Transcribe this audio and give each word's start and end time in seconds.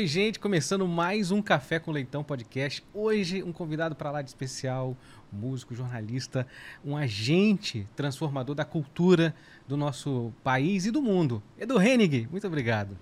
Oi, 0.00 0.06
gente, 0.06 0.40
começando 0.40 0.88
mais 0.88 1.30
um 1.30 1.42
Café 1.42 1.78
com 1.78 1.92
Leitão 1.92 2.24
podcast. 2.24 2.82
Hoje, 2.94 3.42
um 3.42 3.52
convidado 3.52 3.94
para 3.94 4.10
lá 4.10 4.22
de 4.22 4.30
especial, 4.30 4.96
músico, 5.30 5.74
jornalista, 5.74 6.46
um 6.82 6.96
agente 6.96 7.86
transformador 7.94 8.54
da 8.54 8.64
cultura 8.64 9.34
do 9.68 9.76
nosso 9.76 10.32
país 10.42 10.86
e 10.86 10.90
do 10.90 11.02
mundo. 11.02 11.42
Edu 11.58 11.78
Hennig, 11.78 12.26
muito 12.30 12.46
obrigado. 12.46 12.96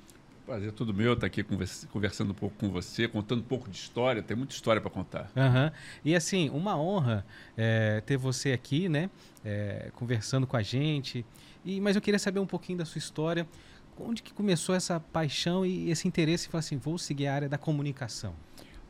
Prazer 0.45 0.73
tudo 0.73 0.93
meu 0.93 1.13
estar 1.13 1.29
aqui 1.29 1.45
conversando 1.89 2.33
um 2.33 2.35
pouco 2.35 2.57
com 2.57 2.69
você, 2.69 3.07
contando 3.07 3.43
um 3.43 3.49
pouco 3.49 3.71
de 3.71 3.77
história. 3.77 4.21
Tem 4.21 4.37
muita 4.37 4.55
história 4.55 4.83
para 4.83 4.91
contar. 4.91 5.31
Uhum. 5.37 5.71
E 6.05 6.17
assim, 6.17 6.51
uma 6.51 6.77
honra 6.77 7.25
é, 7.57 8.01
ter 8.01 8.17
você 8.17 8.51
aqui, 8.51 8.89
né? 8.89 9.09
É, 9.45 9.93
conversando 9.95 10.49
com 10.49 10.57
a 10.57 10.63
gente. 10.63 11.25
E, 11.65 11.81
mas 11.81 11.95
eu 11.95 12.03
queria 12.03 12.19
saber 12.19 12.41
um 12.41 12.47
pouquinho 12.47 12.79
da 12.79 12.85
sua 12.85 12.99
história. 12.99 13.47
Onde 14.01 14.23
que 14.23 14.33
começou 14.33 14.75
essa 14.75 15.01
paixão 15.01 15.65
e 15.65 15.91
esse 15.91 16.07
interesse 16.07 16.49
falar 16.49 16.61
assim, 16.61 16.77
vou 16.77 16.99
seguir 16.99 17.27
a 17.27 17.35
área 17.35 17.49
da 17.49 17.59
comunicação? 17.59 18.35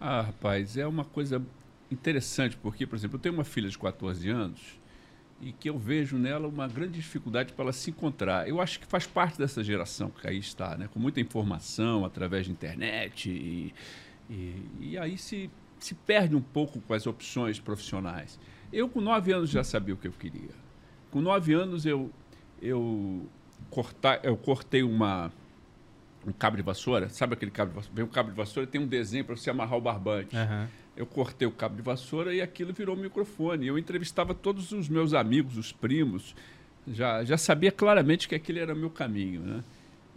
Ah, 0.00 0.22
rapaz, 0.22 0.76
é 0.76 0.86
uma 0.86 1.04
coisa 1.04 1.42
interessante, 1.90 2.56
porque, 2.56 2.86
por 2.86 2.96
exemplo, 2.96 3.16
eu 3.16 3.20
tenho 3.20 3.34
uma 3.34 3.44
filha 3.44 3.68
de 3.68 3.78
14 3.78 4.28
anos 4.28 4.78
e 5.40 5.52
que 5.52 5.68
eu 5.70 5.78
vejo 5.78 6.18
nela 6.18 6.48
uma 6.48 6.66
grande 6.66 6.94
dificuldade 6.94 7.52
para 7.52 7.64
ela 7.64 7.72
se 7.72 7.90
encontrar. 7.90 8.48
Eu 8.48 8.60
acho 8.60 8.80
que 8.80 8.86
faz 8.86 9.06
parte 9.06 9.38
dessa 9.38 9.62
geração 9.62 10.10
que 10.10 10.26
aí 10.26 10.38
está, 10.38 10.76
né? 10.76 10.88
com 10.92 10.98
muita 10.98 11.20
informação 11.20 12.04
através 12.04 12.46
da 12.46 12.52
internet 12.52 13.30
e, 13.30 13.74
e, 14.28 14.66
e 14.80 14.98
aí 14.98 15.16
se, 15.16 15.50
se 15.78 15.94
perde 15.94 16.34
um 16.34 16.40
pouco 16.40 16.80
com 16.80 16.94
as 16.94 17.06
opções 17.06 17.60
profissionais. 17.60 18.38
Eu, 18.72 18.88
com 18.88 19.00
nove 19.00 19.32
anos, 19.32 19.48
já 19.48 19.64
sabia 19.64 19.94
o 19.94 19.96
que 19.96 20.08
eu 20.08 20.12
queria. 20.12 20.50
Com 21.10 21.20
nove 21.20 21.54
anos, 21.54 21.86
eu, 21.86 22.10
eu, 22.60 23.26
cortar, 23.70 24.20
eu 24.22 24.36
cortei 24.36 24.82
uma, 24.82 25.32
um 26.26 26.32
cabo 26.32 26.56
de 26.56 26.62
vassoura. 26.62 27.08
Sabe 27.08 27.34
aquele 27.34 27.50
cabo 27.50 27.70
de 27.70 27.76
vassoura? 27.76 27.96
Vem 27.96 28.04
um 28.04 28.08
cabo 28.08 28.30
de 28.30 28.36
vassoura 28.36 28.66
tem 28.66 28.80
um 28.80 28.86
desenho 28.86 29.24
para 29.24 29.36
você 29.36 29.50
amarrar 29.50 29.78
o 29.78 29.80
barbante. 29.80 30.36
Uhum 30.36 30.66
eu 30.98 31.06
cortei 31.06 31.46
o 31.46 31.52
cabo 31.52 31.76
de 31.76 31.82
vassoura 31.82 32.34
e 32.34 32.42
aquilo 32.42 32.72
virou 32.72 32.96
um 32.96 32.98
microfone. 32.98 33.68
Eu 33.68 33.78
entrevistava 33.78 34.34
todos 34.34 34.72
os 34.72 34.88
meus 34.88 35.14
amigos, 35.14 35.56
os 35.56 35.70
primos, 35.70 36.34
já, 36.88 37.22
já 37.22 37.38
sabia 37.38 37.70
claramente 37.70 38.26
que 38.26 38.34
aquele 38.34 38.58
era 38.58 38.74
meu 38.74 38.90
caminho. 38.90 39.40
Né? 39.42 39.64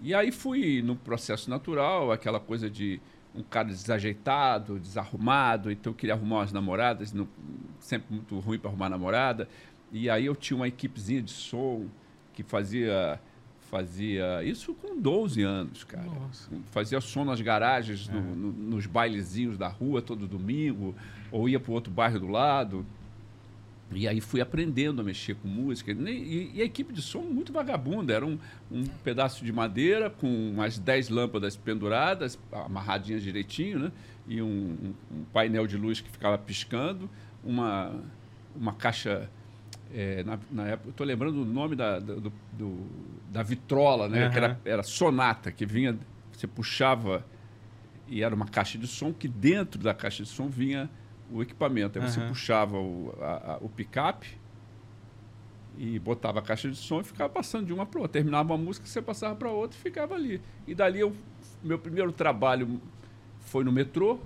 E 0.02 0.12
aí 0.12 0.32
fui 0.32 0.82
no 0.82 0.96
processo 0.96 1.52
natural, 1.52 2.12
aquela 2.12 2.40
coisa 2.40 2.68
de 2.68 3.00
um 3.36 3.44
cara 3.44 3.68
desajeitado, 3.68 4.80
desarrumado, 4.80 5.72
então 5.72 5.92
eu 5.92 5.96
queria 5.96 6.16
arrumar 6.16 6.38
umas 6.38 6.52
namoradas, 6.52 7.14
não, 7.14 7.28
sempre 7.80 8.16
muito 8.16 8.40
ruim 8.40 8.58
para 8.58 8.72
arrumar 8.72 8.90
namorada. 8.90 9.48
E 9.92 10.10
aí 10.10 10.26
eu 10.26 10.36
tinha 10.36 10.58
uma 10.58 10.68
equipezinha 10.68 11.22
de 11.22 11.32
som 11.32 11.86
que 12.34 12.42
fazia 12.42 13.20
Fazia 13.72 14.44
isso 14.44 14.74
com 14.74 15.00
12 15.00 15.42
anos, 15.44 15.86
cara. 15.86 16.04
Nossa. 16.04 16.50
Fazia 16.72 17.00
som 17.00 17.24
nas 17.24 17.40
garagens, 17.40 18.10
é. 18.10 18.12
no, 18.12 18.36
no, 18.36 18.52
nos 18.52 18.86
bailezinhos 18.86 19.58
da 19.58 19.70
rua 19.70 20.02
todo 20.02 20.28
domingo, 20.28 20.94
ou 21.32 21.48
ia 21.48 21.58
para 21.58 21.72
outro 21.72 21.90
bairro 21.92 22.20
do 22.20 22.28
lado. 22.28 22.86
E 23.94 24.10
aí 24.10 24.20
fui 24.20 24.42
aprendendo 24.42 25.00
a 25.00 25.06
mexer 25.06 25.36
com 25.36 25.48
música. 25.48 25.94
E, 25.94 26.52
e 26.54 26.62
a 26.62 26.66
equipe 26.66 26.92
de 26.92 27.02
som 27.02 27.22
muito 27.22 27.54
vagabunda. 27.54 28.14
Era 28.14 28.26
um, 28.26 28.38
um 28.70 28.84
pedaço 29.06 29.46
de 29.46 29.54
madeira 29.54 30.10
com 30.10 30.28
umas 30.52 30.78
10 30.78 31.08
lâmpadas 31.08 31.56
penduradas, 31.56 32.38
amarradinhas 32.52 33.24
direitinho, 33.24 33.80
né? 33.80 33.92
E 34.28 34.42
um, 34.42 34.94
um 35.10 35.24
painel 35.32 35.66
de 35.66 35.78
luz 35.78 36.02
que 36.02 36.10
ficava 36.10 36.38
piscando, 36.38 37.10
uma, 37.42 37.94
uma 38.54 38.74
caixa 38.74 39.30
é, 39.94 40.24
na, 40.24 40.40
na, 40.50 40.68
época, 40.68 40.90
eu 40.90 40.92
estou 40.92 41.06
lembrando 41.06 41.42
o 41.42 41.46
nome 41.46 41.76
da, 41.76 42.00
do, 42.00 42.32
do, 42.54 42.88
da 43.30 43.44
vitrola, 43.44 44.08
né? 44.08 44.26
Uhum. 44.26 44.32
Que 44.32 44.38
era, 44.38 44.60
era 44.64 44.84
sonata, 44.84 45.52
que 45.52 45.66
vinha, 45.66 45.98
você 46.32 46.48
puxava 46.48 47.26
e 48.08 48.24
era 48.24 48.34
uma 48.34 48.46
caixa 48.46 48.78
de 48.78 48.88
som, 48.88 49.14
que 49.14 49.28
dentro 49.28 49.82
da 49.82 49.94
caixa 49.94 50.24
de 50.24 50.30
som 50.30 50.48
vinha 50.50 50.90
o 51.32 51.42
equipamento. 51.42 51.98
Aí 51.98 52.06
uhum. 52.06 52.12
você 52.12 52.20
puxava 52.22 52.78
o, 52.78 53.14
a, 53.22 53.54
a, 53.54 53.58
o 53.62 53.70
picape 53.70 54.40
e 55.78 55.98
botava 56.00 56.40
a 56.40 56.42
caixa 56.42 56.70
de 56.70 56.76
som 56.76 57.02
e 57.02 57.04
ficava 57.04 57.30
passando 57.30 57.66
de 57.66 57.74
uma 57.74 57.86
para 57.86 58.02
outra. 58.02 58.14
Terminava 58.14 58.54
uma 58.54 58.58
música, 58.58 58.86
você 58.86 59.02
passava 59.02 59.36
para 59.36 59.50
outra 59.50 59.78
e 59.78 59.82
ficava 59.82 60.16
ali. 60.16 60.42
E 60.68 60.76
dali 60.76 61.00
eu, 61.00 61.16
meu 61.64 61.80
primeiro 61.80 62.12
trabalho 62.12 62.82
foi 63.40 63.64
no 63.64 63.72
metrô, 63.72 64.20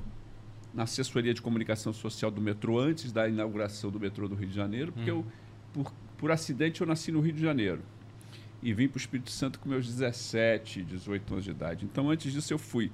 na 0.73 0.83
assessoria 0.83 1.33
de 1.33 1.41
comunicação 1.41 1.93
social 1.93 2.29
do 2.29 2.41
metrô, 2.41 2.79
antes 2.79 3.11
da 3.11 3.27
inauguração 3.27 3.89
do 3.89 3.99
metrô 3.99 4.27
do 4.27 4.35
Rio 4.35 4.49
de 4.49 4.55
Janeiro, 4.55 4.91
porque 4.91 5.09
uhum. 5.09 5.19
eu 5.19 5.25
por, 5.75 5.91
por 6.17 6.31
acidente, 6.31 6.79
eu 6.79 6.87
nasci 6.87 7.11
no 7.11 7.19
Rio 7.19 7.33
de 7.33 7.41
Janeiro. 7.41 7.81
E 8.63 8.73
vim 8.73 8.87
para 8.87 8.95
o 8.95 8.99
Espírito 8.99 9.29
Santo 9.29 9.59
com 9.59 9.67
meus 9.67 9.85
17, 9.85 10.83
18 10.83 11.33
anos 11.33 11.43
de 11.43 11.51
idade. 11.51 11.85
Então, 11.85 12.09
antes 12.09 12.31
disso, 12.31 12.53
eu 12.53 12.57
fui. 12.57 12.89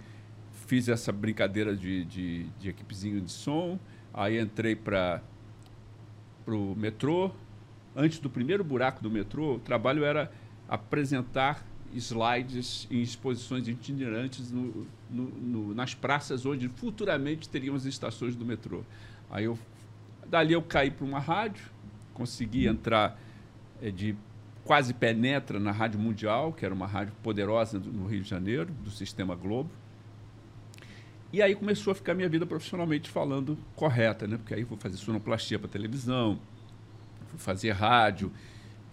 Fiz 0.66 0.90
essa 0.90 1.12
brincadeira 1.12 1.76
de, 1.76 2.04
de, 2.06 2.44
de 2.60 2.70
equipezinho 2.70 3.22
de 3.22 3.32
som. 3.32 3.80
Aí 4.12 4.40
entrei 4.40 4.76
para 4.76 5.22
o 6.48 6.76
metrô. 6.76 7.32
Antes 7.96 8.20
do 8.20 8.30
primeiro 8.30 8.64
buraco 8.64 9.04
do 9.04 9.12
metrô, 9.12 9.56
o 9.56 9.60
trabalho 9.60 10.04
era 10.04 10.32
apresentar 10.68 11.66
slides 11.94 12.88
em 12.90 13.02
exposições 13.02 13.68
itinerantes 13.68 14.50
no, 14.50 14.88
no, 15.10 15.24
no, 15.24 15.76
nas 15.76 15.94
praças 15.94 16.46
onde 16.46 16.70
futuramente 16.70 17.50
teríamos 17.50 17.86
estações 17.86 18.36
do 18.36 18.46
metrô. 18.46 18.84
Aí 19.30 19.46
eu, 19.46 19.60
dali 20.26 20.54
eu 20.54 20.62
caí 20.62 20.90
para 20.90 21.06
uma 21.06 21.20
rádio, 21.20 21.66
consegui 22.14 22.68
entrar 22.68 23.20
é, 23.82 23.90
de 23.90 24.16
quase 24.64 24.94
penetra 24.94 25.60
na 25.60 25.72
Rádio 25.72 26.00
Mundial, 26.00 26.54
que 26.54 26.66
era 26.66 26.74
uma 26.74 26.88
rádio 26.88 27.14
poderosa 27.24 27.80
no 27.80 28.08
Rio 28.08 28.22
de 28.22 28.30
Janeiro, 28.30 28.72
do 28.84 28.92
Sistema 28.92 29.36
Globo. 29.36 29.70
E 31.34 31.42
aí 31.42 31.56
começou 31.56 31.92
a 31.92 31.96
ficar 31.96 32.14
minha 32.14 32.28
vida 32.28 32.46
profissionalmente 32.46 33.10
falando 33.10 33.58
correta, 33.76 34.28
né? 34.28 34.38
Porque 34.38 34.54
aí 34.54 34.66
fui 34.66 34.78
fazer 34.78 34.98
sonoplastia 34.98 35.58
para 35.58 35.70
televisão, 35.70 36.40
fui 37.28 37.40
fazer 37.40 37.72
rádio, 37.72 38.32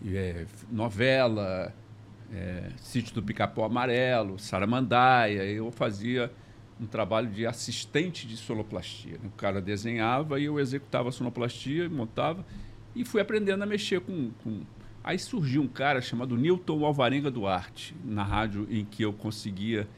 é, 0.07 0.47
novela, 0.71 1.75
é, 2.33 2.71
Sítio 2.77 3.13
do 3.15 3.23
Pica-Pau 3.23 3.65
Amarelo, 3.65 4.39
Saramandaia. 4.39 5.45
Eu 5.45 5.71
fazia 5.73 6.33
um 6.81 6.87
trabalho 6.87 7.29
de 7.29 7.45
assistente 7.45 8.27
de 8.27 8.37
sonoplastia. 8.37 9.15
Né? 9.15 9.27
O 9.27 9.37
cara 9.37 9.61
desenhava 9.61 10.39
e 10.39 10.45
eu 10.45 10.61
executava 10.61 11.09
a 11.09 11.13
sonoplastia, 11.13 11.89
montava 11.89 12.45
e 12.99 13.05
fui 13.05 13.21
aprendendo 13.21 13.63
a 13.63 13.67
mexer 13.67 14.01
com, 14.01 14.33
com... 14.43 14.63
Aí 15.05 15.17
surgiu 15.21 15.63
um 15.63 15.69
cara 15.69 16.01
chamado 16.01 16.37
Newton 16.37 16.85
Alvarenga 16.85 17.31
Duarte, 17.31 17.95
na 18.05 18.25
rádio 18.25 18.67
em 18.69 18.85
que 18.85 19.05
eu 19.05 19.13
conseguia, 19.13 19.89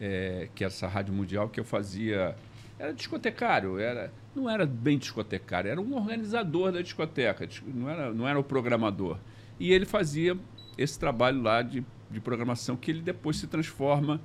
é, 0.00 0.48
que 0.54 0.62
é 0.62 0.68
essa 0.68 0.86
rádio 0.86 1.12
mundial, 1.12 1.48
que 1.48 1.58
eu 1.58 1.64
fazia. 1.64 2.36
Era 2.78 2.92
discotecário, 2.92 3.80
era, 3.80 4.12
não 4.32 4.48
era 4.48 4.64
bem 4.64 4.96
discotecário, 4.96 5.68
era 5.68 5.80
um 5.80 5.96
organizador 5.96 6.70
da 6.70 6.80
discoteca, 6.80 7.48
não 7.66 7.90
era, 7.90 8.14
não 8.14 8.28
era 8.28 8.38
o 8.38 8.44
programador. 8.44 9.18
E 9.58 9.72
ele 9.72 9.84
fazia 9.84 10.38
esse 10.78 10.96
trabalho 10.96 11.42
lá 11.42 11.62
de, 11.62 11.84
de 12.08 12.20
programação 12.20 12.76
que 12.76 12.92
ele 12.92 13.02
depois 13.02 13.38
se 13.38 13.48
transforma, 13.48 14.20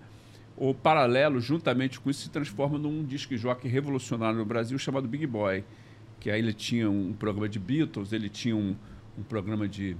ou 0.56 0.76
paralelo, 0.76 1.42
juntamente 1.42 2.00
com 2.00 2.10
isso, 2.12 2.22
se 2.22 2.30
transforma 2.30 2.78
num 2.78 3.04
disque 3.04 3.36
jockey 3.36 3.68
revolucionário 3.68 4.38
no 4.38 4.46
Brasil 4.46 4.78
chamado 4.78 5.08
Big 5.08 5.26
Boy 5.26 5.64
que 6.22 6.30
aí 6.30 6.40
ele 6.40 6.54
tinha 6.54 6.90
um 6.90 7.12
programa 7.14 7.50
de 7.50 7.60
Beatles, 7.60 8.14
ele 8.14 8.30
tinha 8.30 8.56
um, 8.56 8.76
um 9.18 9.24
programa 9.24 9.68
de, 9.68 9.98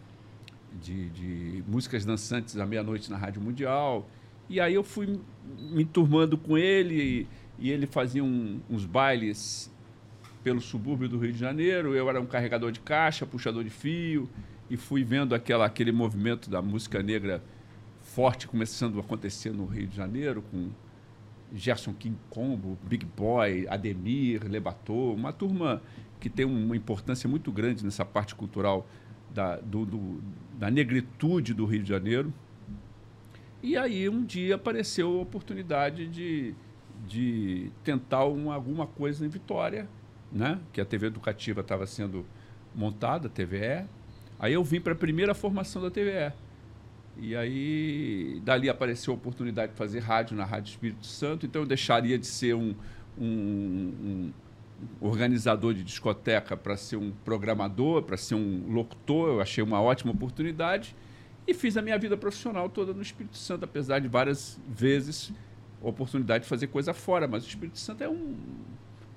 de, 0.80 1.10
de, 1.10 1.64
músicas 1.68 2.06
dançantes 2.06 2.56
à 2.58 2.66
meia-noite 2.66 3.10
na 3.10 3.18
Rádio 3.18 3.42
Mundial. 3.42 4.08
E 4.48 4.60
aí 4.60 4.76
eu 4.76 4.84
fui 4.84 5.20
me 5.60 5.84
turmando 5.84 6.38
com 6.38 6.56
ele 6.56 7.28
e, 7.60 7.68
e 7.68 7.72
ele 7.72 7.88
fazia 7.88 8.24
um, 8.24 8.62
uns 8.70 8.86
bailes 8.86 9.74
pelo 10.44 10.62
subúrbio 10.62 11.10
do 11.10 11.18
Rio 11.18 11.34
de 11.34 11.40
Janeiro. 11.40 11.96
Eu 11.96 12.08
era 12.08 12.22
um 12.22 12.28
carregador 12.28 12.72
de 12.72 12.82
caixa, 12.82 13.26
puxador 13.26 13.64
de 13.64 13.72
fio 13.72 14.30
e 14.70 14.78
fui 14.78 15.04
vendo 15.04 15.34
aquela, 15.34 15.66
aquele 15.66 15.92
movimento 15.92 16.52
da 16.52 16.62
música 16.62 17.02
negra 17.02 17.44
forte 18.00 18.48
começando 18.48 19.00
a 19.00 19.02
acontecer 19.02 19.52
no 19.52 19.66
Rio 19.66 19.88
de 19.88 19.96
Janeiro 19.96 20.44
com 20.52 20.70
Gerson 21.52 21.94
King 21.94 22.18
Combo, 22.30 22.78
Big 22.84 23.06
Boy, 23.06 23.68
Ademir, 23.68 24.48
Lebator, 24.48 25.16
uma 25.16 25.34
turma 25.34 25.82
que 26.22 26.30
tem 26.30 26.46
uma 26.46 26.78
importância 26.78 27.28
muito 27.28 27.52
grande 27.52 27.84
nessa 27.84 28.06
parte 28.06 28.36
cultural 28.36 28.88
da, 29.34 29.58
do, 29.58 29.86
do, 29.86 30.24
da 30.58 30.70
negritude 30.70 31.54
do 31.54 31.66
Rio 31.66 31.82
de 31.82 31.90
Janeiro. 31.90 32.32
E 33.62 33.76
aí 33.76 34.08
um 34.08 34.24
dia 34.24 34.56
apareceu 34.56 35.18
a 35.18 35.22
oportunidade 35.22 36.08
de, 36.08 36.54
de 37.08 37.72
tentar 37.84 38.26
uma, 38.26 38.54
alguma 38.54 38.86
coisa 38.86 39.26
em 39.26 39.30
Vitória, 39.30 39.90
né? 40.32 40.60
que 40.72 40.80
a 40.80 40.86
TV 40.86 41.08
educativa 41.08 41.62
estava 41.62 41.88
sendo 41.88 42.24
montada, 42.74 43.28
a 43.28 43.30
TVE. 43.30 43.88
Aí 44.40 44.54
eu 44.54 44.64
vim 44.64 44.80
para 44.80 44.94
a 44.94 44.96
primeira 44.96 45.34
formação 45.34 45.82
da 45.82 45.90
TVE. 45.90 46.32
E 47.18 47.36
aí, 47.36 48.42
dali 48.44 48.70
apareceu 48.70 49.14
a 49.14 49.18
oportunidade 49.18 49.74
de 49.74 49.78
fazer 49.78 50.00
rádio 50.00 50.38
na 50.38 50.46
Rádio 50.46 50.70
Espírito 50.72 51.06
Santo, 51.06 51.46
então 51.46 51.64
eu 51.64 51.68
deixaria 51.68 52.18
de 52.18 52.26
ser 52.26 52.56
um, 52.56 52.74
um, 53.18 53.24
um 53.26 54.32
organizador 55.00 55.74
de 55.74 55.84
discoteca 55.84 56.56
para 56.56 56.76
ser 56.78 56.98
um 56.98 57.12
programador, 57.24 58.04
para 58.04 58.18
ser 58.18 58.36
um 58.36 58.72
locutor, 58.72 59.30
eu 59.30 59.42
achei 59.42 59.64
uma 59.64 59.82
ótima 59.82 60.12
oportunidade 60.12 60.96
e 61.48 61.54
fiz 61.54 61.78
a 61.78 61.82
minha 61.82 61.98
vida 61.98 62.16
profissional 62.16 62.70
toda 62.70 62.94
no 62.94 63.02
Espírito 63.02 63.38
Santo, 63.38 63.66
apesar 63.66 64.00
de 64.00 64.08
várias 64.08 64.60
vezes 64.68 65.34
oportunidade 65.82 66.44
de 66.44 66.50
fazer 66.50 66.68
coisa 66.68 66.94
fora, 66.94 67.28
mas 67.28 67.44
o 67.44 67.48
Espírito 67.48 67.80
Santo 67.80 68.04
é 68.04 68.10
um, 68.10 68.36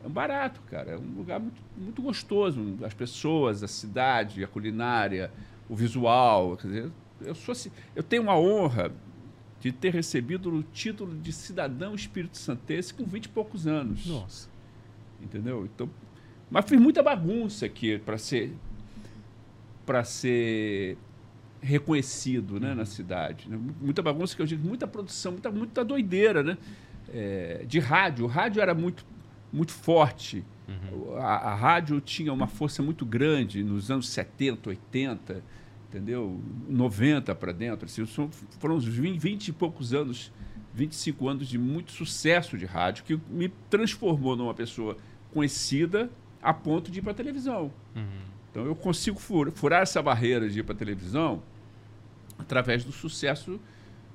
é 0.02 0.06
um 0.06 0.10
barato, 0.10 0.60
cara. 0.62 0.92
É 0.92 0.98
um 0.98 1.16
lugar 1.16 1.38
muito, 1.38 1.60
muito 1.76 2.02
gostoso. 2.02 2.78
As 2.82 2.94
pessoas, 2.94 3.62
a 3.62 3.68
cidade, 3.68 4.42
a 4.42 4.46
culinária, 4.46 5.30
o 5.68 5.76
visual. 5.76 6.56
Quer 6.56 6.66
dizer, 6.66 6.92
eu, 7.20 7.34
sou, 7.34 7.54
eu 7.94 8.02
tenho 8.02 8.22
uma 8.22 8.38
honra 8.38 8.92
de 9.60 9.72
ter 9.72 9.92
recebido 9.92 10.54
o 10.54 10.62
título 10.62 11.14
de 11.16 11.32
cidadão 11.32 11.94
espírito 11.94 12.36
santense 12.36 12.92
com 12.92 13.04
20 13.04 13.24
e 13.24 13.28
poucos 13.28 13.66
anos. 13.66 14.06
Nossa. 14.06 14.53
Entendeu? 15.24 15.64
Então, 15.64 15.88
mas 16.50 16.64
fiz 16.68 16.78
muita 16.78 17.02
bagunça 17.02 17.66
aqui 17.66 17.98
para 17.98 18.18
ser 18.18 18.52
para 19.84 20.04
ser 20.04 20.96
reconhecido 21.60 22.60
né, 22.60 22.74
na 22.74 22.84
cidade. 22.84 23.48
Né? 23.48 23.58
Muita 23.80 24.02
bagunça 24.02 24.36
que 24.36 24.42
eu 24.42 24.46
digo, 24.46 24.66
muita 24.66 24.86
produção, 24.86 25.32
muita, 25.32 25.50
muita 25.50 25.84
doideira, 25.84 26.42
né? 26.42 26.58
É, 27.12 27.64
de 27.66 27.78
rádio. 27.78 28.24
O 28.24 28.28
rádio 28.28 28.60
era 28.60 28.74
muito, 28.74 29.04
muito 29.52 29.72
forte. 29.72 30.44
Uhum. 30.68 31.16
A, 31.16 31.52
a, 31.52 31.54
rádio 31.54 32.00
tinha 32.00 32.32
uma 32.32 32.46
força 32.46 32.82
muito 32.82 33.04
grande 33.04 33.62
nos 33.62 33.90
anos 33.90 34.08
70, 34.08 34.70
80, 34.70 35.42
entendeu? 35.88 36.40
90 36.68 37.34
para 37.34 37.52
dentro. 37.52 37.86
Assim, 37.86 38.06
foram 38.58 38.76
uns 38.76 38.84
20, 38.84 39.18
20 39.18 39.48
e 39.48 39.52
poucos 39.52 39.92
anos, 39.94 40.32
25 40.74 41.28
anos 41.28 41.48
de 41.48 41.58
muito 41.58 41.92
sucesso 41.92 42.56
de 42.56 42.64
rádio 42.64 43.04
que 43.04 43.20
me 43.30 43.48
transformou 43.70 44.34
numa 44.36 44.54
pessoa 44.54 44.96
conhecida 45.34 46.08
a 46.40 46.54
ponto 46.54 46.90
de 46.90 47.00
ir 47.00 47.02
para 47.02 47.10
a 47.10 47.14
televisão. 47.14 47.72
Uhum. 47.94 48.24
Então 48.50 48.64
eu 48.64 48.76
consigo 48.76 49.18
furar 49.18 49.82
essa 49.82 50.00
barreira 50.00 50.48
de 50.48 50.60
ir 50.60 50.62
para 50.62 50.74
a 50.74 50.78
televisão 50.78 51.42
através 52.38 52.84
do 52.84 52.92
sucesso 52.92 53.60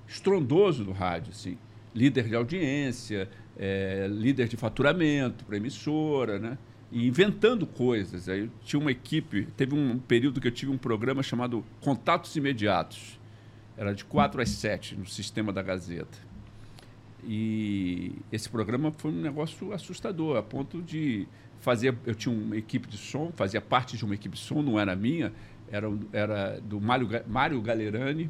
estrondoso 0.07 0.85
do 0.85 0.93
rádio, 0.93 1.31
assim. 1.31 1.57
Líder 1.93 2.29
de 2.29 2.35
audiência, 2.35 3.29
é, 3.57 4.07
líder 4.09 4.47
de 4.47 4.55
faturamento 4.55 5.43
para 5.43 5.57
emissora, 5.57 6.39
né? 6.39 6.57
E 6.91 7.05
inventando 7.05 7.67
coisas. 7.67 8.29
Aí 8.29 8.41
eu 8.41 8.49
tinha 8.63 8.79
uma 8.79 8.91
equipe, 8.91 9.47
teve 9.57 9.75
um 9.75 9.99
período 9.99 10.39
que 10.39 10.47
eu 10.47 10.51
tive 10.51 10.71
um 10.71 10.77
programa 10.77 11.21
chamado 11.21 11.65
Contatos 11.81 12.35
Imediatos. 12.35 13.19
Era 13.75 13.93
de 13.93 14.05
4 14.05 14.41
às 14.41 14.49
7 14.49 14.95
no 14.95 15.05
sistema 15.05 15.51
da 15.51 15.61
Gazeta. 15.61 16.28
E 17.23 18.13
esse 18.31 18.49
programa 18.49 18.91
foi 18.91 19.11
um 19.11 19.21
negócio 19.21 19.73
assustador, 19.73 20.37
a 20.37 20.43
ponto 20.43 20.81
de 20.81 21.27
fazer. 21.59 21.95
Eu 22.05 22.15
tinha 22.15 22.33
uma 22.33 22.57
equipe 22.57 22.87
de 22.87 22.97
som, 22.97 23.31
fazia 23.35 23.61
parte 23.61 23.97
de 23.97 24.05
uma 24.05 24.15
equipe 24.15 24.35
de 24.35 24.41
som, 24.41 24.61
não 24.61 24.79
era 24.79 24.95
minha, 24.95 25.33
era, 25.71 25.91
era 26.13 26.59
do 26.61 26.79
Mário, 26.79 27.07
Mário 27.27 27.61
Galerani, 27.61 28.29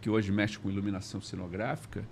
que 0.00 0.08
hoje 0.08 0.32
mexe 0.32 0.58
com 0.58 0.70
iluminação 0.70 1.20
cenográfica, 1.20 2.04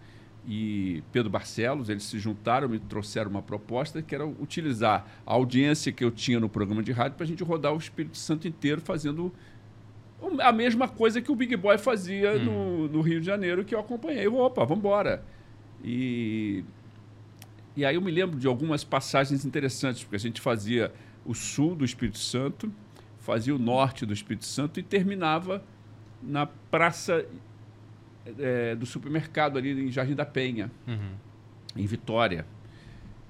e 0.46 1.02
Pedro 1.12 1.30
Barcelos, 1.30 1.88
eles 1.88 2.04
se 2.04 2.18
juntaram, 2.18 2.68
me 2.68 2.78
trouxeram 2.78 3.30
uma 3.30 3.42
proposta 3.42 4.00
que 4.00 4.14
era 4.14 4.26
utilizar 4.26 5.06
a 5.26 5.34
audiência 5.34 5.92
que 5.92 6.02
eu 6.02 6.10
tinha 6.10 6.40
no 6.40 6.48
programa 6.48 6.82
de 6.82 6.92
rádio 6.92 7.16
para 7.16 7.24
a 7.24 7.26
gente 7.26 7.44
rodar 7.44 7.74
o 7.74 7.76
Espírito 7.76 8.16
Santo 8.16 8.48
inteiro 8.48 8.80
fazendo 8.80 9.32
a 10.40 10.52
mesma 10.52 10.88
coisa 10.88 11.20
que 11.20 11.30
o 11.30 11.34
Big 11.34 11.56
Boy 11.56 11.78
fazia 11.78 12.32
hum. 12.32 12.44
no, 12.44 12.88
no, 12.88 13.00
Rio 13.00 13.20
de 13.20 13.26
Janeiro, 13.26 13.64
que 13.64 13.74
eu 13.74 13.80
acompanhei. 13.80 14.26
Opa, 14.28 14.64
vamos 14.64 14.78
embora. 14.78 15.24
E, 15.82 16.64
e 17.76 17.84
aí 17.84 17.94
eu 17.94 18.00
me 18.00 18.10
lembro 18.10 18.38
de 18.38 18.46
algumas 18.46 18.84
passagens 18.84 19.44
interessantes, 19.44 20.02
porque 20.02 20.16
a 20.16 20.20
gente 20.20 20.40
fazia 20.40 20.92
o 21.24 21.34
sul 21.34 21.74
do 21.74 21.84
Espírito 21.84 22.18
Santo, 22.18 22.72
fazia 23.18 23.54
o 23.54 23.58
norte 23.58 24.04
do 24.04 24.12
Espírito 24.12 24.44
Santo 24.44 24.80
e 24.80 24.82
terminava 24.82 25.62
na 26.22 26.46
praça 26.46 27.24
é, 28.38 28.74
do 28.74 28.86
supermercado 28.86 29.58
ali 29.58 29.88
em 29.88 29.90
Jardim 29.90 30.14
da 30.14 30.26
Penha, 30.26 30.70
uhum. 30.86 31.12
em 31.76 31.86
Vitória. 31.86 32.46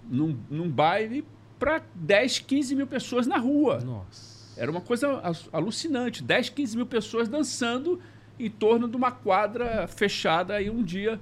Num, 0.09 0.37
num 0.51 0.69
baile 0.69 1.25
para 1.59 1.83
10, 1.95 2.41
15 2.41 2.75
mil 2.75 2.87
pessoas 2.87 3.27
na 3.27 3.37
rua. 3.37 3.81
Nossa. 3.81 4.41
Era 4.61 4.71
uma 4.71 4.81
coisa 4.81 5.23
alucinante. 5.53 6.23
10, 6.23 6.49
15 6.49 6.77
mil 6.77 6.87
pessoas 6.87 7.29
dançando 7.29 8.01
em 8.39 8.51
torno 8.51 8.89
de 8.89 8.97
uma 8.97 9.13
quadra 9.13 9.87
fechada. 9.87 10.61
E 10.61 10.69
um 10.69 10.83
dia 10.83 11.21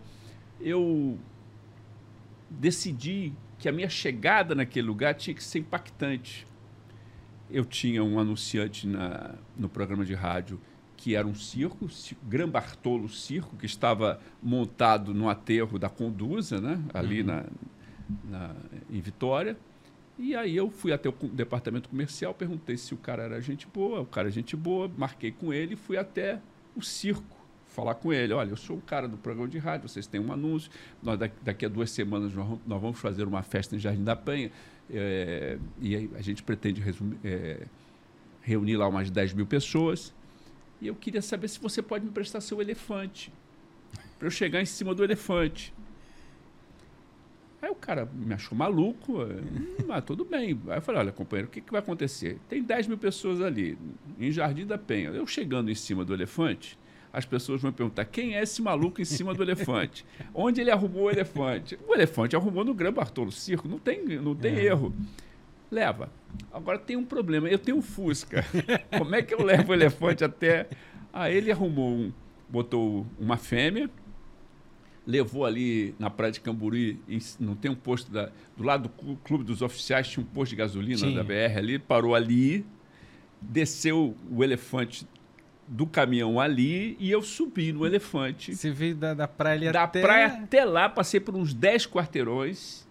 eu 0.61 1.19
decidi 2.51 3.33
que 3.59 3.69
a 3.69 3.73
minha 3.73 3.89
chegada 3.89 4.55
naquele 4.55 4.87
lugar 4.87 5.15
tinha 5.15 5.35
que 5.35 5.43
ser 5.43 5.59
impactante 5.59 6.47
eu 7.51 7.65
tinha 7.65 8.05
um 8.05 8.19
anunciante 8.19 8.87
na, 8.87 9.35
no 9.57 9.69
programa 9.69 10.05
de 10.05 10.15
rádio 10.15 10.61
que 10.97 11.15
era 11.15 11.27
um 11.27 11.35
circo, 11.35 11.89
Gran 12.25 12.49
Bartolo 12.49 13.09
Circo, 13.09 13.57
que 13.57 13.67
estava 13.67 14.21
montado 14.43 15.15
no 15.15 15.29
aterro 15.29 15.79
da 15.79 15.89
Conduza, 15.89 16.61
né? 16.61 16.83
ali 16.93 17.21
uhum. 17.21 17.27
na, 17.27 17.45
na, 18.25 18.57
em 18.91 19.01
Vitória. 19.01 19.57
E 20.19 20.35
aí 20.35 20.57
eu 20.57 20.69
fui 20.69 20.93
até 20.93 21.09
o 21.09 21.13
departamento 21.13 21.89
comercial, 21.89 22.35
perguntei 22.35 22.77
se 22.77 22.95
o 22.95 22.97
cara 22.97 23.23
era 23.23 23.41
gente 23.41 23.69
boa, 23.69 24.01
o 24.01 24.07
cara 24.07 24.27
é 24.27 24.31
gente 24.33 24.57
boa, 24.57 24.91
marquei 24.99 25.31
com 25.31 25.53
ele 25.53 25.75
e 25.75 25.77
fui 25.77 25.97
até 25.97 26.41
o 26.75 26.83
circo 26.83 27.38
falar 27.79 27.95
com 27.95 28.13
ele. 28.13 28.33
Olha, 28.33 28.51
eu 28.51 28.57
sou 28.57 28.77
o 28.77 28.81
cara 28.81 29.07
do 29.07 29.17
programa 29.17 29.49
de 29.49 29.57
rádio, 29.57 29.89
vocês 29.89 30.05
têm 30.05 30.21
um 30.21 30.33
anúncio, 30.33 30.69
nós 31.01 31.17
daqui 31.43 31.65
a 31.65 31.69
duas 31.69 31.91
semanas 31.93 32.33
nós 32.35 32.81
vamos 32.81 32.99
fazer 32.99 33.23
uma 33.23 33.43
festa 33.43 33.77
em 33.77 33.79
Jardim 33.79 34.03
da 34.03 34.17
Penha. 34.17 34.51
É, 34.91 35.59
e 35.81 36.11
a 36.17 36.21
gente 36.21 36.43
pretende 36.43 36.81
resumir, 36.81 37.19
é, 37.23 37.67
reunir 38.43 38.77
lá 38.77 38.89
umas 38.89 39.11
10 39.11 39.33
mil 39.33 39.47
pessoas. 39.47 40.13
E 40.81 40.89
eu 40.89 40.95
queria 40.95 41.23
saber 41.23 41.47
se 41.47 41.61
você 41.61 41.81
pode 41.81 42.05
me 42.05 42.11
prestar 42.11 42.41
seu 42.41 42.61
elefante. 42.61 43.33
Para 44.19 44.27
eu 44.27 44.31
chegar 44.31 44.61
em 44.61 44.67
cima 44.67 44.93
do 44.93 45.05
elefante. 45.05 45.73
Aí 47.63 47.71
o 47.71 47.77
cara 47.77 48.07
me 48.07 48.35
achou 48.35 48.59
maluco. 48.59 49.23
Hum, 49.23 49.85
mas 49.87 50.05
tudo 50.05 50.25
bem. 50.25 50.61
Aí 50.69 50.79
eu 50.79 50.83
falei: 50.83 51.01
olha, 51.01 51.13
companheiro, 51.13 51.49
o 51.49 51.51
que, 51.51 51.61
que 51.61 51.71
vai 51.71 51.81
acontecer? 51.81 52.39
Tem 52.49 52.61
10 52.61 52.89
mil 52.89 52.99
pessoas 52.99 53.41
ali, 53.41 53.79
em 54.19 54.33
Jardim 54.33 54.67
da 54.67 54.79
Penha. 54.79 55.11
Eu 55.11 55.27
chegando 55.29 55.71
em 55.71 55.75
cima 55.77 56.05
do 56.05 56.13
elefante, 56.13 56.79
as 57.13 57.25
pessoas 57.25 57.61
vão 57.61 57.73
perguntar 57.73 58.05
quem 58.05 58.37
é 58.37 58.43
esse 58.43 58.61
maluco 58.61 59.01
em 59.01 59.05
cima 59.05 59.35
do 59.35 59.43
elefante? 59.43 60.05
Onde 60.35 60.61
ele 60.61 60.71
arrumou 60.71 61.05
o 61.05 61.11
elefante? 61.11 61.79
O 61.87 61.95
elefante 61.95 62.37
arrumou 62.37 62.65
no 62.65 62.75
Gran 62.75 62.93
Bartolo 62.93 63.33
Circo, 63.33 63.69
não 63.69 63.79
tem, 63.79 64.05
não 64.05 64.35
tem 64.35 64.55
é. 64.55 64.65
erro. 64.65 64.95
Leva. 65.71 66.11
Agora 66.53 66.79
tem 66.79 66.97
um 66.97 67.05
problema, 67.05 67.49
eu 67.49 67.59
tenho 67.59 67.77
um 67.77 67.83
Fusca. 67.83 68.45
Como 68.97 69.15
é 69.15 69.23
que 69.23 69.35
eu 69.35 69.43
levo 69.43 69.73
o 69.73 69.75
elefante 69.75 70.25
até. 70.25 70.67
Ah, 71.13 71.31
ele 71.31 71.51
arrumou 71.51 71.91
um. 71.91 72.13
Botou 72.49 73.07
uma 73.19 73.37
fêmea, 73.37 73.91
levou 75.07 75.47
ali 75.47 75.95
na 75.99 76.11
praia 76.11 76.33
de 76.33 76.41
Camburi, 76.41 77.01
não 77.41 77.55
tem 77.55 77.71
um 77.71 77.75
posto 77.75 78.11
da, 78.11 78.31
do 78.55 78.63
lado 78.63 78.91
do 78.91 79.17
clube 79.17 79.43
dos 79.43 79.63
oficiais, 79.63 80.09
tinha 80.09 80.23
um 80.23 80.27
posto 80.27 80.51
de 80.51 80.57
gasolina 80.57 80.99
Sim. 80.99 81.15
da 81.15 81.23
BR 81.23 81.57
ali, 81.57 81.79
parou 81.79 82.15
ali, 82.15 82.65
desceu 83.41 84.15
o 84.31 84.45
elefante 84.45 85.07
do 85.69 85.87
caminhão 85.87 86.41
ali 86.41 86.97
e 86.99 87.11
eu 87.11 87.23
subi 87.23 87.73
no 87.73 87.87
elefante. 87.87 88.57
Você 88.57 88.71
veio 88.71 88.95
da, 88.95 89.13
da 89.13 89.29
praia 89.29 89.71
da 89.71 89.85
até... 89.85 90.01
Da 90.01 90.07
praia 90.07 90.27
até 90.27 90.65
lá, 90.65 90.89
passei 90.89 91.21
por 91.21 91.37
uns 91.37 91.53
10 91.53 91.87
quarteirões 91.87 92.89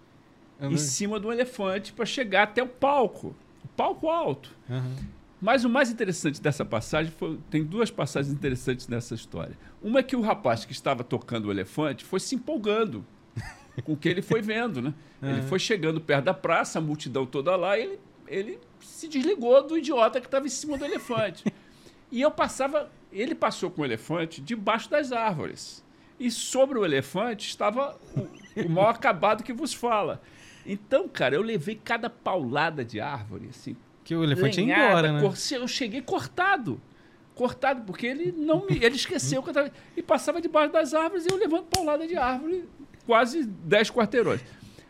uhum. 0.59 0.71
em 0.71 0.77
cima 0.77 1.19
do 1.19 1.31
elefante 1.31 1.91
para 1.91 2.05
chegar 2.05 2.43
até 2.43 2.61
o 2.61 2.67
palco. 2.67 3.35
O 3.63 3.67
palco 3.69 4.09
alto. 4.09 4.55
Uhum. 4.69 4.95
Mas 5.41 5.63
o 5.63 5.69
mais 5.69 5.91
interessante 5.91 6.41
dessa 6.41 6.65
passagem 6.65 7.11
foi. 7.11 7.39
Tem 7.49 7.63
duas 7.63 7.91
passagens 7.91 8.33
interessantes 8.33 8.87
nessa 8.87 9.13
história. 9.13 9.57
Uma 9.81 9.99
é 9.99 10.03
que 10.03 10.15
o 10.15 10.21
rapaz 10.21 10.65
que 10.65 10.71
estava 10.71 11.03
tocando 11.03 11.45
o 11.45 11.51
elefante 11.51 12.03
foi 12.03 12.19
se 12.19 12.35
empolgando 12.35 13.05
com 13.83 13.93
o 13.93 13.97
que 13.97 14.09
ele 14.09 14.21
foi 14.21 14.41
vendo, 14.41 14.81
né? 14.81 14.93
Uhum. 15.21 15.29
Ele 15.29 15.41
foi 15.43 15.59
chegando 15.59 16.01
perto 16.01 16.25
da 16.25 16.33
praça, 16.33 16.79
a 16.79 16.81
multidão 16.81 17.25
toda 17.25 17.55
lá, 17.55 17.77
e 17.77 17.83
ele, 17.83 17.99
ele 18.27 18.59
se 18.79 19.07
desligou 19.07 19.65
do 19.65 19.77
idiota 19.77 20.19
que 20.19 20.27
estava 20.27 20.45
em 20.45 20.49
cima 20.49 20.77
do 20.77 20.85
elefante. 20.85 21.43
E 22.11 22.21
eu 22.21 22.31
passava, 22.31 22.89
ele 23.11 23.35
passou 23.35 23.69
com 23.69 23.81
o 23.81 23.85
elefante 23.85 24.41
debaixo 24.41 24.89
das 24.89 25.11
árvores. 25.11 25.83
E 26.19 26.31
sobre 26.31 26.79
o 26.79 26.85
elefante 26.85 27.47
estava 27.47 27.97
o, 28.15 28.61
o 28.61 28.69
mal 28.69 28.89
acabado 28.89 29.43
que 29.43 29.53
vos 29.53 29.73
fala. 29.73 30.21
Então, 30.65 31.07
cara, 31.07 31.35
eu 31.35 31.41
levei 31.41 31.79
cada 31.81 32.09
paulada 32.09 32.83
de 32.83 32.99
árvore, 32.99 33.47
assim. 33.49 33.75
Que 34.03 34.15
o 34.15 34.23
elefante 34.23 34.59
lenhada, 34.59 34.81
ia 34.81 34.87
embora, 34.87 35.11
né? 35.13 35.35
Eu 35.51 35.67
cheguei 35.67 36.01
cortado. 36.01 36.81
Cortado, 37.35 37.83
porque 37.83 38.07
ele 38.07 38.31
não 38.31 38.65
me, 38.65 38.77
ele 38.83 38.95
esqueceu 38.95 39.43
que 39.43 39.49
eu 39.49 39.53
tava, 39.53 39.71
e 39.95 40.01
passava 40.01 40.41
debaixo 40.41 40.73
das 40.73 40.93
árvores 40.93 41.25
e 41.25 41.31
eu 41.31 41.37
levando 41.37 41.65
paulada 41.65 42.07
de 42.07 42.15
árvore, 42.17 42.67
quase 43.05 43.43
10 43.43 43.91
quarteirões. 43.91 44.41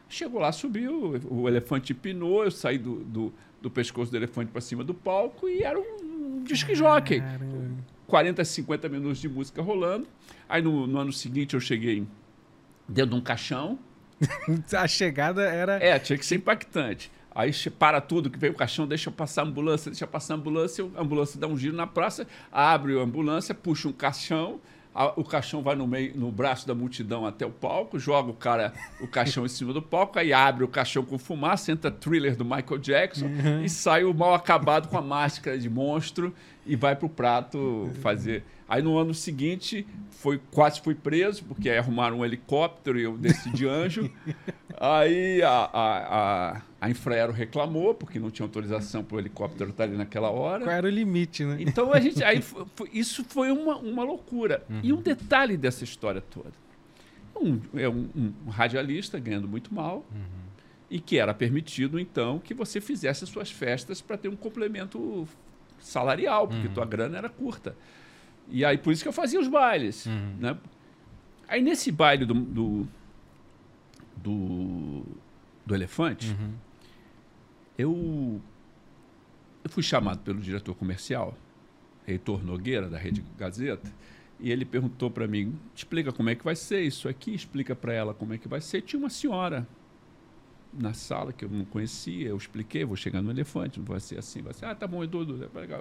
Chegou 0.08 0.40
lá, 0.40 0.52
subiu, 0.54 1.20
o 1.30 1.50
elefante 1.50 1.94
pinou, 1.94 2.46
eu 2.46 2.52
saí 2.52 2.78
do, 2.78 3.04
do, 3.04 3.34
do 3.62 3.70
pescoço 3.70 4.10
do 4.10 4.16
elefante 4.18 4.50
para 4.50 4.62
cima 4.62 4.82
do 4.82 4.94
palco 4.94 5.50
e 5.50 5.62
era 5.62 5.78
um 5.78 6.07
disc 6.44 6.74
jockey. 6.74 7.22
40, 8.08 8.44
50 8.44 8.90
minutos 8.90 9.20
de 9.20 9.28
música 9.28 9.62
rolando. 9.62 10.08
Aí 10.48 10.62
no, 10.62 10.88
no 10.88 11.00
ano 11.00 11.12
seguinte 11.12 11.54
eu 11.54 11.60
cheguei 11.60 12.06
dentro 12.88 13.12
de 13.12 13.16
um 13.18 13.22
caixão. 13.22 13.78
a 14.74 14.88
chegada 14.88 15.44
era. 15.44 15.84
É, 15.84 16.00
tinha 16.00 16.18
que 16.18 16.26
ser 16.26 16.36
impactante. 16.36 17.12
Aí 17.38 17.52
para 17.78 18.02
tudo 18.02 18.32
que 18.32 18.40
vem 18.40 18.50
o 18.50 18.56
caixão, 18.56 18.88
deixa 18.88 19.12
passar 19.12 19.44
a 19.44 19.46
ambulância, 19.46 19.92
deixa 19.92 20.08
passar 20.08 20.34
a 20.34 20.38
ambulância, 20.38 20.84
a 20.96 21.02
ambulância 21.02 21.40
dá 21.40 21.46
um 21.46 21.56
giro 21.56 21.76
na 21.76 21.86
praça, 21.86 22.26
abre 22.52 22.98
a 22.98 23.04
ambulância, 23.04 23.54
puxa 23.54 23.88
um 23.88 23.92
caixão, 23.92 24.60
a, 24.98 25.14
o 25.16 25.24
caixão 25.24 25.62
vai 25.62 25.76
no 25.76 25.86
meio, 25.86 26.18
no 26.18 26.32
braço 26.32 26.68
da 26.68 26.74
multidão 26.74 27.24
até 27.24 27.46
o 27.46 27.52
palco, 27.52 28.00
joga 28.00 28.32
o 28.32 28.34
cara, 28.34 28.74
o 29.00 29.08
caixão 29.08 29.46
em 29.46 29.50
cima 29.50 29.72
do 29.72 29.82
palco, 29.82 30.18
aí 30.18 30.34
abre 30.34 30.64
o 30.64 30.68
caixão 30.68 31.04
com 31.06 31.20
fumaça, 31.20 31.72
entra 31.72 31.92
thriller 31.92 32.36
do 32.36 32.44
Michael 32.44 32.80
Jackson 32.80 33.28
uhum. 33.28 33.64
e 33.64 33.70
sai 33.70 34.04
o 34.04 34.12
mal 34.12 34.34
acabado 34.34 34.88
com 34.88 34.98
a 34.98 35.02
máscara 35.02 35.56
de 35.56 35.70
monstro 35.70 36.34
e 36.66 36.76
vai 36.76 36.96
pro 36.96 37.08
prato 37.08 37.92
fazer. 38.02 38.44
Aí 38.70 38.82
no 38.82 38.98
ano 38.98 39.14
seguinte, 39.14 39.88
foi, 40.10 40.42
quase 40.52 40.82
fui 40.82 40.94
preso, 40.94 41.44
porque 41.46 41.70
arrumaram 41.70 42.20
um 42.20 42.26
helicóptero 42.26 43.00
e 43.00 43.04
eu 43.04 43.18
desci 43.18 43.50
de 43.52 43.66
anjo. 43.66 44.12
aí 44.78 45.42
a, 45.42 45.70
a, 45.72 46.18
a, 46.58 46.62
a 46.82 46.90
Infraero 46.90 47.32
reclamou, 47.32 47.94
porque 47.94 48.20
não 48.20 48.30
tinha 48.30 48.46
autorização 48.46 49.04
para 49.04 49.16
o 49.16 49.20
helicóptero 49.20 49.70
estar 49.70 49.86
ali 49.86 49.96
naquela 49.96 50.30
hora. 50.30 50.66
Qual 50.66 50.76
era 50.76 50.86
o 50.86 50.90
limite, 50.90 51.46
né? 51.46 51.58
Então 51.60 51.94
a 51.94 52.00
gente. 52.00 52.22
Aí, 52.24 52.42
foi, 52.42 52.90
isso 52.92 53.24
foi 53.24 53.52
uma, 53.52 53.78
uma 53.78 54.04
loucura. 54.04 54.64
Uhum. 54.70 54.82
E 54.84 54.92
um 54.92 55.02
detalhe 55.02 55.56
dessa 55.56 55.86
história 55.86 56.20
toda. 56.20 56.52
Um, 57.34 57.62
é 57.76 57.88
um, 57.88 58.10
um 58.16 58.50
radialista 58.50 59.18
ganhando 59.18 59.48
muito 59.48 59.74
mal. 59.74 60.06
Uhum. 60.12 60.38
E 60.90 61.00
que 61.00 61.18
era 61.18 61.34
permitido, 61.34 62.00
então, 62.00 62.40
que 62.40 62.54
você 62.54 62.82
fizesse 62.82 63.26
suas 63.28 63.52
festas 63.52 64.02
para 64.02 64.18
ter 64.18 64.30
um 64.30 64.36
complemento 64.36 65.28
salarial, 65.80 66.48
porque 66.48 66.68
uhum. 66.68 66.74
tua 66.74 66.86
grana 66.86 67.18
era 67.18 67.30
curta. 67.30 67.76
E 68.50 68.64
aí 68.64 68.78
por 68.78 68.94
isso 68.94 69.04
que 69.04 69.10
eu 69.10 69.14
fazia 69.14 69.40
os 69.40 69.48
bailes. 69.48 70.06
Uhum. 70.06 70.36
Né? 70.40 70.58
Aí 71.48 71.62
nesse 71.62 71.92
baile 71.92 72.26
do, 72.26 72.34
do, 72.34 72.88
do, 74.16 75.04
do 75.66 75.76
Elefante, 75.76 76.32
uhum. 76.32 76.54
eu, 77.78 78.42
eu 79.64 79.70
fui 79.70 79.84
chamado 79.84 80.20
pelo 80.20 80.40
diretor 80.40 80.76
comercial, 80.76 81.38
Heitor 82.08 82.44
Nogueira, 82.44 82.90
da 82.90 82.98
Rede 82.98 83.24
Gazeta, 83.38 83.92
e 84.40 84.52
ele 84.52 84.66
perguntou 84.66 85.10
para 85.10 85.28
mim: 85.28 85.58
explica 85.76 86.12
como 86.12 86.30
é 86.30 86.36
que 86.36 86.44
vai 86.44 86.56
ser 86.56 86.82
isso 86.82 87.08
aqui, 87.08 87.34
explica 87.34 87.76
para 87.76 87.94
ela 87.94 88.14
como 88.14 88.34
é 88.34 88.38
que 88.38 88.48
vai 88.48 88.62
ser. 88.62 88.82
Tinha 88.82 89.00
uma 89.00 89.10
senhora 89.10 89.68
na 90.74 90.94
sala 90.94 91.34
que 91.34 91.44
eu 91.44 91.50
não 91.50 91.66
conhecia, 91.66 92.28
eu 92.28 92.38
expliquei, 92.38 92.86
vou 92.86 92.96
chegar 92.96 93.22
no 93.22 93.32
elefante, 93.32 93.80
não 93.80 93.86
vai 93.86 94.00
ser 94.00 94.20
assim, 94.20 94.42
vai 94.42 94.54
ser, 94.54 94.66
ah, 94.66 94.76
tá 94.76 94.86
bom, 94.86 95.04
Edu, 95.04 95.26
depois 95.26 95.80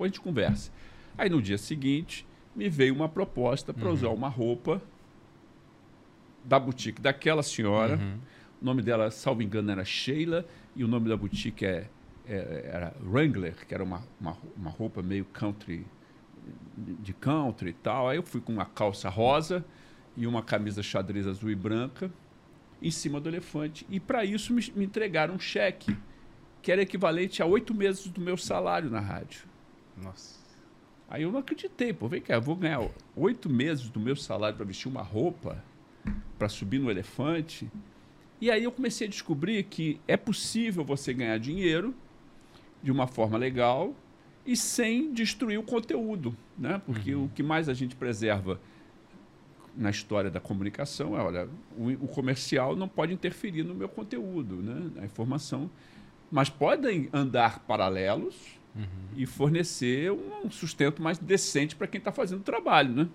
a 0.00 0.06
gente 0.06 0.20
conversa. 0.20 0.72
Aí 1.18 1.28
no 1.28 1.42
dia 1.42 1.58
seguinte, 1.58 2.24
me 2.54 2.68
veio 2.68 2.94
uma 2.94 3.08
proposta 3.08 3.74
para 3.74 3.88
uhum. 3.88 3.92
usar 3.92 4.08
uma 4.08 4.28
roupa 4.28 4.80
da 6.44 6.58
boutique 6.58 7.02
daquela 7.02 7.42
senhora. 7.42 7.96
Uhum. 7.96 8.18
O 8.62 8.64
nome 8.64 8.82
dela, 8.82 9.10
salvo 9.10 9.42
engano, 9.42 9.70
era 9.70 9.84
Sheila, 9.84 10.46
e 10.74 10.82
o 10.82 10.88
nome 10.88 11.08
da 11.08 11.16
boutique 11.16 11.66
é, 11.66 11.88
é, 12.26 12.70
era 12.72 12.94
Wrangler, 13.02 13.66
que 13.66 13.74
era 13.74 13.82
uma, 13.82 14.02
uma, 14.20 14.36
uma, 14.56 14.70
roupa 14.70 15.02
meio 15.02 15.24
country, 15.24 15.84
de 16.76 17.12
country 17.12 17.70
e 17.70 17.74
tal. 17.74 18.08
Aí 18.08 18.16
eu 18.16 18.22
fui 18.22 18.40
com 18.40 18.52
uma 18.52 18.64
calça 18.64 19.08
rosa 19.08 19.64
e 20.16 20.26
uma 20.26 20.42
camisa 20.42 20.82
xadrez 20.82 21.26
azul 21.26 21.50
e 21.50 21.54
branca 21.54 22.10
em 22.80 22.90
cima 22.90 23.20
do 23.20 23.28
elefante. 23.28 23.86
E 23.90 24.00
para 24.00 24.24
isso 24.24 24.52
me, 24.52 24.62
me 24.74 24.84
entregaram 24.84 25.34
um 25.34 25.38
cheque, 25.38 25.96
que 26.62 26.72
era 26.72 26.82
equivalente 26.82 27.42
a 27.42 27.46
oito 27.46 27.74
meses 27.74 28.06
do 28.08 28.20
meu 28.20 28.36
salário 28.36 28.88
na 28.88 29.00
rádio. 29.00 29.42
Nossa. 29.96 30.37
Aí 31.08 31.22
eu 31.22 31.32
não 31.32 31.40
acreditei, 31.40 31.92
pô, 31.92 32.06
vem 32.06 32.20
cá, 32.20 32.34
eu 32.34 32.42
vou 32.42 32.54
ganhar 32.54 32.86
oito 33.16 33.48
meses 33.48 33.88
do 33.88 33.98
meu 33.98 34.14
salário 34.14 34.56
para 34.56 34.66
vestir 34.66 34.88
uma 34.88 35.02
roupa, 35.02 35.64
para 36.38 36.48
subir 36.48 36.78
no 36.78 36.90
elefante. 36.90 37.70
E 38.40 38.50
aí 38.50 38.62
eu 38.64 38.70
comecei 38.70 39.06
a 39.06 39.10
descobrir 39.10 39.62
que 39.64 39.98
é 40.06 40.16
possível 40.16 40.84
você 40.84 41.14
ganhar 41.14 41.38
dinheiro 41.38 41.94
de 42.82 42.92
uma 42.92 43.06
forma 43.06 43.38
legal 43.38 43.94
e 44.44 44.54
sem 44.54 45.12
destruir 45.12 45.58
o 45.58 45.62
conteúdo, 45.62 46.36
né? 46.58 46.80
Porque 46.84 47.14
uhum. 47.14 47.24
o 47.24 47.28
que 47.28 47.42
mais 47.42 47.68
a 47.68 47.74
gente 47.74 47.96
preserva 47.96 48.60
na 49.76 49.90
história 49.90 50.30
da 50.30 50.40
comunicação 50.40 51.16
é, 51.16 51.22
olha, 51.22 51.48
o, 51.76 51.88
o, 52.04 52.08
comercial 52.08 52.74
não 52.76 52.88
pode 52.88 53.12
interferir 53.12 53.62
no 53.62 53.74
meu 53.74 53.88
conteúdo, 53.88 54.56
né? 54.56 55.02
A 55.02 55.04
informação, 55.04 55.70
mas 56.30 56.50
podem 56.50 57.08
andar 57.12 57.60
paralelos 57.60 58.57
uhum. 58.74 58.84
e 59.16 59.26
fornecer 59.26 60.12
um 60.12 60.50
sustento 60.50 61.02
mais 61.02 61.18
decente 61.18 61.76
para 61.76 61.86
quem 61.86 61.98
está 61.98 62.12
fazendo 62.12 62.40
o 62.40 62.44
trabalho, 62.44 62.92
né? 62.94 63.08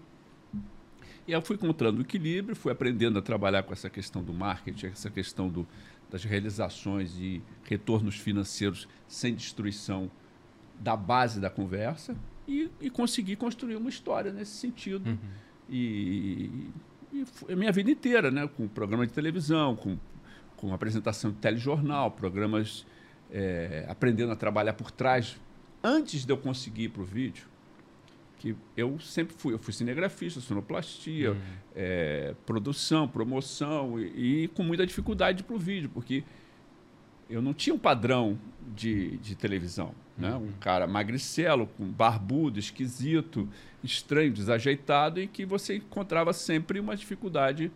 E 1.27 1.31
eu 1.31 1.41
fui 1.41 1.55
encontrando 1.55 1.99
o 1.99 2.01
equilíbrio, 2.01 2.55
fui 2.55 2.71
aprendendo 2.71 3.17
a 3.17 3.21
trabalhar 3.21 3.63
com 3.63 3.71
essa 3.71 3.89
questão 3.89 4.21
do 4.21 4.33
marketing, 4.33 4.87
essa 4.87 5.09
questão 5.09 5.47
do, 5.47 5.65
das 6.09 6.23
realizações 6.23 7.15
e 7.17 7.41
retornos 7.63 8.15
financeiros 8.15 8.87
sem 9.07 9.33
destruição 9.33 10.11
da 10.79 10.97
base 10.97 11.39
da 11.39 11.49
conversa 11.49 12.15
e, 12.47 12.69
e 12.81 12.89
consegui 12.89 13.35
construir 13.35 13.77
uma 13.77 13.89
história 13.89 14.33
nesse 14.33 14.51
sentido. 14.51 15.09
Uhum. 15.09 15.17
E, 15.69 16.71
e, 17.13 17.25
e, 17.47 17.53
a 17.53 17.55
minha 17.55 17.71
vida 17.71 17.89
inteira, 17.89 18.29
né? 18.29 18.47
com 18.47 18.67
programa 18.67 19.07
de 19.07 19.13
televisão, 19.13 19.77
com, 19.77 19.97
com 20.57 20.73
apresentação 20.73 21.31
de 21.31 21.37
telejornal, 21.37 22.11
programas 22.11 22.85
é, 23.33 23.85
aprendendo 23.89 24.31
a 24.31 24.35
trabalhar 24.35 24.73
por 24.73 24.91
trás 24.91 25.37
antes 25.83 26.23
de 26.23 26.31
eu 26.31 26.37
conseguir 26.37 26.83
ir 26.83 26.89
para 26.89 27.01
o 27.01 27.05
vídeo, 27.05 27.47
que 28.37 28.55
eu 28.77 28.99
sempre 28.99 29.35
fui, 29.35 29.53
eu 29.53 29.59
fui 29.59 29.73
cinegrafista, 29.73 30.39
sonoplastia, 30.39 31.31
uhum. 31.31 31.37
é, 31.75 32.35
produção, 32.45 33.07
promoção 33.07 33.99
e, 33.99 34.43
e, 34.43 34.47
com 34.49 34.63
muita 34.63 34.85
dificuldade 34.85 35.43
para 35.43 35.55
o 35.55 35.59
vídeo, 35.59 35.89
porque 35.93 36.23
eu 37.29 37.41
não 37.41 37.53
tinha 37.53 37.73
um 37.73 37.79
padrão 37.79 38.37
de, 38.75 39.17
de 39.17 39.35
televisão. 39.35 39.95
Né? 40.17 40.31
Uhum. 40.33 40.47
Um 40.47 40.51
cara 40.59 40.85
magricelo, 40.85 41.67
com 41.67 41.85
barbudo, 41.85 42.59
esquisito, 42.59 43.49
estranho, 43.83 44.31
desajeitado, 44.31 45.19
e 45.19 45.27
que 45.27 45.45
você 45.45 45.77
encontrava 45.77 46.33
sempre 46.33 46.79
uma 46.79 46.95
dificuldade 46.95 47.71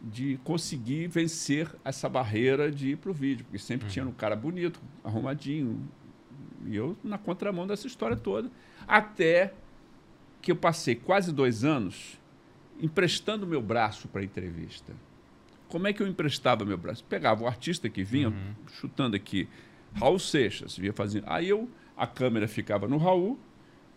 de 0.00 0.38
conseguir 0.44 1.08
vencer 1.08 1.68
essa 1.84 2.08
barreira 2.08 2.70
de 2.70 2.90
ir 2.90 2.96
para 2.96 3.10
o 3.10 3.14
vídeo, 3.14 3.44
porque 3.44 3.58
sempre 3.58 3.86
uhum. 3.86 3.92
tinha 3.92 4.06
um 4.06 4.12
cara 4.12 4.36
bonito, 4.36 4.80
arrumadinho, 5.02 5.88
e 6.66 6.76
eu 6.76 6.96
na 7.02 7.18
contramão 7.18 7.66
dessa 7.66 7.86
história 7.86 8.16
toda. 8.16 8.50
Até 8.86 9.52
que 10.40 10.52
eu 10.52 10.56
passei 10.56 10.94
quase 10.94 11.32
dois 11.32 11.64
anos 11.64 12.18
emprestando 12.80 13.46
meu 13.46 13.60
braço 13.60 14.08
para 14.08 14.20
a 14.20 14.24
entrevista. 14.24 14.94
Como 15.68 15.86
é 15.86 15.92
que 15.92 16.02
eu 16.02 16.06
emprestava 16.06 16.64
meu 16.64 16.78
braço? 16.78 17.04
Pegava 17.04 17.42
o 17.42 17.46
artista 17.46 17.88
que 17.88 18.02
vinha, 18.02 18.28
uhum. 18.28 18.54
chutando 18.68 19.16
aqui, 19.16 19.48
Raul 19.94 20.18
Seixas, 20.18 20.76
vinha 20.76 20.92
fazendo. 20.92 21.24
Aí 21.26 21.48
eu, 21.48 21.68
a 21.96 22.06
câmera 22.06 22.46
ficava 22.46 22.86
no 22.86 22.96
Raul 22.96 23.38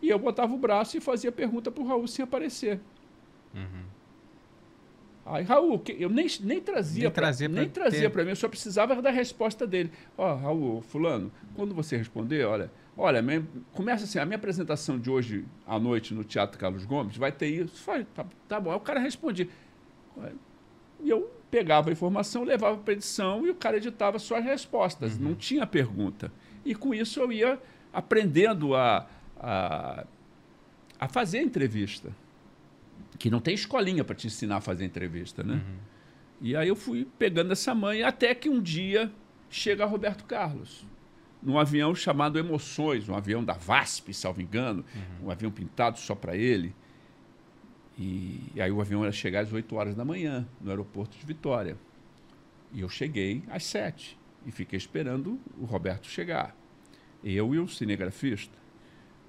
e 0.02 0.10
eu 0.10 0.18
botava 0.18 0.54
o 0.54 0.58
braço 0.58 0.98
e 0.98 1.02
fazia 1.02 1.32
pergunta 1.32 1.72
para 1.72 1.84
o 1.84 1.88
Raul 1.88 2.08
sem 2.08 2.24
aparecer. 2.24 2.80
Uhum. 3.54 3.84
Aí, 5.26 5.44
Raul, 5.44 5.82
eu 6.00 6.10
nem, 6.10 6.28
nem 6.42 6.60
trazia 6.60 7.04
nem 7.04 7.12
trazia 7.12 7.50
para 7.50 7.62
nem 7.62 7.70
trazia 7.70 8.10
para 8.10 8.24
mim, 8.24 8.32
eu 8.32 8.36
só 8.36 8.50
precisava 8.50 9.00
da 9.02 9.12
resposta 9.12 9.68
dele. 9.68 9.92
Ó, 10.18 10.34
oh, 10.34 10.36
Raul, 10.36 10.82
fulano, 10.82 11.32
quando 11.56 11.76
você 11.76 11.96
responder, 11.96 12.44
olha, 12.46 12.72
olha, 12.98 13.22
minha, 13.22 13.46
começa 13.74 14.06
assim, 14.06 14.18
a 14.18 14.26
minha 14.26 14.38
apresentação 14.38 14.98
de 14.98 15.10
hoje 15.10 15.46
à 15.66 15.78
noite 15.78 16.14
no 16.14 16.24
Teatro 16.24 16.58
Carlos 16.58 16.86
Gomes 16.86 17.18
vai 17.18 17.32
ter 17.32 17.48
isso. 17.48 17.86
Tá, 18.16 18.26
tá 18.48 18.60
bom. 18.60 18.72
Aí 18.72 18.78
o 18.78 18.82
cara 18.82 19.00
respondia. 19.00 19.48
E 21.00 21.10
eu 21.10 21.32
pegava 21.52 21.90
a 21.90 21.94
informação, 21.94 22.44
levava 22.44 22.78
para 22.78 22.94
edição 22.94 23.46
e 23.46 23.50
o 23.50 23.56
cara 23.56 23.78
editava 23.78 24.18
só 24.18 24.38
as 24.38 24.44
respostas, 24.44 25.18
uhum. 25.18 25.30
não 25.30 25.36
tinha 25.36 25.68
pergunta. 25.68 26.32
E 26.66 26.74
com 26.74 26.94
isso 26.94 27.20
eu 27.20 27.32
ia 27.32 27.60
aprendendo 27.94 28.74
a, 28.74 29.08
a, 29.38 30.06
a 31.00 31.08
fazer 31.08 31.40
a 31.40 31.44
entrevista 31.44 32.12
que 33.22 33.30
não 33.30 33.40
tem 33.40 33.54
escolinha 33.54 34.04
para 34.04 34.16
te 34.16 34.26
ensinar 34.26 34.58
a 34.58 34.62
fazer 34.62 34.84
entrevista, 34.84 35.44
né? 35.44 35.54
Uhum. 35.54 35.78
E 36.42 36.56
aí 36.56 36.68
eu 36.68 36.76
fui 36.76 37.08
pegando 37.20 37.52
essa 37.52 37.76
mãe 37.76 38.02
até 38.02 38.34
que 38.34 38.50
um 38.50 38.60
dia 38.60 39.12
chega 39.48 39.86
Roberto 39.86 40.26
Carlos 40.26 40.84
num 41.40 41.60
avião 41.60 41.94
chamado 41.94 42.40
Emoções, 42.40 43.08
um 43.08 43.16
avião 43.16 43.44
da 43.44 43.54
VASP, 43.54 44.12
salvo 44.12 44.42
engano, 44.42 44.84
uhum. 44.96 45.28
um 45.28 45.32
avião 45.32 45.52
pintado 45.52 46.00
só 46.00 46.16
para 46.16 46.36
ele. 46.36 46.74
E, 47.96 48.40
e, 48.56 48.62
aí 48.62 48.72
o 48.72 48.82
avião 48.82 49.06
ia 49.06 49.12
chegar 49.12 49.42
às 49.42 49.54
8 49.54 49.76
horas 49.76 49.96
da 49.96 50.04
manhã 50.04 50.48
no 50.60 50.72
aeroporto 50.72 51.16
de 51.16 51.24
Vitória. 51.24 51.78
E 52.74 52.82
eu 52.82 52.90
cheguei 52.90 53.44
às 53.50 53.64
7 53.66 54.18
e 54.48 54.52
fiquei 54.52 54.78
esperando 54.78 55.40
o 55.60 55.66
Roberto 55.66 56.08
chegar. 56.08 56.56
Eu 57.24 57.54
e 57.54 57.60
o 57.60 57.68
cinegrafista. 57.68 58.58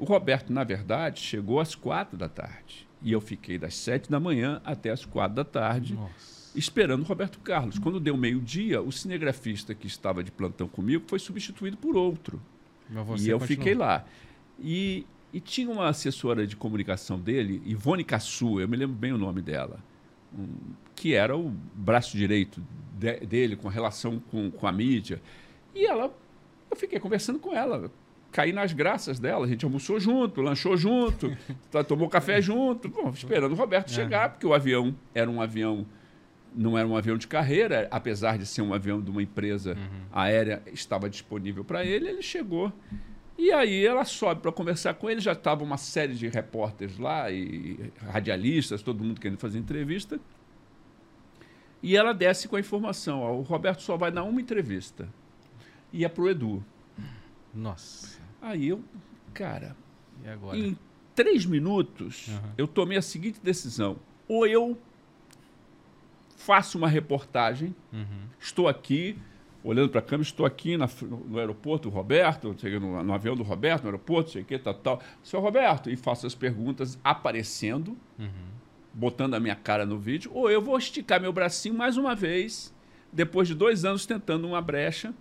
O 0.02 0.04
Roberto, 0.04 0.52
na 0.52 0.64
verdade, 0.64 1.20
chegou 1.20 1.60
às 1.60 1.76
quatro 1.76 2.16
da 2.16 2.28
tarde. 2.28 2.88
E 3.00 3.12
eu 3.12 3.20
fiquei 3.20 3.56
das 3.56 3.76
sete 3.76 4.10
da 4.10 4.18
manhã 4.18 4.60
até 4.64 4.90
as 4.90 5.04
quatro 5.04 5.36
da 5.36 5.44
tarde, 5.44 5.94
Nossa. 5.94 6.58
esperando 6.58 7.02
o 7.02 7.04
Roberto 7.04 7.38
Carlos. 7.38 7.78
Quando 7.78 8.00
deu 8.00 8.16
meio-dia, 8.16 8.82
o 8.82 8.90
cinegrafista 8.90 9.76
que 9.76 9.86
estava 9.86 10.24
de 10.24 10.32
plantão 10.32 10.66
comigo 10.66 11.04
foi 11.06 11.20
substituído 11.20 11.76
por 11.76 11.96
outro. 11.96 12.42
e 12.90 13.30
eu 13.30 13.38
continuou. 13.38 13.40
fiquei 13.42 13.74
lá. 13.74 14.04
E, 14.58 15.06
e, 15.32 15.38
tinha 15.38 15.70
uma 15.70 15.86
assessora 15.86 16.48
de 16.48 16.56
comunicação 16.56 17.16
dele, 17.16 17.62
Ivone 17.64 18.02
Cassu, 18.02 18.58
eu 18.58 18.66
me 18.66 18.76
lembro 18.76 18.96
bem 18.96 19.12
o 19.12 19.18
nome 19.18 19.40
dela, 19.40 19.78
um, 20.36 20.48
que 20.96 21.14
era 21.14 21.36
o 21.36 21.48
braço 21.76 22.16
direito 22.16 22.60
de, 22.98 23.20
dele 23.20 23.54
com 23.54 23.68
relação 23.68 24.18
com, 24.32 24.50
com 24.50 24.66
a 24.66 24.72
mídia. 24.72 25.22
E 25.72 25.86
ela, 25.86 26.12
eu 26.68 26.76
fiquei 26.76 26.98
conversando 26.98 27.38
com 27.38 27.54
ela 27.54 27.88
caí 28.32 28.52
nas 28.52 28.72
graças 28.72 29.20
dela. 29.20 29.44
A 29.44 29.48
gente 29.48 29.64
almoçou 29.64 30.00
junto, 30.00 30.40
lanchou 30.40 30.76
junto, 30.76 31.36
tá, 31.70 31.84
tomou 31.84 32.08
café 32.08 32.40
junto, 32.40 32.88
bom, 32.88 33.10
esperando 33.10 33.52
o 33.52 33.54
Roberto 33.54 33.90
é. 33.90 33.94
chegar, 33.94 34.30
porque 34.30 34.46
o 34.46 34.54
avião 34.54 34.94
era 35.14 35.30
um 35.30 35.40
avião 35.40 35.86
não 36.54 36.76
era 36.76 36.86
um 36.86 36.94
avião 36.94 37.16
de 37.16 37.26
carreira, 37.26 37.88
apesar 37.90 38.36
de 38.36 38.44
ser 38.44 38.60
um 38.60 38.74
avião 38.74 39.00
de 39.00 39.10
uma 39.10 39.22
empresa 39.22 39.72
uhum. 39.72 40.02
aérea, 40.12 40.62
estava 40.66 41.08
disponível 41.08 41.64
para 41.64 41.82
ele, 41.82 42.08
ele 42.08 42.20
chegou. 42.20 42.70
E 43.38 43.50
aí 43.50 43.84
ela 43.86 44.04
sobe 44.04 44.42
para 44.42 44.52
conversar 44.52 44.94
com 44.94 45.08
ele, 45.08 45.20
já 45.20 45.32
estava 45.32 45.64
uma 45.64 45.78
série 45.78 46.14
de 46.14 46.28
repórteres 46.28 46.98
lá, 46.98 47.30
e 47.30 47.90
radialistas, 47.96 48.82
todo 48.82 49.02
mundo 49.02 49.20
querendo 49.20 49.38
fazer 49.38 49.58
entrevista. 49.58 50.20
E 51.82 51.96
ela 51.96 52.12
desce 52.12 52.46
com 52.46 52.56
a 52.56 52.60
informação: 52.60 53.20
ó, 53.20 53.32
o 53.32 53.42
Roberto 53.42 53.82
só 53.82 53.96
vai 53.96 54.12
dar 54.12 54.22
uma 54.22 54.40
entrevista. 54.40 55.08
E 55.92 56.04
é 56.04 56.08
pro 56.08 56.28
Edu. 56.28 56.64
Nossa. 57.52 58.21
Aí 58.42 58.68
eu, 58.68 58.82
cara, 59.32 59.76
em 60.52 60.76
três 61.14 61.46
minutos, 61.46 62.26
uhum. 62.28 62.50
eu 62.58 62.66
tomei 62.66 62.98
a 62.98 63.02
seguinte 63.02 63.40
decisão: 63.40 63.96
ou 64.26 64.46
eu 64.46 64.76
faço 66.36 66.76
uma 66.76 66.88
reportagem, 66.88 67.74
uhum. 67.92 68.26
estou 68.40 68.66
aqui, 68.66 69.16
olhando 69.62 69.90
para 69.90 70.00
a 70.00 70.02
câmera, 70.02 70.28
estou 70.28 70.44
aqui 70.44 70.76
na, 70.76 70.88
no 71.28 71.38
aeroporto 71.38 71.88
do 71.88 71.94
Roberto, 71.94 72.54
no, 72.80 73.02
no, 73.04 73.14
avião 73.14 73.36
do 73.36 73.44
Roberto, 73.44 73.84
no 73.84 73.90
aeroporto, 73.90 74.32
sei 74.32 74.42
que, 74.42 74.58
tal, 74.58 74.74
tal. 74.74 75.02
Seu 75.22 75.40
Roberto, 75.40 75.88
e 75.88 75.96
faço 75.96 76.26
as 76.26 76.34
perguntas 76.34 76.98
aparecendo. 77.04 77.96
Uhum 78.18 78.52
botando 78.92 79.34
a 79.34 79.40
minha 79.40 79.56
cara 79.56 79.86
no 79.86 79.98
vídeo, 79.98 80.30
ou 80.34 80.50
eu 80.50 80.60
vou 80.60 80.76
esticar 80.76 81.20
meu 81.20 81.32
bracinho 81.32 81.74
mais 81.74 81.96
uma 81.96 82.14
vez, 82.14 82.74
depois 83.12 83.48
de 83.48 83.54
dois 83.54 83.84
anos 83.84 84.04
tentando 84.04 84.46
uma 84.46 84.60
brecha. 84.60 85.14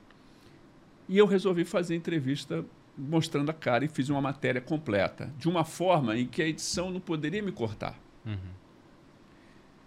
E 1.07 1.17
eu 1.17 1.25
resolvi 1.25 1.65
fazer 1.65 1.95
entrevista 1.95 2.65
mostrando 2.98 3.50
a 3.50 3.53
cara 3.53 3.86
e 3.86 3.88
fiz 3.88 4.10
uma 4.10 4.21
matéria 4.21 4.62
completa, 4.62 5.33
de 5.38 5.48
uma 5.48 5.63
forma 5.63 6.17
em 6.17 6.25
que 6.25 6.41
a 6.41 6.48
edição 6.48 6.91
não 6.91 7.00
poderia 7.00 7.41
me 7.41 7.51
cortar. 7.51 8.00
Uhum. 8.25 8.38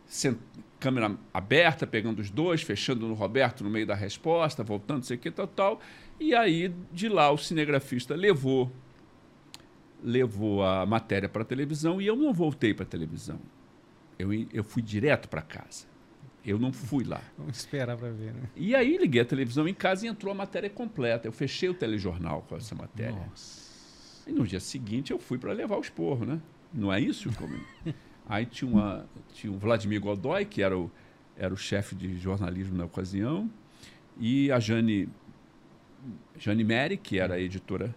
Sent... 0.06 0.38
Câmera 0.80 1.16
aberta, 1.32 1.86
pegando 1.86 2.18
os 2.20 2.28
dois, 2.28 2.60
fechando 2.60 3.08
no 3.08 3.14
Roberto 3.14 3.64
no 3.64 3.70
meio 3.70 3.86
da 3.86 3.94
resposta, 3.94 4.62
voltando, 4.62 5.02
sei 5.02 5.16
o 5.16 5.20
que, 5.20 5.30
tal, 5.30 5.46
tal. 5.46 5.80
E 6.20 6.34
aí, 6.34 6.74
de 6.92 7.08
lá, 7.08 7.30
o 7.30 7.38
cinegrafista 7.38 8.14
levou 8.14 8.70
levou 10.02 10.62
a 10.62 10.84
matéria 10.84 11.28
para 11.30 11.40
a 11.40 11.44
televisão 11.46 12.00
e 12.00 12.06
eu 12.06 12.14
não 12.14 12.34
voltei 12.34 12.74
para 12.74 12.84
a 12.84 12.86
televisão. 12.86 13.40
Eu, 14.18 14.28
eu 14.52 14.62
fui 14.62 14.82
direto 14.82 15.28
para 15.28 15.40
casa. 15.40 15.86
Eu 16.44 16.58
não 16.58 16.72
fui 16.72 17.04
lá. 17.04 17.22
Vamos 17.38 17.58
esperar 17.58 17.96
para 17.96 18.10
ver, 18.10 18.32
né? 18.32 18.48
E 18.54 18.74
aí 18.74 18.96
liguei 18.98 19.22
a 19.22 19.24
televisão 19.24 19.66
em 19.66 19.74
casa 19.74 20.06
e 20.06 20.08
entrou 20.08 20.32
a 20.32 20.34
matéria 20.34 20.68
completa. 20.68 21.26
Eu 21.26 21.32
fechei 21.32 21.68
o 21.68 21.74
telejornal 21.74 22.42
com 22.42 22.56
essa 22.56 22.74
matéria. 22.74 23.16
Nossa. 23.16 23.64
E 24.26 24.32
no 24.32 24.46
dia 24.46 24.60
seguinte 24.60 25.10
eu 25.10 25.18
fui 25.18 25.38
para 25.38 25.52
levar 25.52 25.76
o 25.76 25.80
esporro, 25.80 26.24
né? 26.24 26.40
Não 26.72 26.92
é 26.92 27.00
isso? 27.00 27.30
Como... 27.36 27.54
aí 28.28 28.46
tinha, 28.46 28.70
uma, 28.70 29.06
tinha 29.32 29.52
o 29.52 29.58
Vladimir 29.58 30.00
Godoy, 30.00 30.44
que 30.44 30.62
era 30.62 30.76
o, 30.76 30.90
era 31.36 31.52
o 31.52 31.56
chefe 31.56 31.94
de 31.94 32.18
jornalismo 32.18 32.76
na 32.76 32.84
ocasião, 32.84 33.50
e 34.18 34.50
a 34.50 34.60
Jane, 34.60 35.08
Jane 36.38 36.64
Mary, 36.64 36.96
que 36.96 37.18
era 37.18 37.34
a 37.34 37.40
editora 37.40 37.94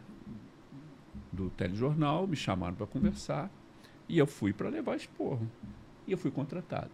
do 1.31 1.49
telejornal, 1.51 2.27
me 2.27 2.35
chamaram 2.35 2.75
para 2.75 2.87
conversar. 2.87 3.51
E 4.09 4.17
eu 4.17 4.25
fui 4.25 4.53
para 4.53 4.69
levar 4.69 4.95
esporro 4.95 5.49
e 6.07 6.11
eu 6.11 6.17
fui 6.17 6.31
contratado. 6.31 6.91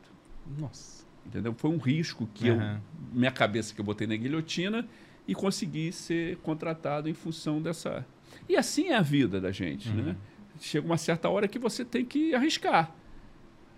Nossa. 0.60 1.06
Entendeu? 1.26 1.54
Foi 1.54 1.70
um 1.70 1.78
risco 1.78 2.28
que 2.34 2.50
uhum. 2.50 2.62
eu, 2.62 2.82
minha 3.14 3.32
cabeça 3.32 3.74
que 3.74 3.82
eu 3.82 3.86
botei 3.86 4.06
na 4.06 4.16
guilhotina 4.16 4.88
e 5.28 5.34
consegui 5.34 5.92
ser 5.92 6.38
contratado 6.38 7.10
em 7.10 7.14
função 7.14 7.62
dessa. 7.62 8.06
E 8.48 8.56
assim 8.58 8.90
é 8.90 8.96
a 8.96 9.02
vida 9.02 9.40
da 9.40 9.52
gente, 9.52 9.90
uhum. 9.90 10.04
né? 10.04 10.16
Chega 10.60 10.86
uma 10.86 10.98
certa 10.98 11.30
hora 11.30 11.48
que 11.48 11.58
você 11.58 11.84
tem 11.84 12.06
que 12.06 12.36
arriscar. 12.36 12.94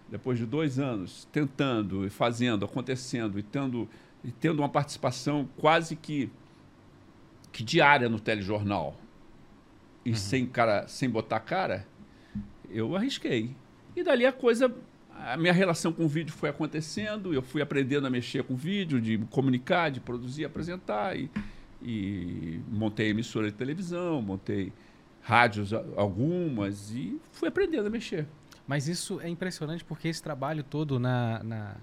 Depois 0.10 0.38
de 0.38 0.46
dois 0.46 0.78
anos 0.80 1.28
tentando 1.32 2.06
e 2.06 2.10
fazendo, 2.10 2.66
acontecendo 2.66 3.40
e 3.40 3.44
tendo, 3.44 3.90
e 4.24 4.32
tendo 4.32 4.60
uma 4.60 4.70
participação 4.70 5.48
quase 5.58 5.96
que, 5.96 6.30
que 7.52 7.64
diária 7.64 8.10
no 8.10 8.20
telejornal 8.20 9.00
e 10.06 10.12
uhum. 10.12 10.16
sem, 10.16 10.46
cara, 10.46 10.88
sem 10.88 11.10
botar 11.10 11.40
cara, 11.40 11.88
eu 12.70 12.96
arrisquei. 12.96 13.56
E 13.96 14.04
dali 14.04 14.26
a 14.26 14.32
coisa 14.32 14.74
a 15.26 15.36
minha 15.36 15.52
relação 15.52 15.92
com 15.92 16.06
o 16.06 16.08
vídeo 16.08 16.32
foi 16.32 16.50
acontecendo, 16.50 17.34
eu 17.34 17.42
fui 17.42 17.62
aprendendo 17.62 18.06
a 18.06 18.10
mexer 18.10 18.44
com 18.44 18.56
vídeo, 18.56 19.02
de 19.02 19.18
comunicar, 19.32 19.90
de 19.90 20.00
produzir, 20.00 20.46
apresentar, 20.46 21.18
e, 21.18 21.32
e 21.82 22.62
montei 22.70 23.10
emissora 23.10 23.50
de 23.50 23.58
televisão, 23.58 24.22
montei 24.22 24.72
rádios 25.22 25.74
algumas, 25.74 26.92
e 26.92 27.20
fui 27.32 27.50
aprendendo 27.50 27.88
a 27.88 27.90
mexer. 27.90 28.28
Mas 28.68 28.88
isso 28.88 29.20
é 29.20 29.28
impressionante 29.28 29.84
porque 29.84 30.08
esse 30.08 30.22
trabalho 30.22 30.64
todo 30.64 31.00
na, 31.00 31.44
na, 31.44 31.76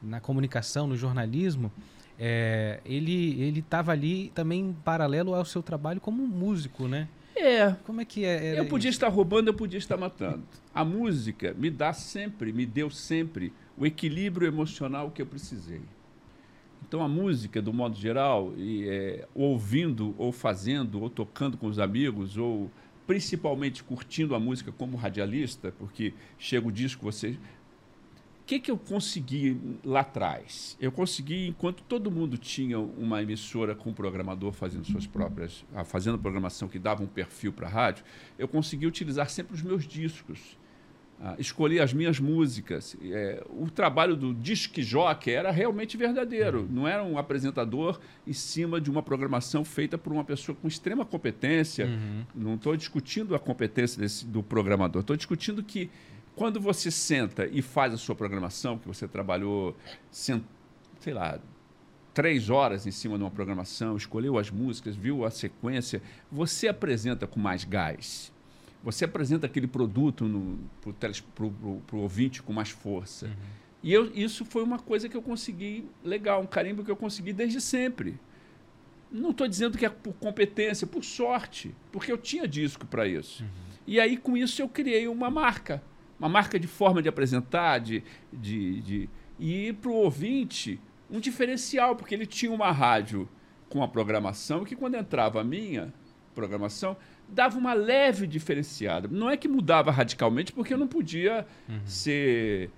na 0.00 0.20
comunicação, 0.20 0.86
no 0.86 0.96
jornalismo, 0.96 1.72
é, 2.16 2.80
ele 2.84 3.58
estava 3.58 3.90
ali 3.90 4.30
também 4.36 4.72
paralelo 4.84 5.34
ao 5.34 5.44
seu 5.44 5.64
trabalho 5.64 6.00
como 6.00 6.24
músico, 6.24 6.86
né? 6.86 7.08
É. 7.36 7.72
Como 7.84 8.00
é 8.00 8.04
que 8.04 8.24
é? 8.24 8.58
eu 8.58 8.66
podia 8.66 8.88
isso? 8.88 8.96
estar 8.96 9.08
roubando, 9.08 9.48
eu 9.48 9.54
podia 9.54 9.78
estar 9.78 9.96
matando. 9.96 10.44
A 10.74 10.84
música 10.84 11.54
me 11.54 11.70
dá 11.70 11.92
sempre, 11.92 12.52
me 12.52 12.64
deu 12.64 12.90
sempre 12.90 13.52
o 13.76 13.84
equilíbrio 13.84 14.46
emocional 14.46 15.10
que 15.10 15.20
eu 15.20 15.26
precisei. 15.26 15.80
Então 16.86 17.02
a 17.02 17.08
música, 17.08 17.60
do 17.60 17.72
modo 17.72 17.96
geral, 17.96 18.52
e, 18.56 18.88
é, 18.88 19.26
ouvindo, 19.34 20.14
ou 20.16 20.30
fazendo, 20.30 21.00
ou 21.02 21.10
tocando 21.10 21.56
com 21.56 21.66
os 21.66 21.78
amigos, 21.78 22.36
ou 22.36 22.70
principalmente 23.06 23.82
curtindo 23.82 24.34
a 24.34 24.40
música 24.40 24.70
como 24.70 24.96
radialista, 24.96 25.72
porque 25.78 26.14
chega 26.38 26.68
o 26.68 26.72
disco, 26.72 27.04
você 27.04 27.36
que, 28.46 28.60
que 28.60 28.70
eu 28.70 28.76
consegui 28.76 29.58
lá 29.82 30.00
atrás? 30.00 30.76
Eu 30.80 30.92
consegui, 30.92 31.48
enquanto 31.48 31.82
todo 31.82 32.10
mundo 32.10 32.36
tinha 32.36 32.78
uma 32.78 33.22
emissora 33.22 33.74
com 33.74 33.90
um 33.90 33.94
programador 33.94 34.52
fazendo 34.52 34.84
suas 34.84 35.06
próprias, 35.06 35.64
ah, 35.74 35.84
fazendo 35.84 36.18
programação 36.18 36.68
que 36.68 36.78
dava 36.78 37.02
um 37.02 37.06
perfil 37.06 37.52
para 37.52 37.66
a 37.66 37.70
rádio, 37.70 38.04
eu 38.38 38.46
consegui 38.46 38.86
utilizar 38.86 39.30
sempre 39.30 39.54
os 39.54 39.62
meus 39.62 39.86
discos. 39.86 40.58
Uh, 41.14 41.40
escolher 41.40 41.80
as 41.80 41.94
minhas 41.94 42.18
músicas. 42.18 42.96
É, 43.00 43.42
o 43.48 43.70
trabalho 43.70 44.16
do 44.16 44.34
disc 44.34 44.76
jockey 44.82 45.30
era 45.30 45.52
realmente 45.52 45.96
verdadeiro. 45.96 46.62
Uhum. 46.62 46.68
Não 46.68 46.88
era 46.88 47.04
um 47.04 47.16
apresentador 47.16 48.00
em 48.26 48.32
cima 48.32 48.80
de 48.80 48.90
uma 48.90 49.00
programação 49.00 49.64
feita 49.64 49.96
por 49.96 50.12
uma 50.12 50.24
pessoa 50.24 50.58
com 50.60 50.66
extrema 50.66 51.04
competência. 51.04 51.86
Uhum. 51.86 52.24
Não 52.34 52.54
estou 52.56 52.76
discutindo 52.76 53.32
a 53.32 53.38
competência 53.38 54.02
desse, 54.02 54.26
do 54.26 54.42
programador. 54.42 55.02
Estou 55.02 55.16
discutindo 55.16 55.62
que 55.62 55.88
quando 56.36 56.60
você 56.60 56.90
senta 56.90 57.46
e 57.46 57.62
faz 57.62 57.94
a 57.94 57.96
sua 57.96 58.14
programação, 58.14 58.78
que 58.78 58.88
você 58.88 59.06
trabalhou, 59.06 59.76
sei 60.10 60.42
lá, 61.12 61.38
três 62.12 62.50
horas 62.50 62.86
em 62.86 62.90
cima 62.90 63.16
de 63.16 63.24
uma 63.24 63.30
programação, 63.30 63.96
escolheu 63.96 64.38
as 64.38 64.50
músicas, 64.50 64.96
viu 64.96 65.24
a 65.24 65.30
sequência, 65.30 66.02
você 66.30 66.68
apresenta 66.68 67.26
com 67.26 67.38
mais 67.38 67.64
gás. 67.64 68.32
Você 68.82 69.04
apresenta 69.04 69.46
aquele 69.46 69.66
produto 69.66 70.28
para 71.34 71.96
o 71.96 72.00
ouvinte 72.00 72.42
com 72.42 72.52
mais 72.52 72.70
força. 72.70 73.26
Uhum. 73.26 73.32
E 73.82 73.92
eu, 73.92 74.12
isso 74.14 74.44
foi 74.44 74.62
uma 74.62 74.78
coisa 74.78 75.08
que 75.08 75.16
eu 75.16 75.22
consegui 75.22 75.88
legal, 76.02 76.42
um 76.42 76.46
carimbo 76.46 76.84
que 76.84 76.90
eu 76.90 76.96
consegui 76.96 77.32
desde 77.32 77.60
sempre. 77.60 78.18
Não 79.10 79.30
estou 79.30 79.46
dizendo 79.46 79.78
que 79.78 79.86
é 79.86 79.88
por 79.88 80.14
competência, 80.14 80.86
por 80.86 81.04
sorte, 81.04 81.74
porque 81.92 82.10
eu 82.10 82.18
tinha 82.18 82.48
disco 82.48 82.86
para 82.86 83.06
isso. 83.06 83.42
Uhum. 83.42 83.48
E 83.86 84.00
aí, 84.00 84.16
com 84.16 84.36
isso, 84.36 84.60
eu 84.60 84.68
criei 84.68 85.06
uma 85.06 85.30
marca 85.30 85.82
uma 86.18 86.28
marca 86.28 86.58
de 86.58 86.66
forma 86.66 87.02
de 87.02 87.08
apresentar, 87.08 87.78
de, 87.78 88.02
de, 88.32 88.80
de... 88.80 89.10
e 89.38 89.72
para 89.72 89.90
o 89.90 89.94
ouvinte 89.94 90.80
um 91.10 91.20
diferencial, 91.20 91.94
porque 91.96 92.14
ele 92.14 92.26
tinha 92.26 92.50
uma 92.52 92.70
rádio 92.70 93.28
com 93.68 93.82
a 93.82 93.88
programação 93.88 94.64
que 94.64 94.74
quando 94.74 94.96
entrava 94.96 95.40
a 95.40 95.44
minha 95.44 95.92
programação 96.34 96.96
dava 97.28 97.58
uma 97.58 97.72
leve 97.72 98.26
diferenciada. 98.26 99.08
Não 99.08 99.30
é 99.30 99.36
que 99.36 99.48
mudava 99.48 99.90
radicalmente, 99.90 100.52
porque 100.52 100.74
eu 100.74 100.78
não 100.78 100.86
podia 100.86 101.46
uhum. 101.68 101.80
ser 101.84 102.70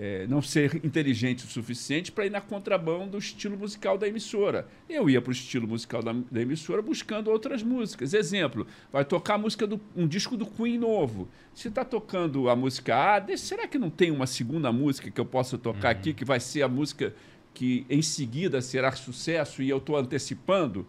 é, 0.00 0.28
não 0.28 0.40
ser 0.40 0.76
inteligente 0.84 1.44
o 1.44 1.48
suficiente 1.48 2.12
para 2.12 2.24
ir 2.24 2.30
na 2.30 2.40
contrabão 2.40 3.08
do 3.08 3.18
estilo 3.18 3.58
musical 3.58 3.98
da 3.98 4.06
emissora. 4.06 4.68
Eu 4.88 5.10
ia 5.10 5.20
para 5.20 5.30
o 5.30 5.32
estilo 5.32 5.66
musical 5.66 6.00
da, 6.04 6.12
da, 6.12 6.40
emissora 6.40 6.80
buscando 6.80 7.32
outras 7.32 7.64
músicas. 7.64 8.14
Exemplo, 8.14 8.64
vai 8.92 9.04
tocar 9.04 9.34
a 9.34 9.38
música 9.38 9.66
do, 9.66 9.80
um 9.96 10.06
disco 10.06 10.36
do 10.36 10.46
Queen 10.46 10.78
novo. 10.78 11.28
Se 11.52 11.66
está 11.66 11.84
tocando 11.84 12.48
a 12.48 12.54
música 12.54 13.16
A, 13.16 13.36
será 13.36 13.66
que 13.66 13.76
não 13.76 13.90
tem 13.90 14.12
uma 14.12 14.28
segunda 14.28 14.70
música 14.70 15.10
que 15.10 15.20
eu 15.20 15.26
possa 15.26 15.58
tocar 15.58 15.92
uhum. 15.92 16.00
aqui, 16.00 16.14
que 16.14 16.24
vai 16.24 16.38
ser 16.38 16.62
a 16.62 16.68
música 16.68 17.12
que 17.52 17.84
em 17.90 18.00
seguida 18.00 18.60
será 18.60 18.92
sucesso 18.92 19.64
e 19.64 19.68
eu 19.68 19.78
estou 19.78 19.96
antecipando? 19.96 20.86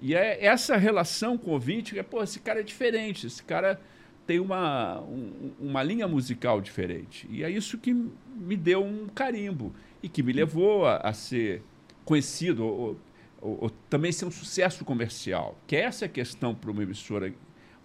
E 0.00 0.14
é 0.14 0.44
essa 0.44 0.76
relação 0.76 1.36
com 1.36 1.50
o 1.50 1.54
ouvinte, 1.54 1.92
que 1.92 1.98
é, 1.98 2.04
pô, 2.04 2.22
esse 2.22 2.38
cara 2.38 2.60
é 2.60 2.62
diferente, 2.62 3.26
esse 3.26 3.42
cara 3.42 3.80
tem 4.28 4.38
uma, 4.38 5.00
um, 5.00 5.52
uma 5.58 5.82
linha 5.82 6.06
musical 6.06 6.60
diferente. 6.60 7.26
E 7.30 7.42
é 7.42 7.50
isso 7.50 7.78
que 7.78 7.94
me 8.36 8.58
deu 8.58 8.84
um 8.84 9.06
carimbo 9.08 9.74
e 10.02 10.08
que 10.08 10.22
me 10.22 10.34
levou 10.34 10.84
a, 10.84 10.98
a 10.98 11.14
ser 11.14 11.62
conhecido. 12.04 12.62
ou, 12.62 13.00
ou 13.40 13.70
também 13.88 14.12
ser 14.12 14.26
um 14.26 14.30
sucesso 14.30 14.84
comercial. 14.84 15.58
Que 15.66 15.76
essa 15.76 16.04
é 16.04 16.06
a 16.06 16.10
questão 16.10 16.54
para 16.54 16.70
uma 16.70 16.82
emissora. 16.82 17.32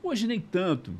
Hoje 0.03 0.27
nem 0.27 0.41
tanto. 0.41 0.93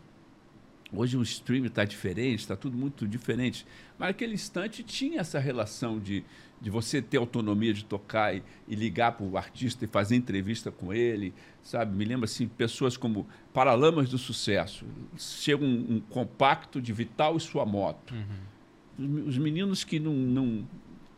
Hoje 0.95 1.17
o 1.17 1.23
streaming 1.23 1.67
está 1.67 1.83
diferente, 1.83 2.39
está 2.39 2.55
tudo 2.55 2.77
muito 2.77 3.07
diferente. 3.07 3.65
Mas 3.97 4.09
naquele 4.09 4.33
instante 4.33 4.83
tinha 4.83 5.21
essa 5.21 5.39
relação 5.39 5.99
de, 5.99 6.23
de 6.61 6.69
você 6.69 7.01
ter 7.01 7.17
autonomia 7.17 7.73
de 7.73 7.83
tocar 7.83 8.35
e, 8.35 8.43
e 8.67 8.75
ligar 8.75 9.13
para 9.13 9.25
o 9.25 9.35
artista 9.35 9.85
e 9.85 9.87
fazer 9.87 10.15
entrevista 10.15 10.71
com 10.71 10.93
ele, 10.93 11.33
sabe? 11.63 11.95
Me 11.95 12.05
lembra 12.05 12.25
assim, 12.25 12.47
pessoas 12.47 12.95
como 12.95 13.27
Paralamas 13.51 14.09
do 14.09 14.19
Sucesso. 14.19 14.85
Chega 15.17 15.65
um, 15.65 15.95
um 15.95 15.99
compacto 15.99 16.79
de 16.79 16.93
Vital 16.93 17.37
e 17.37 17.39
sua 17.39 17.65
moto. 17.65 18.13
Uhum. 18.13 19.25
Os 19.25 19.39
meninos 19.39 19.83
que 19.83 19.99
não, 19.99 20.13
não, 20.13 20.67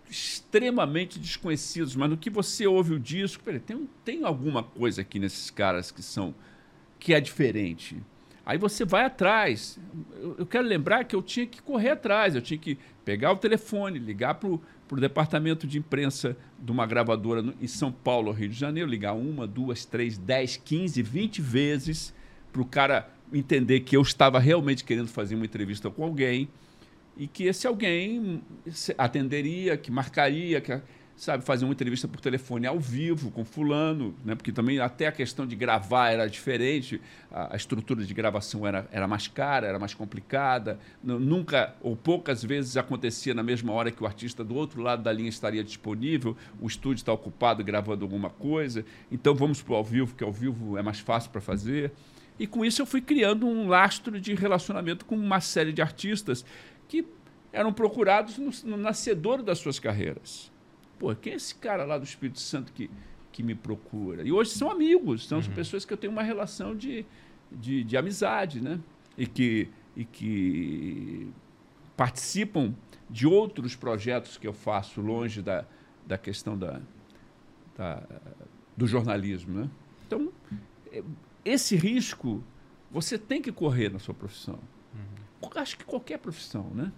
extremamente 0.09 1.19
desconhecidos, 1.19 1.95
mas 1.95 2.09
no 2.09 2.17
que 2.17 2.29
você 2.29 2.65
ouve 2.65 2.93
o 2.93 2.99
disco, 2.99 3.43
peraí, 3.43 3.59
tem, 3.59 3.89
tem 4.03 4.23
alguma 4.23 4.63
coisa 4.63 5.01
aqui 5.01 5.19
nesses 5.19 5.49
caras 5.49 5.91
que 5.91 6.01
são 6.01 6.33
que 6.99 7.13
é 7.13 7.19
diferente. 7.19 8.01
Aí 8.45 8.57
você 8.57 8.85
vai 8.85 9.05
atrás. 9.05 9.79
Eu, 10.37 10.45
quero 10.45 10.67
lembrar 10.67 11.03
que 11.03 11.15
eu 11.15 11.21
tinha 11.21 11.47
que 11.47 11.61
correr 11.61 11.91
atrás, 11.91 12.35
eu 12.35 12.41
tinha 12.41 12.57
que 12.57 12.77
pegar 13.03 13.31
o 13.31 13.37
telefone, 13.37 13.97
ligar 13.97 14.35
para 14.35 14.49
o 14.49 14.99
departamento 14.99 15.65
de 15.65 15.79
imprensa 15.79 16.37
de 16.59 16.71
uma 16.71 16.85
gravadora 16.85 17.41
no, 17.41 17.55
em 17.59 17.67
São 17.67 17.91
Paulo, 17.91 18.31
Rio 18.31 18.49
de 18.49 18.55
Janeiro, 18.55 18.89
ligar 18.89 19.13
uma, 19.13 19.47
duas, 19.47 19.83
três, 19.85 20.17
dez, 20.17 20.57
quinze, 20.57 21.01
vinte 21.01 21.41
vezes 21.41 22.13
para 22.53 22.61
o 22.61 22.65
cara 22.65 23.09
entender 23.33 23.81
que 23.81 23.97
eu 23.97 24.01
estava 24.01 24.39
realmente 24.39 24.83
querendo 24.83 25.07
fazer 25.07 25.35
uma 25.35 25.45
entrevista 25.45 25.89
com 25.89 26.03
alguém 26.03 26.47
e 27.17 27.27
que 27.27 27.45
esse 27.45 27.65
alguém 27.65 28.41
atenderia, 28.97 29.75
que 29.75 29.89
marcaria, 29.89 30.61
que 30.61 30.81
sabe 31.15 31.45
fazer 31.45 31.63
uma 31.63 31.73
entrevista 31.73 32.07
por 32.07 32.19
telefone 32.19 32.67
ao 32.67 32.79
vivo 32.79 33.31
com 33.31 33.45
fulano, 33.45 34.13
né? 34.23 34.35
Porque 34.35 34.51
também 34.51 34.79
até 34.79 35.07
a 35.07 35.11
questão 35.11 35.47
de 35.47 35.55
gravar 35.55 36.09
era 36.09 36.27
diferente, 36.27 37.01
a, 37.31 37.53
a 37.53 37.55
estrutura 37.55 38.03
de 38.03 38.13
gravação 38.13 38.67
era, 38.67 38.87
era 38.91 39.07
mais 39.07 39.27
cara, 39.27 39.65
era 39.65 39.79
mais 39.79 39.93
complicada, 39.93 40.77
nunca 41.01 41.73
ou 41.81 41.95
poucas 41.95 42.43
vezes 42.43 42.75
acontecia 42.75 43.33
na 43.33 43.43
mesma 43.43 43.71
hora 43.71 43.91
que 43.91 44.03
o 44.03 44.05
artista 44.05 44.43
do 44.43 44.55
outro 44.55 44.81
lado 44.81 45.03
da 45.03 45.11
linha 45.11 45.29
estaria 45.29 45.63
disponível, 45.63 46.35
o 46.59 46.67
estúdio 46.67 47.01
está 47.01 47.13
ocupado 47.13 47.63
gravando 47.63 48.03
alguma 48.03 48.29
coisa, 48.29 48.85
então 49.09 49.33
vamos 49.33 49.61
para 49.61 49.73
o 49.73 49.75
ao 49.77 49.83
vivo, 49.83 50.15
que 50.15 50.23
ao 50.23 50.33
vivo 50.33 50.77
é 50.77 50.81
mais 50.81 50.99
fácil 50.99 51.31
para 51.31 51.41
fazer. 51.41 51.91
E 52.37 52.45
com 52.45 52.65
isso 52.65 52.81
eu 52.81 52.85
fui 52.85 52.99
criando 52.99 53.47
um 53.47 53.69
lastro 53.69 54.19
de 54.19 54.35
relacionamento 54.35 55.05
com 55.05 55.15
uma 55.15 55.39
série 55.39 55.71
de 55.71 55.81
artistas 55.81 56.45
que 56.89 57.05
eram 57.53 57.71
procurados 57.71 58.37
no, 58.37 58.51
no 58.69 58.77
nascedor 58.77 59.41
das 59.41 59.59
suas 59.59 59.79
carreiras. 59.79 60.51
Pô, 60.97 61.13
quem 61.15 61.33
é 61.33 61.35
esse 61.35 61.55
cara 61.55 61.83
lá 61.85 61.97
do 61.97 62.03
Espírito 62.03 62.39
Santo 62.39 62.71
que, 62.71 62.89
que 63.31 63.43
me 63.43 63.55
procura? 63.55 64.23
E 64.23 64.31
hoje 64.31 64.51
são 64.51 64.69
amigos, 64.69 65.27
são 65.27 65.39
uhum. 65.39 65.53
pessoas 65.53 65.85
que 65.85 65.93
eu 65.93 65.97
tenho 65.97 66.11
uma 66.11 66.23
relação 66.23 66.75
de, 66.75 67.05
de, 67.51 67.83
de 67.83 67.97
amizade, 67.97 68.61
né? 68.61 68.79
E 69.17 69.25
que, 69.25 69.69
e 69.95 70.05
que 70.05 71.29
participam 71.95 72.73
de 73.09 73.27
outros 73.27 73.75
projetos 73.75 74.37
que 74.37 74.47
eu 74.47 74.53
faço 74.53 75.01
longe 75.01 75.41
da, 75.41 75.65
da 76.05 76.17
questão 76.17 76.57
da, 76.57 76.81
da, 77.77 78.03
do 78.75 78.87
jornalismo, 78.87 79.61
né? 79.61 79.69
Então, 80.07 80.31
é, 80.91 81.03
esse 81.43 81.75
risco 81.75 82.43
você 82.91 83.17
tem 83.17 83.41
que 83.41 83.51
correr 83.51 83.89
na 83.89 83.99
sua 83.99 84.13
profissão. 84.13 84.59
Uhum. 84.93 85.49
Acho 85.55 85.77
que 85.77 85.83
qualquer 85.83 86.17
profissão, 86.17 86.69
né? 86.73 86.91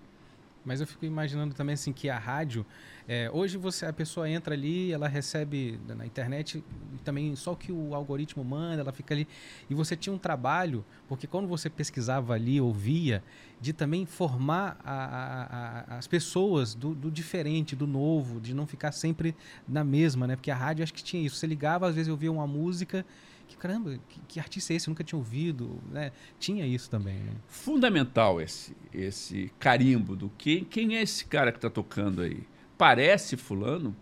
Mas 0.68 0.82
eu 0.82 0.86
fico 0.86 1.06
imaginando 1.06 1.54
também 1.54 1.76
assim 1.76 1.94
que 1.94 2.10
a 2.10 2.20
rádio, 2.20 2.66
é, 3.08 3.32
hoje 3.32 3.58
você 3.58 3.86
a 3.86 3.94
pessoa 3.94 4.30
entra 4.30 4.54
ali, 4.54 4.92
ela 4.92 5.08
recebe 5.08 5.80
na 5.88 6.06
internet 6.06 6.62
também 7.06 7.34
só 7.38 7.54
o 7.54 7.56
que 7.56 7.72
o 7.72 7.96
algoritmo 7.96 8.44
manda, 8.44 8.82
ela 8.82 8.92
fica 8.92 9.14
ali 9.14 9.26
e 9.70 9.74
você 9.74 9.96
tinha 9.96 10.14
um 10.14 10.18
trabalho, 10.18 10.84
porque 11.08 11.26
quando 11.26 11.48
você 11.48 11.70
pesquisava 11.70 12.34
ali, 12.34 12.60
ouvia, 12.60 13.24
de 13.62 13.72
também 13.72 14.06
formar 14.06 14.78
a, 14.84 14.94
a, 14.94 15.94
a, 15.94 15.98
as 16.00 16.06
pessoas 16.06 16.76
do, 16.76 16.94
do, 16.94 17.10
diferente, 17.10 17.74
do 17.74 17.88
novo, 17.88 18.42
de 18.42 18.54
não 18.54 18.68
ficar 18.68 18.92
sempre 18.92 19.34
na 19.66 19.86
mesma, 19.86 20.28
né? 20.28 20.36
Porque 20.36 20.52
a 20.52 20.56
rádio 20.56 20.84
acho 20.84 20.94
que 20.94 21.02
tinha 21.02 21.26
isso. 21.26 21.38
Você 21.38 21.48
ligava, 21.48 21.88
às 21.88 21.96
vezes 21.96 22.10
eu 22.10 22.14
ouvia 22.14 22.32
uma 22.32 22.46
música 22.46 23.06
que 23.48 23.58
caramba, 23.58 23.98
que, 24.10 24.20
que, 24.28 24.40
artista 24.40 24.74
é 24.74 24.76
esse? 24.76 24.88
Eu 24.88 24.92
nunca 24.92 25.04
tinha 25.04 25.18
ouvido, 25.18 25.80
né? 25.90 26.12
Tinha 26.40 26.66
isso 26.66 26.90
também. 26.90 27.16
Né? 27.16 27.32
Fundamental 27.48 28.42
esse 28.42 28.76
esse 28.94 29.52
carimbo 29.60 30.16
do 30.16 30.30
que 30.38 30.62
quem 30.62 30.98
é 30.98 31.02
esse 31.02 31.26
cara 31.26 31.52
que 31.52 31.58
está 31.58 31.70
tocando 31.70 32.22
aí? 32.22 32.44
Parece 32.78 33.38
fulano? 33.38 33.96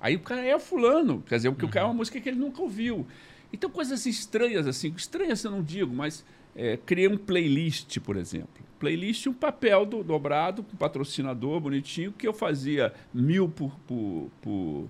Aí 0.00 0.14
o 0.14 0.20
cara 0.20 0.44
é 0.44 0.58
fulano, 0.58 1.22
quer 1.26 1.36
dizer, 1.36 1.50
porque 1.50 1.64
uhum. 1.64 1.70
o 1.70 1.72
cara 1.72 1.84
é 1.84 1.86
uma 1.86 1.92
uhum. 1.92 1.98
música 1.98 2.20
que 2.20 2.28
ele 2.28 2.38
nunca 2.38 2.62
ouviu. 2.62 3.06
Então 3.52 3.68
coisas 3.70 4.06
estranhas 4.06 4.66
assim, 4.66 4.92
estranhas 4.96 5.42
eu 5.42 5.50
não 5.50 5.62
digo, 5.62 5.92
mas 5.92 6.24
é, 6.54 6.76
criei 6.76 7.08
um 7.08 7.16
playlist, 7.16 7.98
por 8.00 8.16
exemplo. 8.16 8.64
Playlist 8.78 9.26
um 9.26 9.32
papel 9.32 9.86
do, 9.86 10.04
dobrado 10.04 10.62
com 10.62 10.76
patrocinador 10.76 11.60
bonitinho 11.60 12.12
que 12.12 12.26
eu 12.26 12.32
fazia 12.32 12.92
mil 13.12 13.48
por, 13.48 13.78
por, 13.80 14.30
por 14.40 14.88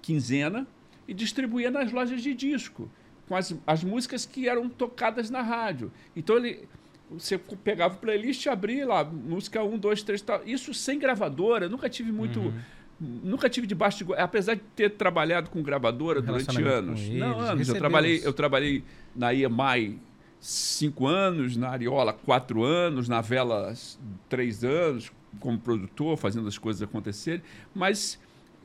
quinzena 0.00 0.66
e 1.06 1.14
distribuía 1.14 1.70
nas 1.70 1.92
lojas 1.92 2.22
de 2.22 2.34
disco, 2.34 2.90
com 3.28 3.34
as, 3.34 3.54
as 3.66 3.84
músicas 3.84 4.26
que 4.26 4.48
eram 4.48 4.68
tocadas 4.68 5.30
na 5.30 5.42
rádio. 5.42 5.92
Então 6.14 6.36
ele 6.36 6.68
você 7.10 7.38
pegava 7.38 7.94
o 7.94 7.98
playlist 7.98 8.44
e 8.46 8.48
abria 8.48 8.86
lá, 8.86 9.04
música 9.04 9.62
1, 9.62 9.78
2, 9.78 10.02
3, 10.02 10.22
tal. 10.22 10.42
Isso 10.44 10.74
sem 10.74 10.98
gravadora, 10.98 11.68
nunca 11.68 11.88
tive 11.88 12.10
muito. 12.10 12.40
Uhum. 12.40 12.60
Nunca 12.98 13.48
tive 13.48 13.66
debaixo 13.66 14.04
de. 14.04 14.14
Apesar 14.14 14.54
de 14.54 14.62
ter 14.74 14.90
trabalhado 14.90 15.50
com 15.50 15.62
gravadora 15.62 16.20
durante 16.20 16.62
anos. 16.62 17.00
Eles, 17.00 17.20
não, 17.20 17.38
anos. 17.38 17.68
Eu 17.68 17.74
trabalhei, 17.76 18.20
eu 18.24 18.32
trabalhei 18.32 18.82
na 19.14 19.34
EMI 19.34 20.00
cinco 20.40 21.06
anos, 21.06 21.56
na 21.56 21.68
Ariola 21.68 22.12
quatro 22.12 22.64
anos, 22.64 23.08
na 23.08 23.20
Vela 23.20 23.72
três 24.28 24.64
anos, 24.64 25.12
como 25.38 25.58
produtor, 25.58 26.16
fazendo 26.16 26.48
as 26.48 26.56
coisas 26.56 26.82
acontecerem. 26.82 27.42
Mas 27.74 28.18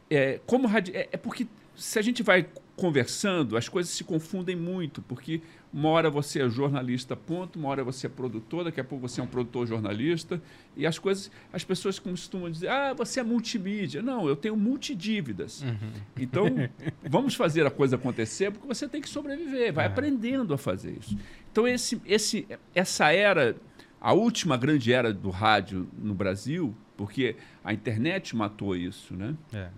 é, 0.10 0.40
como 0.46 0.68
é, 0.68 1.10
é 1.12 1.18
porque 1.18 1.46
se 1.82 1.98
a 1.98 2.02
gente 2.02 2.22
vai 2.22 2.48
conversando, 2.76 3.58
as 3.58 3.68
coisas 3.68 3.92
se 3.92 4.04
confundem 4.04 4.56
muito, 4.56 5.02
porque 5.02 5.42
uma 5.74 5.90
hora 5.90 6.10
você 6.10 6.42
é 6.42 6.50
jornalista, 6.50 7.16
ponto, 7.16 7.58
uma 7.58 7.70
hora 7.70 7.84
você 7.84 8.06
é 8.06 8.10
produtor, 8.10 8.64
daqui 8.66 8.80
a 8.80 8.84
pouco 8.84 9.08
você 9.08 9.20
é 9.20 9.24
um 9.24 9.28
produtor 9.28 9.66
jornalista, 9.66 10.42
e 10.78 10.86
as 10.86 11.00
coisas, 11.00 11.32
as 11.52 11.64
pessoas 11.64 11.98
costumam 11.98 12.52
dizer, 12.52 12.70
ah, 12.70 12.94
você 12.94 13.20
é 13.20 13.24
multimídia. 13.24 14.02
Não, 14.02 14.28
eu 14.28 14.36
tenho 14.36 14.56
multidívidas. 14.56 15.64
Uhum. 15.64 15.92
Então, 16.20 16.46
vamos 17.04 17.34
fazer 17.34 17.66
a 17.66 17.72
coisa 17.72 17.96
acontecer, 17.96 18.52
porque 18.52 18.68
você 18.68 18.88
tem 18.88 19.02
que 19.02 19.10
sobreviver, 19.10 19.74
vai 19.74 19.86
é. 19.86 19.88
aprendendo 19.88 20.54
a 20.54 20.58
fazer 20.58 20.96
isso. 21.00 21.18
Então, 21.52 21.68
esse, 21.68 22.00
esse, 22.06 22.48
essa 22.76 23.12
era, 23.12 23.56
a 24.00 24.14
última 24.14 24.56
grande 24.56 24.94
era 24.94 25.12
do 25.12 25.32
rádio 25.32 25.88
no 25.98 26.14
Brasil, 26.14 26.76
porque 26.96 27.36
a 27.64 27.74
internet 27.74 28.36
matou 28.36 28.76
isso, 28.76 29.16
né? 29.16 29.36
É. 29.52 29.70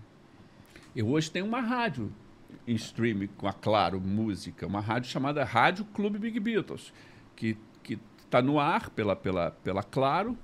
Eu 0.94 1.08
hoje 1.08 1.28
tenho 1.30 1.44
uma 1.44 1.60
rádio 1.60 2.12
em 2.66 2.74
streaming 2.74 3.26
com 3.36 3.48
a 3.48 3.52
Claro 3.52 4.00
Música, 4.00 4.64
uma 4.66 4.80
rádio 4.80 5.10
chamada 5.10 5.44
Rádio 5.44 5.84
Clube 5.86 6.18
Big 6.18 6.38
Beatles, 6.38 6.92
que 7.34 7.56
está 8.24 8.40
no 8.40 8.60
ar 8.60 8.90
pela, 8.90 9.16
pela, 9.16 9.50
pela 9.50 9.82
Claro, 9.82 10.38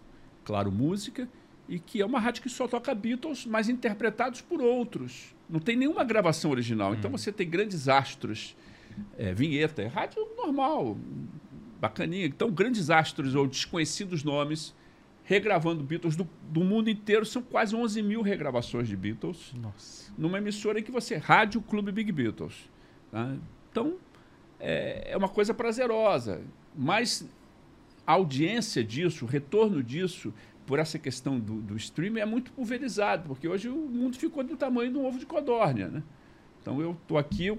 Claro 0.45 0.73
Música, 0.73 1.29
e 1.69 1.79
que 1.79 2.01
é 2.01 2.07
uma 2.07 2.19
rádio 2.19 2.43
que 2.43 2.49
só 2.49 2.67
toca 2.67 2.93
Beatles, 2.93 3.47
mas 3.47 3.69
interpretados 3.69 4.41
por 4.41 4.61
outros. 4.61 5.35
Não 5.49 5.61
tem 5.61 5.77
nenhuma 5.77 6.03
gravação 6.03 6.51
original. 6.51 6.95
Então 6.95 7.09
hum. 7.11 7.17
você 7.17 7.31
tem 7.31 7.49
grandes 7.49 7.89
astros, 7.89 8.57
é, 9.17 9.33
vinheta, 9.33 9.83
é 9.83 9.87
rádio 9.87 10.27
normal, 10.37 10.97
bacaninha. 11.81 12.27
Então, 12.27 12.51
grandes 12.51 12.91
astros 12.91 13.37
ou 13.37 13.47
desconhecidos 13.47 14.25
nomes 14.25 14.75
regravando 15.31 15.85
Beatles 15.85 16.17
do, 16.17 16.29
do, 16.51 16.65
mundo 16.65 16.91
inteiro. 16.91 17.25
São 17.25 17.41
quase 17.41 17.77
11 17.77 18.03
mil 18.03 18.21
regravações 18.21 18.89
de 18.89 18.97
Beatles. 18.97 19.55
Nossa. 19.55 20.13
Numa 20.19 20.39
emissora 20.39 20.81
em 20.81 20.83
que 20.83 20.91
você... 20.91 21.19
Rádio 21.19 21.63
Clube 21.63 21.93
Big 21.93 22.11
Beatles. 22.11 22.69
Tá? 23.13 23.37
Então, 23.71 23.95
é, 24.59 25.13
é 25.13 25.17
uma 25.17 25.29
coisa 25.29 25.55
prazerosa. 25.55 26.43
Mas 26.77 27.25
a 28.05 28.15
audiência 28.15 28.83
disso, 28.83 29.25
o 29.25 29.29
retorno 29.29 29.85
disso, 29.85 30.35
por 30.67 30.81
essa 30.81 30.99
questão 30.99 31.39
do, 31.39 31.61
do 31.61 31.77
streaming, 31.77 32.19
é 32.19 32.27
muito 32.27 32.51
pulverizado. 32.51 33.29
Porque 33.29 33.47
hoje 33.47 33.69
o 33.69 33.77
mundo 33.77 34.19
ficou 34.19 34.43
do 34.43 34.57
tamanho 34.57 34.93
do 34.93 35.05
ovo 35.05 35.17
de 35.17 35.27
codórnia. 35.27 35.87
Né? 35.87 36.03
Então, 36.61 36.83
eu 36.83 36.99
estou 37.01 37.17
aqui... 37.17 37.47
Eu, 37.47 37.59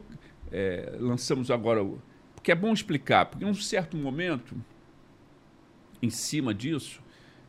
é, 0.52 0.98
lançamos 1.00 1.50
agora... 1.50 1.90
Porque 2.36 2.52
é 2.52 2.56
bom 2.56 2.74
explicar. 2.74 3.28
Porque 3.28 3.46
em 3.46 3.48
um 3.48 3.54
certo 3.54 3.96
momento, 3.96 4.58
em 6.02 6.10
cima 6.10 6.54
disso 6.54 7.02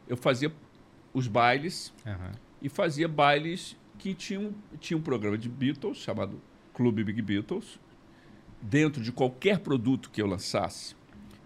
eu 0.08 0.16
fazia 0.16 0.52
os 1.12 1.26
bailes 1.26 1.92
uhum. 2.06 2.32
e 2.60 2.68
fazia 2.68 3.06
bailes 3.08 3.76
que 3.98 4.14
tinham, 4.14 4.54
tinha 4.80 4.96
um 4.96 5.02
programa 5.02 5.38
de 5.38 5.48
Beatles 5.48 5.98
chamado 5.98 6.40
Clube 6.72 7.04
Big 7.04 7.20
Beatles. 7.22 7.78
Dentro 8.60 9.02
de 9.02 9.10
qualquer 9.10 9.58
produto 9.58 10.08
que 10.10 10.22
eu 10.22 10.26
lançasse, 10.26 10.94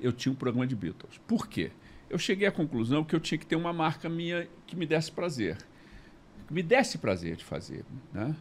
eu 0.00 0.12
tinha 0.12 0.32
um 0.32 0.36
programa 0.36 0.66
de 0.66 0.76
Beatles. 0.76 1.18
Por 1.26 1.46
quê? 1.48 1.70
Eu 2.08 2.18
cheguei 2.18 2.46
à 2.46 2.52
conclusão 2.52 3.02
que 3.02 3.14
eu 3.14 3.20
tinha 3.20 3.38
que 3.38 3.46
ter 3.46 3.56
uma 3.56 3.72
marca 3.72 4.08
minha 4.08 4.48
que 4.66 4.76
me 4.76 4.86
desse 4.86 5.10
prazer. 5.10 5.56
Que 6.46 6.52
me 6.52 6.62
desse 6.62 6.98
prazer 6.98 7.36
de 7.36 7.44
fazer. 7.44 7.84
Né? 8.12 8.36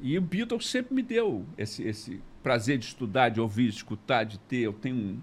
E 0.00 0.16
o 0.18 0.20
Beatles 0.20 0.68
sempre 0.68 0.94
me 0.94 1.02
deu 1.02 1.44
esse, 1.56 1.82
esse 1.82 2.20
prazer 2.42 2.78
de 2.78 2.86
estudar, 2.86 3.30
de 3.30 3.40
ouvir, 3.40 3.70
de 3.70 3.76
escutar, 3.76 4.24
de 4.24 4.38
ter. 4.38 4.58
Eu 4.58 4.72
tenho 4.72 5.22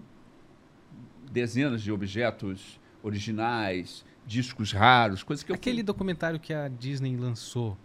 dezenas 1.31 1.81
de 1.81 1.91
objetos 1.91 2.79
originais, 3.03 4.03
discos 4.29 4.71
raros, 4.71 5.23
coisas 5.23 5.43
que 5.43 5.51
eu 5.51 5.55
Aquele 5.55 5.77
fui... 5.77 5.83
documentário 5.83 6.39
que 6.39 6.53
a 6.53 6.67
Disney 6.67 7.17
lançou. 7.17 7.75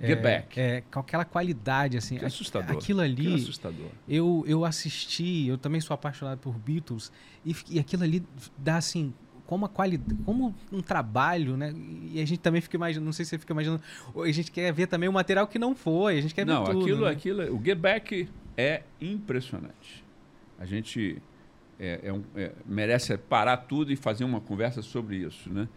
Get 0.00 0.18
é, 0.18 0.22
Back. 0.22 0.60
É, 0.60 0.82
com 0.82 1.00
aquela 1.00 1.24
qualidade, 1.24 1.96
assim. 1.96 2.18
Que 2.18 2.24
assustador. 2.24 2.76
Aquilo 2.76 3.00
ali. 3.00 3.24
Que 3.24 3.34
assustador. 3.34 3.88
Eu, 4.08 4.44
eu 4.46 4.64
assisti, 4.64 5.48
eu 5.48 5.58
também 5.58 5.80
sou 5.80 5.94
apaixonado 5.94 6.38
por 6.38 6.56
Beatles, 6.56 7.10
e, 7.44 7.56
e 7.70 7.78
aquilo 7.80 8.04
ali 8.04 8.22
dá 8.56 8.76
assim. 8.76 9.12
Como 9.46 9.64
a 9.64 9.68
qualidade, 9.68 10.14
como 10.26 10.54
um 10.70 10.82
trabalho, 10.82 11.56
né? 11.56 11.74
E 12.12 12.20
a 12.20 12.26
gente 12.26 12.38
também 12.38 12.60
fica 12.60 12.76
imaginando, 12.76 13.06
não 13.06 13.14
sei 13.14 13.24
se 13.24 13.30
você 13.30 13.38
fica 13.38 13.54
imaginando, 13.54 13.82
a 14.14 14.30
gente 14.30 14.52
quer 14.52 14.70
ver 14.74 14.86
também 14.86 15.08
o 15.08 15.12
material 15.12 15.46
que 15.46 15.58
não 15.58 15.74
foi, 15.74 16.18
a 16.18 16.20
gente 16.20 16.34
quer 16.34 16.44
não, 16.44 16.66
ver 16.66 16.72
tudo. 16.72 16.82
Aquilo, 16.82 17.04
né? 17.06 17.10
aquilo, 17.10 17.56
o 17.56 17.64
Get 17.64 17.78
Back 17.78 18.28
é 18.58 18.82
impressionante. 19.00 20.04
A 20.58 20.66
gente 20.66 21.22
é, 21.78 22.00
é 22.04 22.12
um, 22.12 22.22
é, 22.34 22.52
merece 22.66 23.16
parar 23.16 23.56
tudo 23.58 23.92
e 23.92 23.96
fazer 23.96 24.24
uma 24.24 24.40
conversa 24.40 24.82
sobre 24.82 25.16
isso, 25.16 25.52
né? 25.52 25.68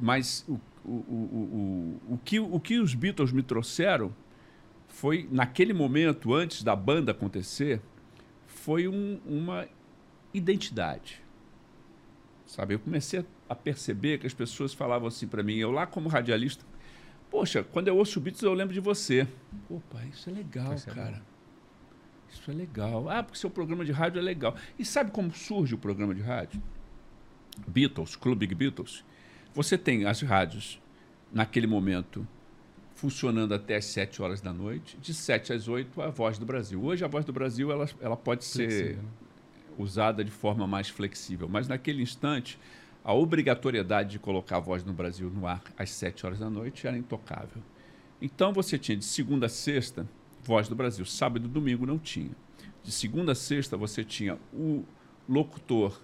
Mas 0.00 0.44
o, 0.48 0.58
o, 0.84 0.90
o, 0.90 2.00
o, 2.08 2.14
o, 2.14 2.18
que, 2.18 2.40
o 2.40 2.58
que 2.58 2.78
os 2.78 2.94
Beatles 2.94 3.30
me 3.32 3.42
trouxeram 3.42 4.12
foi, 4.88 5.28
naquele 5.30 5.72
momento, 5.72 6.34
antes 6.34 6.62
da 6.62 6.74
banda 6.74 7.12
acontecer, 7.12 7.80
foi 8.46 8.88
um, 8.88 9.20
uma 9.26 9.66
identidade. 10.34 11.22
Sabe, 12.46 12.74
eu 12.74 12.78
comecei 12.78 13.24
a 13.48 13.54
perceber 13.54 14.18
que 14.18 14.26
as 14.26 14.34
pessoas 14.34 14.74
falavam 14.74 15.08
assim 15.08 15.26
para 15.26 15.42
mim, 15.42 15.56
eu 15.56 15.70
lá 15.70 15.86
como 15.86 16.08
radialista, 16.08 16.64
poxa, 17.30 17.62
quando 17.62 17.88
eu 17.88 17.96
ouço 17.96 18.20
Beatles 18.20 18.42
eu 18.42 18.52
lembro 18.52 18.74
de 18.74 18.80
você. 18.80 19.26
Opa, 19.70 20.04
isso 20.04 20.28
é 20.28 20.32
legal, 20.32 20.74
isso 20.74 20.86
cara. 20.86 21.22
Isso 22.32 22.50
é 22.50 22.54
legal. 22.54 23.08
Ah, 23.08 23.22
porque 23.22 23.38
seu 23.38 23.50
programa 23.50 23.84
de 23.84 23.92
rádio 23.92 24.18
é 24.18 24.22
legal. 24.22 24.56
E 24.78 24.84
sabe 24.84 25.10
como 25.10 25.32
surge 25.32 25.74
o 25.74 25.78
programa 25.78 26.14
de 26.14 26.22
rádio? 26.22 26.60
Beatles, 27.66 28.16
Clube 28.16 28.46
Beatles. 28.46 29.04
Você 29.54 29.76
tem 29.76 30.06
as 30.06 30.22
rádios, 30.22 30.80
naquele 31.30 31.66
momento, 31.66 32.26
funcionando 32.94 33.52
até 33.52 33.76
as 33.76 33.84
7 33.84 34.22
horas 34.22 34.40
da 34.40 34.52
noite. 34.52 34.96
De 34.96 35.12
7 35.12 35.52
às 35.52 35.68
8, 35.68 36.00
a 36.00 36.08
Voz 36.08 36.38
do 36.38 36.46
Brasil. 36.46 36.82
Hoje, 36.82 37.04
a 37.04 37.08
Voz 37.08 37.24
do 37.24 37.32
Brasil 37.32 37.70
ela, 37.70 37.88
ela 38.00 38.16
pode 38.16 38.44
flexível. 38.46 38.94
ser 38.94 38.98
usada 39.78 40.24
de 40.24 40.30
forma 40.30 40.66
mais 40.66 40.88
flexível. 40.88 41.48
Mas, 41.48 41.68
naquele 41.68 42.02
instante, 42.02 42.58
a 43.04 43.12
obrigatoriedade 43.12 44.10
de 44.10 44.18
colocar 44.18 44.56
a 44.56 44.60
Voz 44.60 44.82
no 44.84 44.92
Brasil 44.92 45.28
no 45.30 45.46
ar 45.46 45.62
às 45.76 45.90
7 45.90 46.24
horas 46.24 46.38
da 46.38 46.48
noite 46.48 46.86
era 46.86 46.96
intocável. 46.96 47.62
Então, 48.20 48.52
você 48.52 48.78
tinha 48.78 48.96
de 48.96 49.04
segunda 49.04 49.46
a 49.46 49.50
sexta 49.50 50.08
Voz 50.42 50.68
do 50.68 50.74
Brasil. 50.74 51.04
Sábado 51.04 51.46
e 51.46 51.48
domingo 51.48 51.86
não 51.86 51.98
tinha. 51.98 52.30
De 52.82 52.90
segunda 52.90 53.32
a 53.32 53.34
sexta 53.34 53.76
você 53.76 54.02
tinha 54.02 54.38
o 54.52 54.84
locutor 55.28 56.00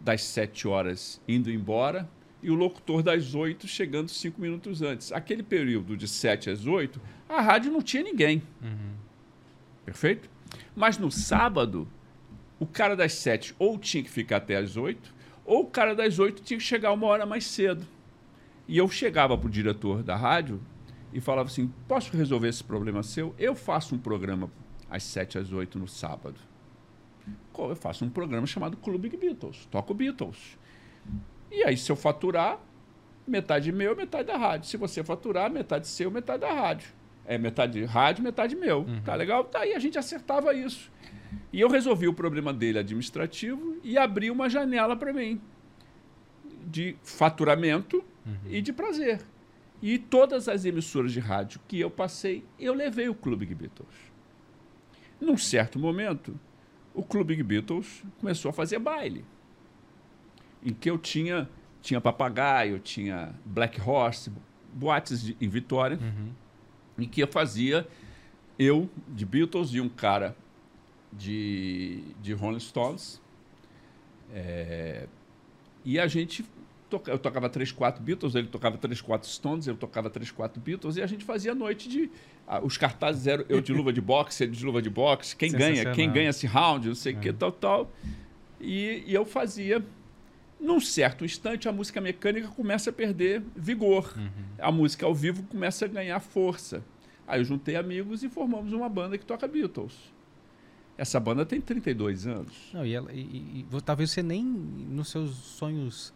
das 0.00 0.22
sete 0.22 0.66
horas 0.66 1.20
indo 1.26 1.50
embora 1.50 2.08
e 2.42 2.50
o 2.50 2.54
locutor 2.54 3.02
das 3.02 3.34
oito 3.34 3.66
chegando 3.66 4.08
cinco 4.08 4.40
minutos 4.40 4.80
antes. 4.80 5.12
Aquele 5.12 5.42
período 5.42 5.96
de 5.96 6.08
sete 6.08 6.48
às 6.48 6.66
oito, 6.66 7.00
a 7.28 7.40
rádio 7.40 7.70
não 7.70 7.82
tinha 7.82 8.02
ninguém. 8.02 8.42
Uhum. 8.62 8.94
Perfeito? 9.84 10.30
Mas 10.74 10.96
no 10.96 11.10
sábado, 11.10 11.86
o 12.58 12.66
cara 12.66 12.96
das 12.96 13.12
sete 13.14 13.54
ou 13.58 13.78
tinha 13.78 14.02
que 14.02 14.10
ficar 14.10 14.36
até 14.36 14.56
às 14.56 14.76
oito, 14.76 15.14
ou 15.44 15.62
o 15.62 15.66
cara 15.66 15.94
das 15.94 16.18
oito 16.18 16.42
tinha 16.42 16.58
que 16.58 16.64
chegar 16.64 16.92
uma 16.92 17.06
hora 17.06 17.26
mais 17.26 17.44
cedo. 17.44 17.86
E 18.68 18.78
eu 18.78 18.88
chegava 18.88 19.36
para 19.36 19.48
o 19.48 19.50
diretor 19.50 20.02
da 20.02 20.16
rádio 20.16 20.60
e 21.12 21.20
falava 21.20 21.48
assim: 21.48 21.72
posso 21.88 22.16
resolver 22.16 22.48
esse 22.48 22.62
problema 22.62 23.02
seu? 23.02 23.34
Eu 23.38 23.54
faço 23.54 23.94
um 23.94 23.98
programa 23.98 24.50
às 24.88 25.02
7 25.02 25.38
às 25.38 25.52
8 25.52 25.78
no 25.78 25.88
sábado. 25.88 26.36
Eu 27.58 27.76
faço 27.76 28.04
um 28.04 28.10
programa 28.10 28.46
chamado 28.46 28.76
Clube 28.76 29.10
Beatles. 29.10 29.66
Toco 29.70 29.92
Beatles. 29.92 30.58
E 31.50 31.62
aí, 31.62 31.76
se 31.76 31.92
eu 31.92 31.96
faturar, 31.96 32.58
metade 33.26 33.70
meu, 33.70 33.94
metade 33.94 34.28
da 34.28 34.36
rádio. 34.36 34.68
Se 34.68 34.78
você 34.78 35.04
faturar, 35.04 35.50
metade 35.50 35.86
seu, 35.86 36.10
metade 36.10 36.40
da 36.40 36.52
rádio. 36.52 36.88
É 37.26 37.36
metade 37.36 37.84
rádio, 37.84 38.24
metade 38.24 38.56
meu. 38.56 38.80
Uhum. 38.80 39.02
Tá 39.02 39.14
legal? 39.14 39.44
Tá 39.44 39.60
aí, 39.60 39.74
a 39.74 39.78
gente 39.78 39.98
acertava 39.98 40.54
isso. 40.54 40.90
E 41.52 41.60
eu 41.60 41.68
resolvi 41.68 42.08
o 42.08 42.14
problema 42.14 42.52
dele 42.52 42.78
administrativo 42.78 43.78
e 43.84 43.98
abri 43.98 44.30
uma 44.30 44.48
janela 44.48 44.96
para 44.96 45.12
mim 45.12 45.40
de 46.64 46.96
faturamento 47.02 48.04
uhum. 48.26 48.34
e 48.48 48.62
de 48.62 48.72
prazer. 48.72 49.20
E 49.82 49.98
todas 49.98 50.48
as 50.48 50.64
emissoras 50.64 51.12
de 51.12 51.20
rádio 51.20 51.60
que 51.66 51.80
eu 51.80 51.90
passei, 51.90 52.44
eu 52.58 52.74
levei 52.74 53.08
o 53.08 53.14
Clube 53.14 53.46
Beatles. 53.46 54.10
Num 55.20 55.36
certo 55.36 55.78
momento, 55.78 56.38
o 56.94 57.02
Clube 57.02 57.42
Beatles 57.42 58.02
começou 58.18 58.50
a 58.50 58.52
fazer 58.52 58.78
baile. 58.78 59.24
Em 60.62 60.74
que 60.74 60.90
eu 60.90 60.98
tinha, 60.98 61.48
tinha 61.80 62.00
Papagaio, 62.00 62.78
tinha 62.78 63.34
Black 63.44 63.80
Horse, 63.80 64.30
boates 64.72 65.22
de, 65.22 65.36
em 65.40 65.48
Vitória, 65.48 65.98
uhum. 66.00 66.32
em 66.98 67.08
que 67.08 67.22
eu 67.22 67.28
fazia 67.28 67.88
eu 68.58 68.90
de 69.08 69.24
Beatles 69.24 69.72
e 69.72 69.80
um 69.80 69.88
cara 69.88 70.36
de, 71.10 72.02
de 72.20 72.34
Rolling 72.34 72.60
Stones. 72.60 73.20
É, 74.32 75.08
e 75.84 75.98
a 75.98 76.06
gente 76.06 76.44
eu 77.06 77.18
tocava 77.18 77.48
três, 77.48 77.72
quatro 77.72 78.02
Beatles, 78.02 78.34
ele 78.34 78.48
tocava 78.48 78.78
três, 78.78 79.00
quatro 79.00 79.28
Stones, 79.28 79.66
eu 79.66 79.76
tocava 79.76 80.08
três, 80.10 80.30
quatro 80.30 80.60
Beatles, 80.60 80.96
e 80.96 81.02
a 81.02 81.06
gente 81.06 81.24
fazia 81.24 81.54
noite 81.54 81.88
de. 81.88 82.10
Ah, 82.46 82.60
os 82.60 82.76
cartazes 82.76 83.26
eram 83.26 83.44
eu 83.48 83.60
de 83.60 83.72
luva 83.72 83.92
de 83.92 84.00
boxe, 84.00 84.44
ele 84.44 84.52
de 84.52 84.64
luva 84.64 84.82
de 84.82 84.90
boxe, 84.90 85.36
quem 85.36 85.52
ganha, 85.52 85.92
quem 85.92 86.10
ganha 86.10 86.30
esse 86.30 86.46
round, 86.46 86.88
não 86.88 86.94
sei 86.94 87.14
o 87.14 87.18
é. 87.18 87.20
que, 87.20 87.32
tal, 87.32 87.52
tal. 87.52 87.90
E, 88.60 89.04
e, 89.06 89.14
eu 89.14 89.24
fazia. 89.24 89.84
Num 90.60 90.78
certo 90.78 91.24
instante, 91.24 91.66
a 91.70 91.72
música 91.72 92.02
mecânica 92.02 92.48
começa 92.48 92.90
a 92.90 92.92
perder 92.92 93.42
vigor. 93.56 94.12
Uhum. 94.14 94.28
A 94.58 94.70
música 94.70 95.06
ao 95.06 95.14
vivo 95.14 95.42
começa 95.44 95.86
a 95.86 95.88
ganhar 95.88 96.20
força. 96.20 96.84
Aí 97.26 97.40
eu 97.40 97.44
juntei 97.44 97.76
amigos 97.76 98.22
e 98.22 98.28
formamos 98.28 98.70
uma 98.72 98.88
banda 98.88 99.16
que 99.16 99.24
toca 99.24 99.48
Beatles. 99.48 99.94
Essa 100.98 101.18
banda 101.18 101.46
tem 101.46 101.62
32 101.62 102.26
anos. 102.26 102.52
Não, 102.74 102.84
e, 102.84 102.92
ela, 102.92 103.10
e, 103.10 103.64
e 103.72 103.82
talvez 103.82 104.10
você 104.10 104.22
nem 104.22 104.44
nos 104.44 105.08
seus 105.08 105.30
sonhos 105.34 106.12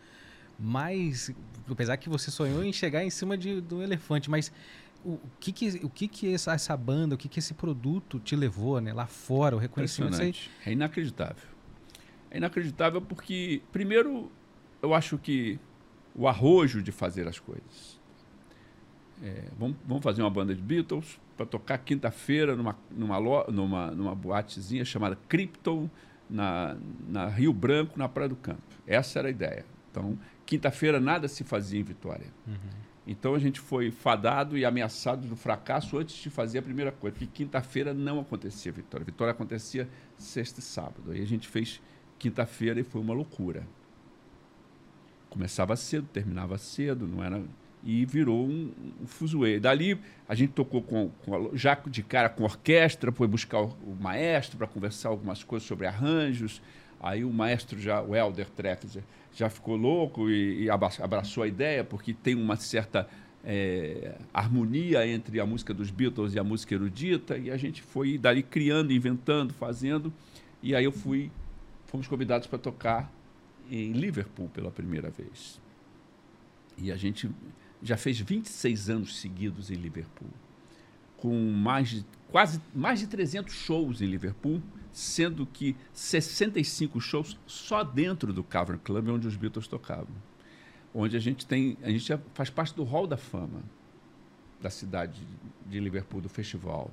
mais. 0.59 1.31
Apesar 1.69 1.97
que 1.97 2.09
você 2.09 2.31
sonhou 2.31 2.63
em 2.65 2.73
chegar 2.73 3.05
em 3.05 3.11
cima 3.11 3.37
de, 3.37 3.61
do 3.61 3.83
elefante, 3.83 4.31
mas 4.31 4.53
o, 5.05 5.19
que 5.41 5.53
que, 5.53 5.69
o 5.83 5.89
que, 5.89 6.09
que 6.09 6.35
essa, 6.35 6.53
essa 6.53 6.77
banda, 6.77 7.15
o 7.15 7.19
que, 7.19 7.29
que 7.29 7.39
esse 7.39 7.55
produto 7.55 8.19
te 8.19 8.37
levou 8.37 8.81
né, 8.81 8.93
lá 8.93 9.07
fora, 9.07 9.57
o 9.57 9.59
reconhecimento? 9.59 10.21
Aí... 10.21 10.35
É 10.65 10.73
inacreditável. 10.73 11.49
É 12.31 12.37
inacreditável 12.37 13.01
porque, 13.01 13.63
primeiro, 13.73 14.31
eu 14.83 14.95
acho 14.95 15.19
que 15.19 15.59
o 16.15 16.29
arrojo 16.29 16.83
de 16.83 16.93
fazer 16.93 17.27
as 17.27 17.39
coisas. 17.39 18.01
É, 19.23 19.45
vamos, 19.59 19.77
vamos 19.87 20.03
fazer 20.03 20.23
uma 20.23 20.31
banda 20.31 20.55
de 20.55 20.61
Beatles 20.61 21.19
para 21.37 21.47
tocar 21.47 21.79
quinta-feira 21.79 22.55
numa, 22.57 22.77
numa, 22.91 23.45
numa, 23.49 23.91
numa 23.91 24.15
boatezinha 24.15 24.85
chamada 24.85 25.19
Crypto, 25.29 25.91
na, 26.29 26.77
na 27.09 27.27
Rio 27.27 27.53
Branco, 27.53 27.99
na 27.99 28.09
Praia 28.09 28.29
do 28.29 28.37
Campo. 28.37 28.63
Essa 28.87 29.19
era 29.19 29.29
a 29.29 29.31
ideia. 29.31 29.65
Então, 29.91 30.19
Quinta-feira 30.55 31.01
nada 31.01 31.27
se 31.27 31.43
fazia 31.43 31.81
em 31.81 31.83
Vitória. 31.83 32.29
Uhum. 32.47 32.55
Então 33.05 33.35
a 33.35 33.39
gente 33.41 33.59
foi 33.59 33.91
fadado 33.91 34.57
e 34.57 34.65
ameaçado 34.65 35.27
do 35.27 35.35
fracasso 35.35 35.99
antes 35.99 36.15
de 36.15 36.31
fazer 36.31 36.59
a 36.59 36.63
primeira 36.63 36.93
coisa, 36.93 37.17
porque 37.17 37.27
quinta-feira 37.27 37.93
não 37.93 38.21
acontecia 38.21 38.71
Vitória. 38.71 39.05
Vitória 39.05 39.33
acontecia 39.33 39.89
sexta 40.17 40.61
e 40.61 40.63
sábado. 40.63 41.11
Aí 41.11 41.21
a 41.21 41.27
gente 41.27 41.49
fez 41.49 41.83
quinta-feira 42.21 42.79
e 42.79 42.85
foi 42.85 43.01
uma 43.01 43.13
loucura. 43.13 43.67
Começava 45.29 45.75
cedo, 45.75 46.07
terminava 46.13 46.57
cedo, 46.57 47.09
não 47.09 47.23
era 47.23 47.43
e 47.83 48.07
virou 48.07 48.47
um, 48.47 48.73
um 49.03 49.07
fuzuê. 49.09 49.59
Dali 49.59 50.01
a 50.29 50.35
gente 50.37 50.53
tocou 50.53 50.81
com, 50.81 51.11
com 51.25 51.51
já 51.53 51.75
de 51.75 52.03
cara 52.05 52.29
com 52.29 52.45
orquestra, 52.45 53.11
foi 53.11 53.27
buscar 53.27 53.61
o, 53.61 53.77
o 53.85 53.97
maestro 54.01 54.57
para 54.57 54.69
conversar 54.69 55.09
algumas 55.09 55.43
coisas 55.43 55.67
sobre 55.67 55.87
arranjos. 55.89 56.63
Aí 57.05 57.23
o 57.23 57.31
maestro 57.31 57.79
já, 57.79 58.01
o 58.01 58.17
Helder 58.17 58.49
Trexler, 58.49 59.05
já 59.31 59.51
ficou 59.51 59.77
louco 59.77 60.31
e, 60.31 60.63
e, 60.63 60.71
abraçou 60.71 61.43
a 61.43 61.47
ideia, 61.47 61.85
porque 61.85 62.15
tem 62.15 62.35
uma 62.35 62.57
certa 62.57 63.07
é, 63.45 64.17
harmonia 64.33 65.07
entre 65.07 65.39
a 65.39 65.45
música 65.45 65.75
dos 65.75 65.91
Beatles 65.91 66.33
e 66.33 66.39
a 66.39 66.43
música 66.43 66.75
erudita, 66.75 67.37
e 67.37 67.51
a 67.51 67.59
gente 67.59 67.83
foi 67.83 68.17
dali 68.17 68.43
criando, 68.43 68.91
inventando, 68.91 69.53
fazendo, 69.53 70.11
e 70.63 70.75
aí 70.75 70.87
eu 70.87 70.93
fui, 70.93 71.31
fomos 71.85 72.09
convidados 72.09 72.47
para 72.47 72.59
tocar 72.59 73.13
em 73.71 73.93
Liverpool 73.93 74.49
pela 74.49 74.71
primeira 74.71 75.11
vez. 75.11 75.61
E 76.79 76.91
a 76.91 76.97
gente 76.97 77.31
já 77.83 77.99
fez 77.99 78.19
26 78.19 78.89
anos 78.89 79.21
seguidos 79.21 79.71
em 79.71 79.75
Liverpool, 79.75 80.31
com 81.19 81.39
mais 81.53 81.91
de, 81.91 82.07
quase 82.31 82.63
mais 82.75 82.99
de 82.99 83.09
300 83.09 83.53
shows 83.53 84.01
em 84.01 84.07
Liverpool, 84.07 84.63
sendo 84.95 85.45
que 85.45 85.77
65 85.93 87.01
shows 87.01 87.39
só 87.47 87.85
dentro 87.85 88.33
do 88.33 88.43
Cavern 88.43 88.81
Club, 88.83 89.09
onde 89.09 89.27
os 89.27 89.37
Beatles 89.37 89.67
tocavam. 89.67 90.15
Onde 90.95 91.17
a 91.17 91.21
gente 91.21 91.45
tem, 91.45 91.77
a 91.83 91.91
gente 91.91 92.11
faz 92.33 92.49
parte 92.49 92.75
do 92.75 92.85
Hall 92.85 93.07
da 93.07 93.17
Fama 93.17 93.61
da 94.63 94.71
cidade 94.71 95.21
de 95.67 95.79
Liverpool, 95.81 96.23
do 96.23 96.29
festival. 96.29 96.91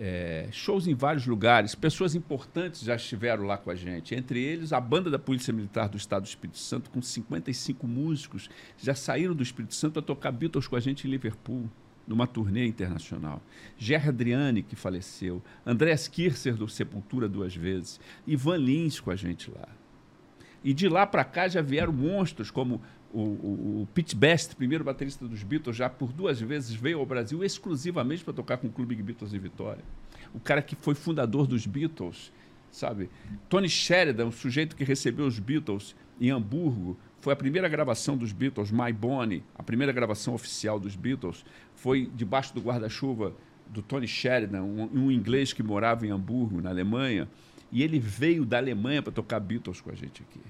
é, 0.00 0.48
shows 0.50 0.86
em 0.86 0.94
vários 0.94 1.26
lugares. 1.26 1.74
Pessoas 1.74 2.14
importantes 2.14 2.80
já 2.82 2.94
estiveram 2.94 3.44
lá 3.44 3.58
com 3.58 3.70
a 3.70 3.74
gente. 3.74 4.14
Entre 4.14 4.42
eles, 4.42 4.72
a 4.72 4.80
banda 4.80 5.10
da 5.10 5.18
Polícia 5.18 5.52
Militar 5.52 5.90
do 5.90 5.98
Estado 5.98 6.22
do 6.22 6.26
Espírito 6.26 6.58
Santo, 6.58 6.90
com 6.90 7.02
55 7.02 7.86
músicos, 7.86 8.48
já 8.78 8.94
saíram 8.94 9.34
do 9.34 9.42
Espírito 9.42 9.74
Santo 9.74 9.94
para 9.94 10.02
tocar 10.02 10.32
Beatles 10.32 10.66
com 10.66 10.74
a 10.74 10.80
gente 10.80 11.06
em 11.06 11.10
Liverpool, 11.10 11.68
numa 12.10 12.26
turnê 12.26 12.66
internacional. 12.66 13.40
Gerry 13.78 14.08
Adriani, 14.08 14.64
que 14.64 14.74
faleceu. 14.74 15.40
Andrés 15.64 16.08
Kircher, 16.08 16.56
do 16.56 16.68
Sepultura, 16.68 17.28
duas 17.28 17.54
vezes. 17.54 18.00
Ivan 18.26 18.56
Lins 18.56 18.98
com 18.98 19.12
a 19.12 19.16
gente 19.16 19.48
lá. 19.48 19.68
E 20.64 20.74
de 20.74 20.88
lá 20.88 21.06
para 21.06 21.22
cá 21.22 21.46
já 21.46 21.62
vieram 21.62 21.92
monstros 21.92 22.50
como 22.50 22.82
o, 23.12 23.20
o, 23.20 23.82
o, 23.82 23.88
Pete 23.94 24.16
Best, 24.16 24.56
primeiro 24.56 24.82
baterista 24.82 25.26
dos 25.28 25.44
Beatles, 25.44 25.76
já 25.76 25.88
por 25.88 26.12
duas 26.12 26.40
vezes 26.40 26.74
veio 26.74 26.98
ao 26.98 27.06
Brasil 27.06 27.44
exclusivamente 27.44 28.24
para 28.24 28.34
tocar 28.34 28.56
com 28.56 28.66
o 28.66 28.72
Clube 28.72 28.96
Beatles 28.96 29.30
de 29.30 29.38
Vitória. 29.38 29.84
O 30.34 30.40
cara 30.40 30.62
que 30.62 30.74
foi 30.74 30.96
fundador 30.96 31.46
dos 31.46 31.64
Beatles, 31.64 32.32
sabe? 32.72 33.08
Tony 33.48 33.68
Sheridan, 33.68 34.26
o 34.26 34.32
sujeito 34.32 34.74
que 34.74 34.82
recebeu 34.82 35.26
os 35.26 35.38
Beatles 35.38 35.94
em 36.20 36.30
Hamburgo, 36.30 36.98
foi 37.20 37.32
a 37.32 37.36
primeira 37.36 37.68
gravação 37.68 38.16
dos 38.16 38.32
Beatles, 38.32 38.70
My 38.70 38.92
Bonnie, 38.92 39.42
a 39.54 39.62
primeira 39.62 39.92
gravação 39.92 40.34
oficial 40.34 40.80
dos 40.80 40.96
Beatles, 40.96 41.44
foi 41.74 42.10
debaixo 42.14 42.54
do 42.54 42.60
guarda-chuva 42.60 43.34
do 43.66 43.82
Tony 43.82 44.08
Sheridan, 44.08 44.62
um, 44.62 44.88
um 44.92 45.10
inglês 45.10 45.52
que 45.52 45.62
morava 45.62 46.06
em 46.06 46.10
Hamburgo, 46.10 46.60
na 46.60 46.70
Alemanha, 46.70 47.28
e 47.70 47.82
ele 47.82 48.00
veio 48.00 48.44
da 48.44 48.56
Alemanha 48.56 49.02
para 49.02 49.12
tocar 49.12 49.38
Beatles 49.38 49.80
com 49.80 49.90
a 49.90 49.94
gente 49.94 50.22
aqui 50.22 50.40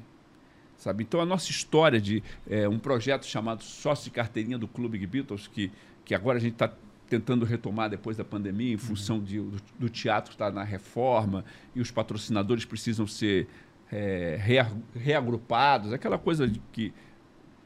sabe? 0.81 1.05
Então 1.05 1.21
a 1.21 1.27
nossa 1.27 1.51
história 1.51 2.01
de 2.01 2.23
é, 2.49 2.69
um 2.69 2.79
projeto 2.79 3.27
chamado 3.27 3.63
sócio 3.63 4.05
de 4.05 4.11
carteirinha 4.11 4.59
do 4.59 4.67
Clube 4.67 4.99
Beatles, 5.07 5.47
que, 5.47 5.71
que 6.05 6.15
agora 6.15 6.39
a 6.39 6.41
gente 6.41 6.55
está 6.55 6.73
tentando 7.07 7.45
retomar 7.45 7.91
depois 7.91 8.17
da 8.17 8.25
pandemia, 8.25 8.73
em 8.73 8.79
função 8.79 9.17
uhum. 9.17 9.25
de, 9.25 9.41
do, 9.41 9.63
do, 9.79 9.89
teatro 9.91 10.33
estar 10.33 10.47
tá 10.47 10.53
na 10.53 10.65
reforma 10.65 11.45
e 11.75 11.81
os 11.81 11.91
patrocinadores 11.91 12.65
precisam 12.65 13.07
ser 13.07 13.47
é, 13.91 14.39
rea, 14.41 14.71
reagrupados, 14.95 15.93
aquela 15.93 16.19
coisa 16.19 16.47
de 16.47 16.61
que 16.73 16.93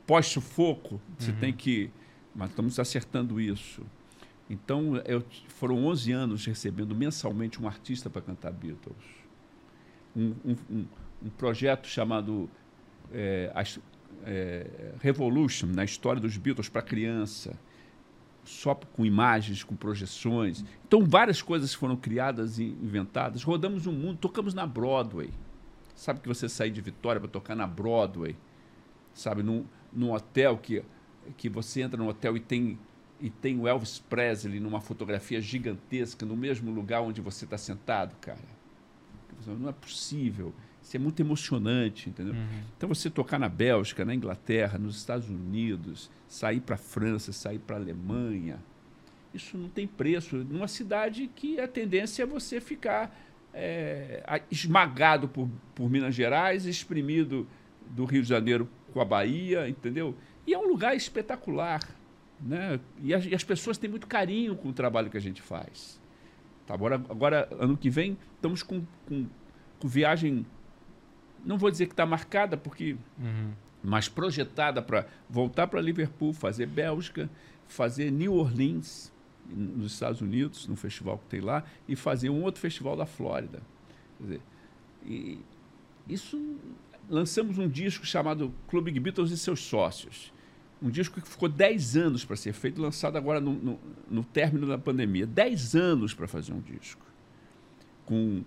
pós-sufoco 0.07 1.01
você 1.19 1.31
uhum. 1.31 1.39
tem 1.39 1.53
que. 1.53 1.91
Mas 2.35 2.51
estamos 2.51 2.79
acertando 2.79 3.41
isso. 3.41 3.83
Então, 4.49 4.97
eu, 5.07 5.25
foram 5.49 5.85
11 5.87 6.13
anos 6.13 6.45
recebendo 6.47 6.95
mensalmente 6.95 7.63
um 7.63 7.67
artista 7.67 8.11
para 8.11 8.21
cantar 8.21 8.53
Beatles. 8.53 8.97
Um, 10.15 10.35
um, 10.45 10.57
um, 10.71 10.87
um 11.25 11.31
projeto 11.31 11.87
chamado 11.87 12.51
é, 13.13 13.53
é, 14.25 14.95
Revolution, 15.01 15.67
na 15.69 15.85
história 15.85 16.21
dos 16.21 16.37
Beatles 16.37 16.69
para 16.69 16.83
criança, 16.83 17.59
só 18.45 18.75
com 18.75 19.07
imagens, 19.07 19.65
com 19.65 19.75
projeções. 19.75 20.65
Então, 20.87 21.05
várias 21.05 21.41
coisas 21.41 21.73
foram 21.73 21.97
criadas 21.97 22.59
e 22.59 22.65
inventadas. 22.65 23.43
Rodamos 23.43 23.87
o 23.87 23.93
mundo, 23.93 24.19
tocamos 24.19 24.53
na 24.53 24.67
Broadway. 24.67 25.31
Sabe 25.95 26.21
que 26.21 26.29
você 26.29 26.49
sair 26.49 26.71
de 26.71 26.81
Vitória 26.81 27.21
para 27.21 27.31
tocar 27.31 27.55
na 27.55 27.67
Broadway? 27.67 28.37
Sabe, 29.13 29.43
num, 29.43 29.65
num 29.93 30.13
hotel 30.13 30.59
que, 30.59 30.83
que 31.37 31.49
você 31.49 31.83
entra 31.83 31.97
no 31.97 32.09
hotel 32.09 32.37
e 32.37 32.41
tem, 32.41 32.79
e 33.21 33.31
tem 33.31 33.59
o 33.59 33.69
Elvis 33.69 34.01
Presley 34.01 34.59
numa 34.59 34.81
fotografia 34.81 35.41
gigantesca 35.41 36.27
no 36.27 36.37
mesmo 36.37 36.73
lugar 36.73 37.01
onde 37.01 37.21
você 37.21 37.45
está 37.45 37.57
sentado, 37.57 38.17
cara. 38.21 38.55
Não 39.47 39.69
é 39.69 39.73
possível. 39.73 40.53
Isso 40.83 40.97
é 40.97 41.01
muito 41.01 41.21
emocionante, 41.21 42.11
entendeu? 42.11 42.35
Uhum. 42.35 42.63
Então 42.77 42.89
você 42.89 43.09
tocar 43.09 43.39
na 43.39 43.49
Bélgica, 43.49 44.05
na 44.05 44.15
Inglaterra, 44.15 44.79
nos 44.79 44.97
Estados 44.97 45.29
Unidos, 45.29 46.11
sair 46.29 46.61
para 46.61 46.75
a 46.75 46.79
França, 46.79 47.33
sair 47.33 47.59
para 47.59 47.77
a 47.77 47.79
Alemanha, 47.79 48.59
isso 49.35 49.59
não 49.59 49.69
tem 49.69 49.87
preço. 49.87 50.37
Numa 50.37 50.69
cidade 50.69 51.29
que 51.35 51.59
a 51.59 51.67
tendência 51.67 52.23
é 52.23 52.27
você 52.27 52.61
ficar 52.61 53.15
é, 53.55 54.43
esmagado 54.51 55.29
por, 55.29 55.49
por 55.75 55.89
Minas 55.89 56.15
Gerais, 56.15 56.67
exprimido 56.67 57.47
do 57.91 58.05
Rio 58.05 58.23
de 58.23 58.29
Janeiro 58.29 58.69
com 58.93 59.01
a 59.01 59.05
Bahia, 59.05 59.69
entendeu? 59.69 60.15
E 60.47 60.53
é 60.53 60.59
um 60.59 60.67
lugar 60.67 60.95
espetacular, 60.95 61.81
né? 62.41 62.81
E 63.03 63.15
as, 63.15 63.25
e 63.25 63.35
as 63.35 63.45
pessoas 63.45 63.79
têm 63.79 63.89
muito 63.89 64.07
carinho 64.07 64.57
com 64.57 64.69
o 64.69 64.73
trabalho 64.73 65.11
que 65.11 65.17
a 65.17 65.21
gente 65.21 65.41
faz. 65.41 66.01
Tá, 66.67 66.75
agora, 66.75 66.97
agora, 66.97 67.49
ano 67.59 67.77
que 67.77 67.89
vem, 67.89 68.19
estamos 68.37 68.63
com, 68.63 68.83
com, 69.07 69.27
com 69.79 69.89
viagem 69.89 70.45
não 71.45 71.59
vou 71.59 71.71
dizer 71.71 71.87
que 71.87 71.93
está 71.93 72.07
marcada, 72.07 72.57
porque. 72.57 72.97
Uhum. 73.19 73.53
Mas 73.83 74.09
projetada 74.09 74.81
para 74.81 75.07
voltar 75.29 75.67
para 75.67 75.79
Liverpool, 75.79 76.33
fazer 76.33 76.65
Bélgica, 76.65 77.29
fazer 77.69 78.11
New 78.11 78.33
Orleans, 78.33 79.13
nos 79.49 79.93
Estados 79.93 80.21
Unidos, 80.21 80.67
no 80.67 80.77
festival 80.77 81.19
que 81.19 81.27
tem 81.27 81.41
lá, 81.41 81.65
e 81.89 81.95
fazer 81.95 82.31
um 82.31 82.43
outro 82.43 82.61
festival 82.61 82.97
da 82.97 83.07
Flórida. 83.07 83.63
Quer 84.19 84.23
dizer, 84.25 84.41
e 85.07 85.39
isso. 86.09 86.59
Lançamos 87.09 87.59
um 87.59 87.69
disco 87.69 88.07
chamado 88.07 88.53
Clube 88.67 88.91
Beatles 88.99 89.31
e 89.31 89.37
seus 89.37 89.61
sócios. 89.61 90.33
Um 90.81 90.89
disco 90.89 91.21
que 91.21 91.29
ficou 91.29 91.49
10 91.49 91.97
anos 91.97 92.25
para 92.25 92.35
ser 92.35 92.55
feito, 92.55 92.81
lançado 92.81 93.17
agora 93.17 93.41
no, 93.41 93.53
no, 93.53 93.81
no 94.11 94.25
término 94.25 94.67
da 94.67 94.79
pandemia. 94.79 95.27
10 95.27 95.75
anos 95.75 96.15
para 96.15 96.27
fazer 96.27 96.53
um 96.53 96.61
disco. 96.61 97.05
Com 98.07 98.43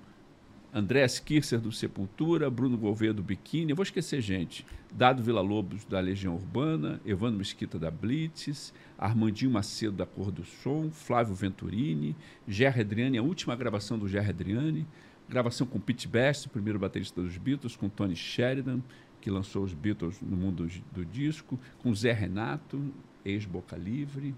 Andrés 0.74 1.18
Kircher 1.18 1.60
do 1.62 1.72
Sepultura, 1.72 2.50
Bruno 2.50 2.78
Gouveia 2.78 3.14
do 3.14 3.24
Biquíni, 3.24 3.72
eu 3.72 3.76
vou 3.76 3.84
esquecer 3.84 4.22
gente. 4.22 4.66
Dado 4.94 5.24
Vila 5.24 5.40
Lobos 5.40 5.86
da 5.86 6.00
Legião 6.00 6.36
Urbana, 6.36 7.00
Evandro 7.06 7.38
Mesquita 7.38 7.80
da 7.80 7.90
Blitz, 7.90 8.74
Armandinho 8.98 9.50
Macedo 9.50 9.96
da 9.96 10.06
Cor 10.06 10.30
do 10.30 10.44
Som, 10.44 10.92
Flávio 10.92 11.34
Venturini, 11.34 12.16
Gerry 12.48 12.82
Adriani, 12.82 13.18
a 13.18 13.24
última 13.24 13.56
gravação 13.56 13.98
do 13.98 14.10
Gerry 14.10 14.30
Adriani, 14.30 14.86
gravação 15.28 15.66
com 15.66 15.80
Pete 15.80 16.08
Best, 16.08 16.48
o 16.48 16.50
primeiro 16.50 16.78
baterista 16.78 17.22
dos 17.22 17.38
Beatles, 17.38 17.78
com 17.78 17.88
Tony 17.88 18.16
Sheridan, 18.16 18.82
que 19.22 19.32
lançou 19.32 19.64
os 19.64 19.74
Beatles 19.74 20.22
no 20.22 20.36
mundo 20.36 20.68
do, 20.68 21.02
do 21.02 21.06
disco, 21.06 21.58
com 21.80 21.96
Zé 21.96 22.12
Renato, 22.12 22.94
ex-Boca 23.24 23.78
Livre, 23.78 24.36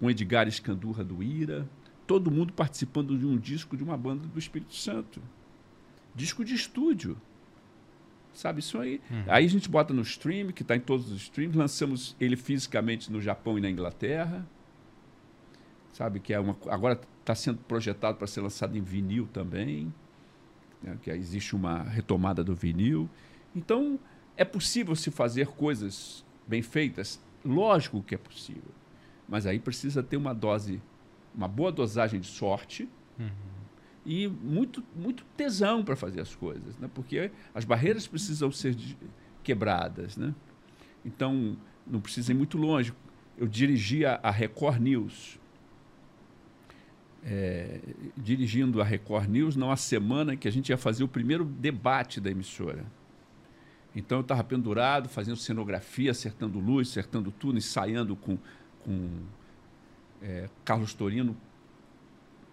com 0.00 0.10
Edgar 0.10 0.48
Escandurra 0.48 1.04
do 1.04 1.22
Ira, 1.22 1.68
todo 2.06 2.30
mundo 2.30 2.54
participando 2.54 3.18
de 3.18 3.26
um 3.26 3.36
disco 3.36 3.76
de 3.76 3.84
uma 3.84 3.98
banda 3.98 4.26
do 4.26 4.38
Espírito 4.38 4.74
Santo 4.74 5.20
disco 6.14 6.44
de 6.44 6.54
estúdio. 6.54 7.16
Sabe 8.32 8.60
isso 8.60 8.78
aí? 8.78 9.00
Uhum. 9.10 9.24
Aí 9.28 9.44
a 9.44 9.48
gente 9.48 9.68
bota 9.68 9.92
no 9.92 10.02
stream, 10.02 10.52
que 10.52 10.62
está 10.62 10.74
em 10.74 10.80
todos 10.80 11.10
os 11.10 11.22
streams, 11.22 11.56
lançamos 11.56 12.16
ele 12.18 12.36
fisicamente 12.36 13.12
no 13.12 13.20
Japão 13.20 13.58
e 13.58 13.60
na 13.60 13.68
Inglaterra. 13.68 14.46
Sabe 15.92 16.18
que 16.20 16.32
é 16.32 16.40
uma 16.40 16.56
agora 16.68 16.98
está 17.20 17.34
sendo 17.34 17.58
projetado 17.58 18.18
para 18.18 18.26
ser 18.26 18.40
lançado 18.40 18.76
em 18.76 18.80
vinil 18.80 19.28
também, 19.32 19.92
né? 20.82 20.98
que 21.02 21.10
existe 21.10 21.54
uma 21.54 21.82
retomada 21.82 22.42
do 22.42 22.54
vinil. 22.54 23.08
Então 23.54 24.00
é 24.36 24.44
possível 24.44 24.96
se 24.96 25.10
fazer 25.10 25.48
coisas 25.48 26.24
bem 26.46 26.62
feitas, 26.62 27.20
lógico 27.44 28.02
que 28.02 28.14
é 28.14 28.18
possível, 28.18 28.72
mas 29.28 29.46
aí 29.46 29.58
precisa 29.58 30.02
ter 30.02 30.16
uma 30.16 30.34
dose, 30.34 30.80
uma 31.34 31.46
boa 31.46 31.70
dosagem 31.70 32.18
de 32.18 32.26
sorte. 32.26 32.88
Uhum 33.18 33.61
e 34.04 34.26
muito, 34.26 34.82
muito 34.94 35.24
tesão 35.36 35.84
para 35.84 35.94
fazer 35.94 36.20
as 36.20 36.34
coisas, 36.34 36.76
né? 36.78 36.90
porque 36.92 37.30
as 37.54 37.64
barreiras 37.64 38.06
precisam 38.06 38.50
ser 38.50 38.76
quebradas. 39.42 40.16
Né? 40.16 40.34
Então, 41.04 41.56
não 41.86 42.00
precisa 42.00 42.32
ir 42.32 42.34
muito 42.34 42.58
longe. 42.58 42.92
Eu 43.36 43.46
dirigia 43.46 44.18
a 44.22 44.30
Record 44.30 44.80
News. 44.80 45.38
É, 47.24 47.80
dirigindo 48.16 48.82
a 48.82 48.84
Record 48.84 49.28
News 49.28 49.54
numa 49.54 49.76
semana 49.76 50.36
que 50.36 50.48
a 50.48 50.50
gente 50.50 50.70
ia 50.70 50.76
fazer 50.76 51.04
o 51.04 51.08
primeiro 51.08 51.44
debate 51.44 52.20
da 52.20 52.30
emissora. 52.30 52.84
Então 53.94 54.18
eu 54.18 54.22
estava 54.22 54.42
pendurado, 54.42 55.08
fazendo 55.08 55.36
cenografia, 55.36 56.10
acertando 56.10 56.58
luz, 56.58 56.88
acertando 56.88 57.30
tudo, 57.30 57.58
ensaiando 57.58 58.16
com, 58.16 58.36
com 58.80 59.08
é, 60.20 60.48
Carlos 60.64 60.94
Torino 60.94 61.36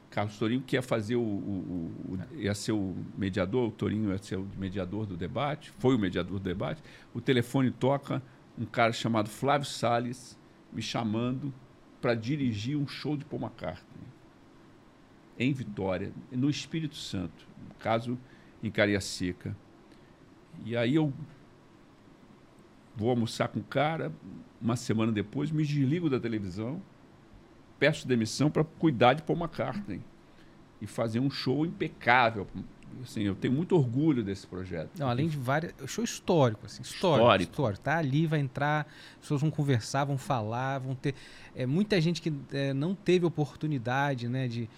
Carlos 0.10 0.38
Torinho 0.38 0.62
que 0.62 0.76
ia 0.76 0.82
fazer 0.82 1.16
o, 1.16 1.22
o, 1.22 1.94
o, 2.10 2.20
ia 2.36 2.54
ser 2.56 2.72
o 2.72 2.96
mediador, 3.18 3.70
o 3.70 3.72
Torinho 3.72 4.12
ia 4.12 4.18
ser 4.18 4.38
o 4.38 4.48
mediador 4.58 5.06
do 5.06 5.16
debate, 5.16 5.72
foi 5.78 5.96
o 5.96 6.00
mediador 6.00 6.40
do 6.40 6.44
debate. 6.44 6.82
O 7.14 7.22
telefone 7.22 7.72
toca 7.72 8.22
um 8.58 8.66
cara 8.66 8.92
chamado 8.92 9.30
Flávio 9.30 9.68
Sales 9.68 10.38
me 10.72 10.82
chamando 10.82 11.54
para 12.02 12.16
dirigir 12.16 12.78
um 12.78 12.88
show 12.88 13.16
de 13.16 13.26
Paul 13.26 13.42
McCartney 13.42 14.10
em 15.38 15.54
Vitória, 15.54 16.12
no 16.32 16.50
Espírito 16.50 16.98
Santo, 16.98 17.48
no 17.68 17.74
caso 17.76 18.18
em 18.62 18.70
Cariacica. 18.70 19.56
E 20.66 20.76
aí 20.76 20.96
eu 20.96 21.14
vou 22.96 23.10
almoçar 23.10 23.48
com 23.48 23.60
o 23.60 23.64
cara, 23.64 24.12
uma 24.60 24.76
semana 24.76 25.12
depois 25.12 25.50
me 25.50 25.64
desligo 25.64 26.10
da 26.10 26.20
televisão 26.20 26.82
peço 27.80 28.08
demissão 28.08 28.52
para 28.52 28.64
cuidar 28.64 29.14
de 29.14 29.24
Paul 29.24 29.40
McCartney 29.40 30.02
e 30.82 30.86
fazer 30.86 31.20
um 31.20 31.30
show 31.30 31.66
impecável. 31.66 32.48
Assim, 33.02 33.22
eu 33.22 33.36
tenho 33.36 33.54
muito 33.54 33.76
orgulho 33.76 34.24
desse 34.24 34.46
projeto. 34.46 34.90
Não, 34.98 35.08
além 35.08 35.30
de 35.30 35.38
vários. 35.38 35.74
Show 35.88 36.04
histórico, 36.04 36.66
assim, 36.66 36.82
histórico, 36.82 37.22
histórico. 37.22 37.52
histórico. 37.52 37.82
Tá 37.82 37.98
ali, 37.98 38.28
vai 38.28 38.40
entrar, 38.40 38.88
as 39.14 39.22
pessoas 39.22 39.42
vão 39.42 39.50
conversar, 39.50 40.04
vão 40.06 40.18
falar, 40.18 40.80
vão 40.80 40.96
ter. 40.96 41.16
É, 41.56 41.66
muita 41.66 42.02
gente 42.02 42.22
que 42.22 42.34
é, 42.52 42.74
não 42.74 42.94
teve 42.94 43.26
oportunidade, 43.26 44.28
né? 44.28 44.48
De, 44.48 44.70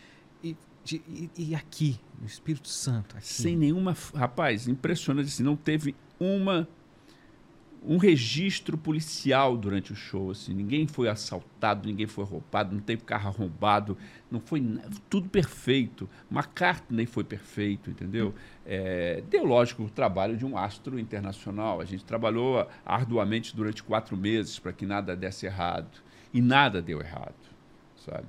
e 0.44 0.56
De, 0.84 1.02
e, 1.08 1.30
e, 1.38 1.56
aqui, 1.56 2.00
no 2.20 2.28
Espírito 2.28 2.68
Santo? 2.68 3.18
Aqui? 3.18 3.28
Sem 3.28 3.56
nenhuma. 3.56 3.96
Rapaz, 4.14 4.68
impressionante 4.68 5.28
assim, 5.28 5.44
não 5.44 5.56
teve 5.56 5.96
uma 6.20 6.68
um 7.84 7.98
registro 7.98 8.78
policial 8.78 9.58
durante 9.58 9.92
o 9.92 9.96
show. 9.96 10.32
Assim. 10.32 10.54
Ninguém 10.54 10.88
foi 10.88 11.10
assaltado, 11.10 11.88
ninguém 11.88 12.06
foi 12.06 12.24
roubado, 12.24 12.76
não 12.76 12.82
teve 12.82 13.02
carro 13.04 13.30
arrombado, 13.30 13.98
não 14.30 14.40
foi 14.40 14.62
tudo 15.10 15.28
perfeito. 15.30 16.08
McCartney 16.30 17.06
foi 17.06 17.24
perfeito, 17.24 17.90
entendeu? 17.90 18.34
É, 18.66 19.24
deu, 19.30 19.44
lógico, 19.44 19.84
o 19.84 19.90
trabalho 19.90 20.38
de 20.38 20.46
um 20.46 20.58
astro 20.58 21.00
internacional. 21.00 21.82
A 21.82 21.86
gente 21.86 22.06
trabalhou 22.06 22.68
arduamente 22.86 23.56
durante 23.56 23.82
quatro 23.82 24.16
meses 24.16 24.60
para 24.60 24.72
que 24.72 24.86
nada 24.86 25.16
desse 25.16 25.46
errado. 25.46 26.02
E 26.34 26.42
nada 26.42 26.82
deu 26.82 27.02
errado, 27.02 27.36
sabe? 27.98 28.28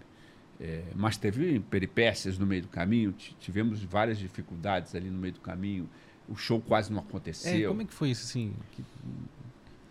É, 0.58 0.82
mas 0.94 1.16
teve 1.16 1.60
peripécias 1.60 2.38
no 2.38 2.46
meio 2.46 2.62
do 2.62 2.68
caminho, 2.68 3.12
tivemos 3.12 3.82
várias 3.82 4.18
dificuldades 4.18 4.94
ali 4.94 5.10
no 5.10 5.18
meio 5.18 5.34
do 5.34 5.40
caminho. 5.40 5.88
O 6.28 6.36
show 6.36 6.60
quase 6.60 6.92
não 6.92 7.00
aconteceu. 7.00 7.64
É, 7.64 7.68
como 7.68 7.82
é 7.82 7.84
que 7.84 7.92
foi 7.92 8.10
isso, 8.10 8.24
assim? 8.24 8.54
Que 8.72 8.84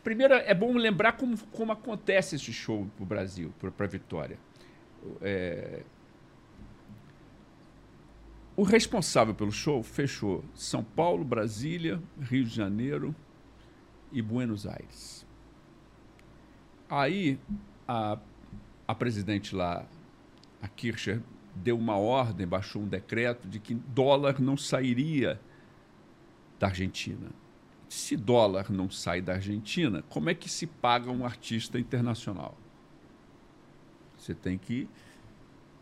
Primeiro, 0.04 0.34
é 0.34 0.54
bom 0.54 0.74
lembrar 0.74 1.14
como, 1.14 1.38
como 1.47 1.72
acontece 1.72 2.36
esse 2.36 2.52
show 2.52 2.88
para 2.95 3.04
o 3.04 3.06
Brasil, 3.06 3.54
para 3.60 3.86
a 3.86 3.89
Vitória. 3.89 4.38
É... 5.22 5.84
O 8.56 8.64
responsável 8.64 9.34
pelo 9.34 9.52
show 9.52 9.82
fechou 9.84 10.43
São 10.54 10.84
Paulo, 10.84 11.24
Brasília, 11.24 12.02
Rio 12.20 12.43
de 12.43 12.54
Janeiro 12.54 13.16
e 14.12 14.22
Buenos 14.22 14.66
Aires. 14.66 15.26
Aí 16.89 17.39
a, 17.88 18.20
a 18.88 18.95
presidente 18.95 19.56
lá, 19.56 19.86
a 20.62 20.68
Kircher, 20.68 21.22
deu 21.56 21.78
uma 21.78 21.95
ordem, 21.95 22.47
baixou 22.47 22.82
um 22.82 22.88
decreto 22.88 23.47
de 23.47 23.60
que 23.60 23.74
dólar 23.74 24.39
não 24.41 24.58
sairia 24.58 25.39
da 26.60 26.68
Argentina 26.68 27.30
se 27.92 28.16
dólar 28.16 28.72
não 28.72 28.89
sai 28.89 29.22
da 29.22 29.34
Argentina, 29.34 30.02
como 30.08 30.30
é 30.30 30.34
que 30.34 30.48
se 30.48 30.66
paga 30.66 31.12
um 31.12 31.26
artista 31.26 31.78
internacional? 31.78 32.58
Você 34.18 34.34
tem 34.34 34.58
que. 34.58 34.88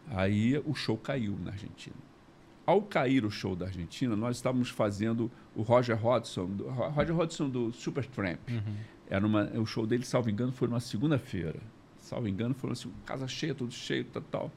Aí 0.07 0.57
o 0.65 0.73
show 0.73 0.97
caiu 0.97 1.37
na 1.37 1.51
Argentina. 1.51 1.95
Ao 2.65 2.81
cair 2.81 3.23
o 3.25 3.29
show 3.29 3.55
da 3.55 3.67
Argentina, 3.67 4.15
nós 4.15 4.37
estávamos 4.37 4.69
fazendo 4.69 5.29
o 5.55 5.61
Roger 5.61 6.03
Hodgson, 6.03 6.47
do, 6.47 6.67
Roger 6.69 7.15
Hodgson 7.15 7.47
do 7.47 7.71
Supertramp. 7.71 8.39
Uhum. 8.49 8.75
Era 9.07 9.25
uma, 9.25 9.43
o 9.59 9.65
show 9.67 9.85
dele, 9.85 10.03
salvo 10.03 10.31
engano, 10.31 10.51
foi 10.51 10.67
numa 10.67 10.79
segunda-feira. 10.79 11.59
Salvo 11.99 12.27
engano, 12.27 12.55
foi 12.55 12.71
assim, 12.71 12.91
casa 13.05 13.27
cheia, 13.27 13.53
tudo 13.53 13.71
cheio, 13.71 14.05
tal, 14.05 14.23
tal. 14.23 14.51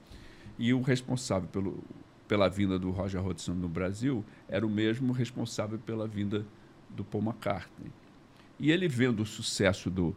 E 0.59 0.72
o 0.72 0.80
responsável 0.80 1.50
pelo, 1.50 1.84
pela 2.26 2.48
vinda 2.48 2.78
do 2.78 2.90
Roger 2.90 3.22
Hodgson 3.22 3.53
no 3.53 3.68
Brasil 3.68 4.24
era 4.48 4.66
o 4.66 4.70
mesmo 4.70 5.12
responsável 5.12 5.78
pela 5.78 6.07
vinda 6.09 6.46
do 6.95 7.05
Paul 7.05 7.24
McCartney. 7.24 7.90
E 8.59 8.70
ele, 8.70 8.86
vendo 8.88 9.20
o 9.20 9.26
sucesso 9.26 9.90
do, 9.90 10.14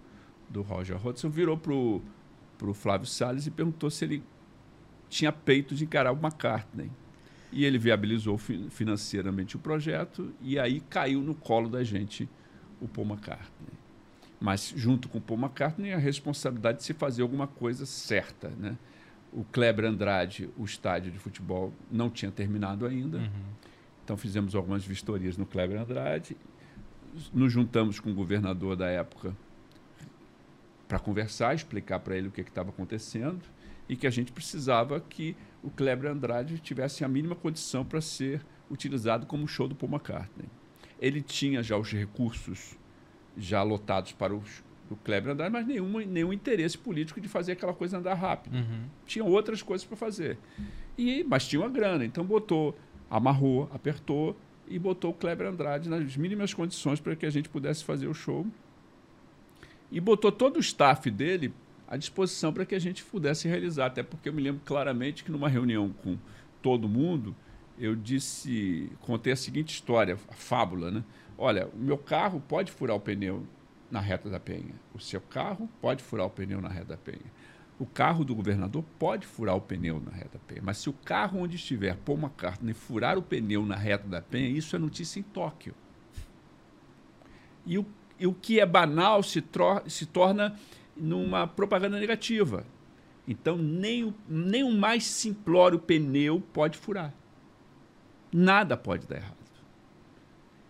do 0.50 0.62
Roger 0.62 0.98
Hodgson, 0.98 1.30
virou 1.30 1.58
para 1.58 1.74
o 1.74 2.74
Flávio 2.74 3.08
Salles 3.08 3.48
e 3.48 3.52
perguntou 3.52 3.90
se 3.90 4.06
ele 4.06 4.24
tinha 5.10 5.32
peito 5.32 5.74
de 5.74 5.84
encarar 5.84 6.12
o 6.12 6.18
McCartney. 6.18 6.92
E 7.52 7.64
ele 7.64 7.78
viabilizou 7.78 8.38
financeiramente 8.38 9.56
o 9.56 9.60
projeto 9.60 10.34
e 10.42 10.60
aí 10.60 10.82
caiu 10.82 11.22
no 11.22 11.34
colo 11.34 11.70
da 11.70 11.84
gente 11.84 12.28
o 12.82 12.88
Paul 12.88 13.08
McCartney. 13.08 13.74
Mas, 14.40 14.74
junto 14.76 15.08
com 15.08 15.18
o 15.18 15.22
Paul 15.22 15.40
McCartney, 15.40 15.94
a 15.94 15.98
responsabilidade 15.98 16.80
de 16.80 16.84
se 16.84 16.94
fazer 16.94 17.22
alguma 17.22 17.48
coisa 17.48 17.86
certa. 17.86 18.50
Né? 18.50 18.78
O 19.32 19.44
Kleber 19.46 19.86
Andrade, 19.86 20.50
o 20.58 20.66
estádio 20.66 21.12
de 21.12 21.18
futebol, 21.18 21.74
não 21.90 22.10
tinha 22.10 22.30
terminado 22.30 22.86
ainda. 22.86 23.20
Uhum. 23.20 23.30
Então, 24.04 24.18
fizemos 24.18 24.54
algumas 24.54 24.86
vistorias 24.86 25.38
no 25.38 25.46
Kleber 25.46 25.82
Andrade 25.82 26.36
nos 27.34 27.51
juntamos 27.51 27.99
com 27.99 28.11
o 28.11 28.13
governador 28.13 28.76
da 28.76 28.88
época 28.88 29.36
para 30.88 30.99
conversar, 30.99 31.55
explicar 31.55 31.99
para 31.99 32.16
ele 32.16 32.28
o 32.28 32.32
que 32.32 32.41
estava 32.41 32.70
acontecendo 32.70 33.41
e 33.88 33.95
que 33.95 34.07
a 34.07 34.09
gente 34.09 34.32
precisava 34.32 34.99
que 34.99 35.36
o 35.63 35.70
Kleber 35.70 36.11
Andrade 36.11 36.59
tivesse 36.59 37.03
a 37.03 37.07
mínima 37.07 37.36
condição 37.36 37.84
para 37.84 38.01
ser 38.01 38.45
utilizado 38.70 39.26
como 39.26 39.47
show 39.47 39.68
do 39.68 39.76
Paul 39.76 39.91
McCartney. 39.91 40.47
Ele 40.99 41.22
tinha 41.22 41.61
já 41.61 41.78
os 41.78 41.91
recursos 41.91 42.78
já 43.38 43.61
lotados 43.63 44.11
para 44.11 44.34
o 44.34 44.41
do 44.89 44.95
Kleber 44.97 45.34
Andrade, 45.34 45.51
mas 45.51 45.66
nenhum, 45.66 45.99
nenhum 46.05 46.32
interesse 46.32 46.78
político 46.78 47.20
de 47.20 47.28
fazer 47.28 47.53
aquela 47.53 47.74
coisa 47.74 47.97
andar 47.97 48.13
rápido. 48.13 48.55
Uhum. 48.55 48.84
Tinha 49.05 49.26
outras 49.26 49.61
coisas 49.63 49.86
para 49.86 49.97
fazer. 49.97 50.38
E, 50.97 51.24
mas 51.24 51.47
tinha 51.47 51.59
uma 51.61 51.70
grana, 51.70 52.05
então 52.05 52.24
botou, 52.24 52.78
amarrou, 53.09 53.70
apertou 53.74 54.38
e 54.68 54.80
botou 54.80 55.11
o 55.11 55.13
Kleber 55.13 55.47
Andrade 55.47 55.89
nas 55.89 56.16
mínimas 56.18 56.53
condições 56.53 56.99
para 56.99 57.16
que 57.16 57.26
a 57.26 57.30
gente 57.30 57.49
pudesse 57.49 57.84
fazer 57.84 58.07
o 58.07 58.13
show. 58.13 58.45
E 59.91 59.99
botou 59.99 60.32
todo 60.32 60.57
o 60.57 60.59
staff 60.59 61.09
dele 61.11 61.53
à 61.88 61.95
disposição 61.97 62.51
para 62.51 62.66
que 62.66 62.76
a 62.76 62.80
gente 62.80 63.03
pudesse 63.03 63.47
realizar. 63.47 63.88
Até 63.88 64.03
porque 64.03 64.30
eu 64.30 64.34
me 64.34 64.41
lembro 64.41 64.61
claramente 64.66 65.24
que 65.24 65.32
numa 65.32 65.47
reunião 65.47 65.93
com 66.03 66.18
todo 66.61 66.89
mundo, 66.89 67.36
eu 67.78 67.95
disse, 67.95 68.91
contei 69.01 69.34
a 69.34 69.36
seguinte 69.36 69.74
história, 69.74 70.18
a 70.28 70.34
fábula, 70.34 70.89
né? 70.89 71.03
Olha, 71.38 71.68
o 71.68 71.78
meu 71.78 71.97
carro 71.97 72.41
pode 72.47 72.72
furar 72.72 72.95
o 72.95 72.99
pneu 72.99 73.45
na 73.91 73.99
reta 73.99 74.30
da 74.30 74.39
penha. 74.39 74.74
O 74.93 74.99
seu 74.99 75.22
carro 75.22 75.70
pode 75.82 76.01
furar 76.01 76.26
o 76.26 76.30
pneu 76.30 76.61
na 76.61 76.70
reta 76.70 76.86
da 76.86 76.97
penha. 76.97 77.35
O 77.78 77.86
carro 77.86 78.24
do 78.24 78.34
governador 78.34 78.84
pode 78.98 79.28
furar 79.28 79.56
o 79.56 79.62
pneu 79.62 80.00
na 80.00 80.12
reta 80.12 80.38
da 80.38 80.40
penha, 80.40 80.62
mas 80.64 80.78
se 80.78 80.90
o 80.90 80.94
carro 80.94 81.42
onde 81.42 81.58
estiver 81.58 81.98
Paul 81.98 82.18
McCartney 82.18 82.74
furar 82.74 83.18
o 83.18 83.22
pneu 83.22 83.66
na 83.66 83.76
reta 83.76 84.08
da 84.08 84.22
penha, 84.22 84.48
isso 84.48 84.76
é 84.76 84.80
notícia 84.80 85.20
em 85.20 85.24
Tóquio. 85.24 85.76
E 87.66 87.78
o, 87.78 87.86
e 88.18 88.26
o 88.26 88.34
que 88.34 88.60
é 88.60 88.66
banal 88.66 89.22
se, 89.22 89.44
se 89.88 90.06
torna 90.06 90.58
numa 90.96 91.46
propaganda 91.46 92.00
negativa. 92.00 92.66
Então, 93.28 93.58
nem 93.58 94.06
o, 94.06 94.14
nem 94.30 94.64
o 94.64 94.72
mais 94.72 95.04
simplório 95.04 95.80
pneu 95.80 96.42
pode 96.54 96.78
furar. 96.78 97.14
Nada 98.32 98.78
pode 98.78 99.08
dar 99.08 99.18
errado. 99.18 99.46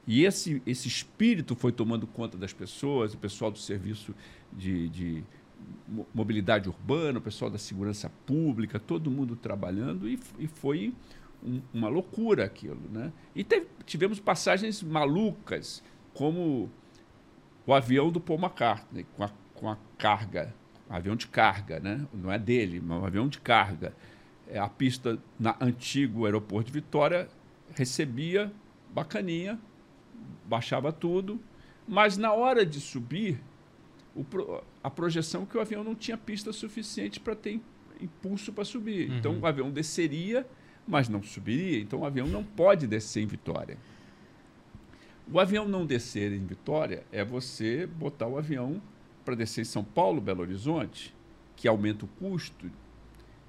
E 0.08 0.24
esse, 0.24 0.62
esse 0.66 0.88
espírito 0.88 1.56
foi 1.56 1.72
tomando 1.72 2.06
conta 2.06 2.38
das 2.38 2.54
pessoas, 2.54 3.14
o 3.14 3.18
pessoal 3.18 3.52
do 3.52 3.58
serviço 3.58 4.14
de, 4.54 4.88
de 4.90 5.24
mobilidade 6.14 6.70
urbana, 6.70 7.20
o 7.20 7.22
pessoal 7.22 7.50
da 7.50 7.58
segurança 7.58 8.12
pública, 8.26 8.80
todo 8.80 9.12
mundo 9.12 9.36
trabalhando 9.36 10.10
e, 10.10 10.20
e 10.40 10.48
foi 10.48 10.94
um, 11.44 11.62
uma 11.74 11.88
loucura 11.88 12.46
aquilo. 12.46 12.82
Né? 12.92 13.12
E 13.36 13.44
teve, 13.44 13.68
tivemos 13.86 14.20
passagens 14.20 14.82
malucas, 14.82 15.84
como 16.14 16.70
o 17.66 17.74
avião 17.74 18.12
do 18.12 18.20
Paul 18.20 18.40
McCartney, 18.40 19.06
com 19.16 19.24
a, 19.24 19.30
com 19.54 19.70
a 19.70 19.78
carga, 19.98 20.54
avião 20.90 21.16
de 21.16 21.28
carga, 21.28 21.80
né? 21.80 22.06
não 22.14 22.32
é 22.32 22.40
dele, 22.40 22.80
mas 22.80 23.02
um 23.02 23.06
avião 23.06 23.28
de 23.28 23.40
carga. 23.40 23.94
É, 24.48 24.60
a 24.60 24.70
pista 24.70 25.18
na 25.40 25.56
antigo 25.60 26.26
aeroporto 26.26 26.68
de 26.68 26.74
Vitória 26.74 27.28
recebia 27.74 28.52
bacaninha, 28.94 29.60
baixava 30.46 30.92
tudo, 30.92 31.40
mas 31.88 32.18
na 32.18 32.32
hora 32.32 32.66
de 32.66 32.80
subir, 32.80 33.42
o, 34.16 34.26
a 34.82 34.90
projeção 34.90 35.44
é 35.44 35.46
que 35.46 35.58
o 35.58 35.62
avião 35.62 35.84
não 35.84 35.94
tinha 35.94 36.18
pista 36.18 36.54
suficiente 36.54 37.20
para 37.20 37.36
ter 37.36 37.60
impulso 38.00 38.54
para 38.54 38.64
subir. 38.64 39.10
Uhum. 39.10 39.18
Então 39.18 39.40
o 39.40 39.46
avião 39.46 39.70
desceria, 39.70 40.48
mas 40.88 41.10
não 41.10 41.22
subiria. 41.22 41.80
Então 41.80 42.00
o 42.00 42.06
avião 42.06 42.28
não 42.28 42.44
pode 42.44 42.88
descer 42.88 43.22
em 43.22 43.28
Vitória. 43.28 43.78
O 45.32 45.40
avião 45.40 45.68
não 45.68 45.86
descer 45.86 46.32
em 46.32 46.46
Vitória 46.46 47.04
é 47.12 47.26
você 47.26 47.86
botar 47.88 48.28
o 48.28 48.38
avião 48.38 48.82
para 49.26 49.36
descer 49.36 49.62
em 49.62 49.66
São 49.66 49.84
Paulo, 49.84 50.22
Belo 50.22 50.42
Horizonte, 50.42 51.14
que 51.56 51.68
aumenta 51.68 52.06
o 52.06 52.08
custo. 52.08 52.72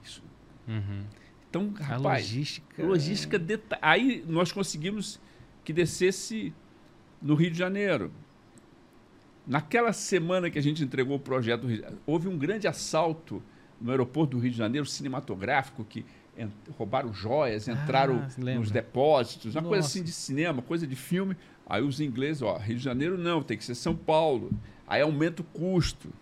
Isso. 0.03 0.23
Uhum. 0.67 1.05
Então, 1.49 1.75
a 1.89 1.97
logística. 1.97 2.83
Logística 2.85 3.39
deta... 3.39 3.79
Aí 3.81 4.25
nós 4.27 4.51
conseguimos 4.53 5.21
que 5.65 5.73
descesse 5.73 6.53
no 7.21 7.35
Rio 7.35 7.51
de 7.51 7.59
Janeiro. 7.59 8.11
Naquela 9.47 9.93
semana 9.93 10.51
que 10.51 10.59
a 10.59 10.63
gente 10.63 10.83
entregou 10.83 11.17
o 11.17 11.21
projeto, 11.21 11.67
houve 12.05 12.27
um 12.27 12.37
grande 12.37 12.67
assalto 12.67 13.43
no 13.81 13.91
aeroporto 13.91 14.37
do 14.37 14.43
Rio 14.43 14.51
de 14.51 14.57
Janeiro, 14.57 14.87
cinematográfico, 14.87 15.85
que 15.85 16.05
roubaram 16.77 17.13
joias, 17.13 17.69
entraram 17.69 18.23
ah, 18.23 18.55
nos 18.55 18.71
depósitos, 18.71 19.55
uma 19.55 19.63
Nossa. 19.63 19.69
coisa 19.69 19.87
assim 19.87 20.03
de 20.03 20.13
cinema, 20.13 20.61
coisa 20.63 20.87
de 20.87 20.97
filme. 20.97 21.37
Aí 21.67 21.83
os 21.83 22.01
ingleses, 22.01 22.43
ó, 22.43 22.57
Rio 22.57 22.77
de 22.77 22.83
Janeiro 22.83 23.17
não, 23.17 23.43
tem 23.43 23.57
que 23.57 23.65
ser 23.65 23.75
São 23.75 23.95
Paulo. 23.95 24.51
Aí 24.87 25.01
aumenta 25.01 25.43
o 25.43 25.45
custo. 25.45 26.13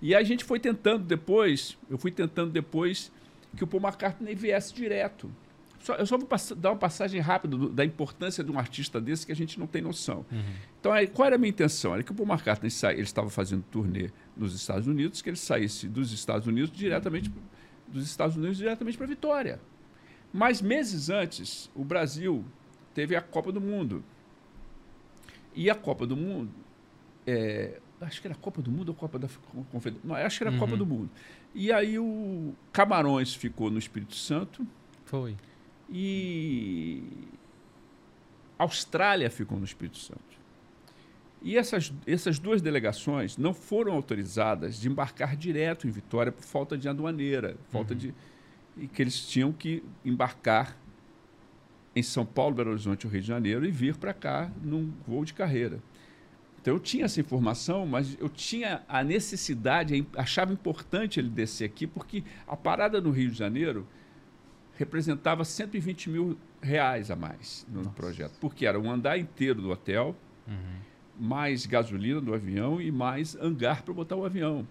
E 0.00 0.14
a 0.14 0.22
gente 0.22 0.44
foi 0.44 0.60
tentando 0.60 1.04
depois, 1.04 1.76
eu 1.88 1.96
fui 1.96 2.10
tentando 2.10 2.50
depois 2.50 3.10
que 3.56 3.64
o 3.64 3.66
Paul 3.66 3.82
McCartney 3.82 4.34
viesse 4.34 4.74
direto. 4.74 5.30
Só, 5.86 5.94
eu 5.94 6.04
só 6.04 6.18
vou 6.18 6.28
dar 6.56 6.72
uma 6.72 6.76
passagem 6.76 7.20
rápida 7.20 7.56
do, 7.56 7.68
da 7.68 7.84
importância 7.84 8.42
de 8.42 8.50
um 8.50 8.58
artista 8.58 9.00
desse 9.00 9.24
que 9.24 9.30
a 9.30 9.36
gente 9.36 9.56
não 9.56 9.68
tem 9.68 9.80
noção. 9.80 10.26
Uhum. 10.32 10.42
Então, 10.80 10.90
aí, 10.90 11.06
qual 11.06 11.26
era 11.26 11.36
a 11.36 11.38
minha 11.38 11.50
intenção? 11.50 11.94
Era 11.94 12.02
que 12.02 12.10
o 12.10 12.14
Paul 12.14 12.28
McCartney 12.28 12.72
sa... 12.72 12.92
ele 12.92 13.02
estava 13.02 13.30
fazendo 13.30 13.62
turnê 13.70 14.10
nos 14.36 14.52
Estados 14.52 14.88
Unidos, 14.88 15.22
que 15.22 15.30
ele 15.30 15.36
saísse 15.36 15.86
dos 15.86 16.12
Estados 16.12 16.48
Unidos 16.48 16.72
diretamente 16.76 17.32
dos 17.86 18.04
Estados 18.04 18.36
Unidos 18.36 18.56
diretamente 18.56 18.98
para 18.98 19.06
Vitória. 19.06 19.60
Mas 20.32 20.60
meses 20.60 21.08
antes, 21.08 21.70
o 21.72 21.84
Brasil 21.84 22.44
teve 22.92 23.14
a 23.14 23.22
Copa 23.22 23.52
do 23.52 23.60
Mundo. 23.60 24.02
E 25.54 25.70
a 25.70 25.74
Copa 25.76 26.04
do 26.04 26.16
Mundo, 26.16 26.50
é, 27.24 27.78
acho 28.00 28.20
que 28.20 28.26
era 28.26 28.34
a 28.34 28.38
Copa 28.40 28.60
do 28.60 28.72
Mundo 28.72 28.88
ou 28.88 28.94
Copa 28.96 29.20
da 29.20 29.28
Confederação? 29.70 30.08
Não, 30.08 30.16
acho 30.16 30.36
que 30.36 30.42
era 30.42 30.50
a 30.50 30.52
uhum. 30.52 30.58
Copa 30.58 30.76
do 30.76 30.84
Mundo. 30.84 31.10
E 31.54 31.70
aí 31.70 31.96
o 31.96 32.54
Camarões 32.72 33.36
ficou 33.36 33.70
no 33.70 33.78
Espírito 33.78 34.16
Santo. 34.16 34.66
Foi. 35.04 35.36
E 35.90 37.02
Austrália 38.58 39.30
ficou 39.30 39.58
no 39.58 39.64
Espírito 39.64 39.98
Santo. 39.98 40.36
E 41.42 41.56
essas, 41.56 41.92
essas 42.06 42.38
duas 42.38 42.60
delegações 42.60 43.36
não 43.36 43.54
foram 43.54 43.92
autorizadas 43.92 44.80
de 44.80 44.88
embarcar 44.88 45.36
direto 45.36 45.86
em 45.86 45.90
Vitória 45.90 46.32
por 46.32 46.42
falta 46.42 46.76
de 46.76 46.88
aduaneira, 46.88 47.56
falta 47.70 47.92
uhum. 47.92 47.98
de 47.98 48.14
e 48.76 48.86
que 48.86 49.02
eles 49.02 49.26
tinham 49.26 49.52
que 49.52 49.82
embarcar 50.04 50.76
em 51.94 52.02
São 52.02 52.26
Paulo, 52.26 52.54
Belo 52.54 52.70
Horizonte, 52.70 53.06
Rio 53.06 53.22
de 53.22 53.26
Janeiro 53.26 53.64
e 53.64 53.70
vir 53.70 53.96
para 53.96 54.12
cá 54.12 54.50
num 54.62 54.92
voo 55.06 55.24
de 55.24 55.32
carreira. 55.32 55.80
Então 56.60 56.74
eu 56.74 56.80
tinha 56.80 57.06
essa 57.06 57.20
informação, 57.20 57.86
mas 57.86 58.16
eu 58.20 58.28
tinha 58.28 58.82
a 58.88 59.02
necessidade, 59.02 60.06
achava 60.14 60.52
importante 60.52 61.18
ele 61.18 61.30
descer 61.30 61.64
aqui, 61.64 61.86
porque 61.86 62.22
a 62.46 62.56
parada 62.56 63.00
no 63.00 63.10
Rio 63.10 63.30
de 63.30 63.38
Janeiro 63.38 63.86
representava 64.76 65.44
120 65.44 66.10
mil 66.10 66.38
reais 66.60 67.10
a 67.10 67.16
mais 67.16 67.66
no 67.68 67.78
Nossa. 67.78 67.90
projeto, 67.90 68.34
porque 68.40 68.66
era 68.66 68.78
um 68.78 68.90
andar 68.90 69.18
inteiro 69.18 69.62
do 69.62 69.70
hotel, 69.70 70.14
uhum. 70.46 70.54
mais 71.18 71.66
gasolina 71.66 72.20
do 72.20 72.34
avião 72.34 72.80
e 72.80 72.90
mais 72.90 73.36
hangar 73.36 73.82
para 73.82 73.94
botar 73.94 74.16
o 74.16 74.24
avião 74.24 74.66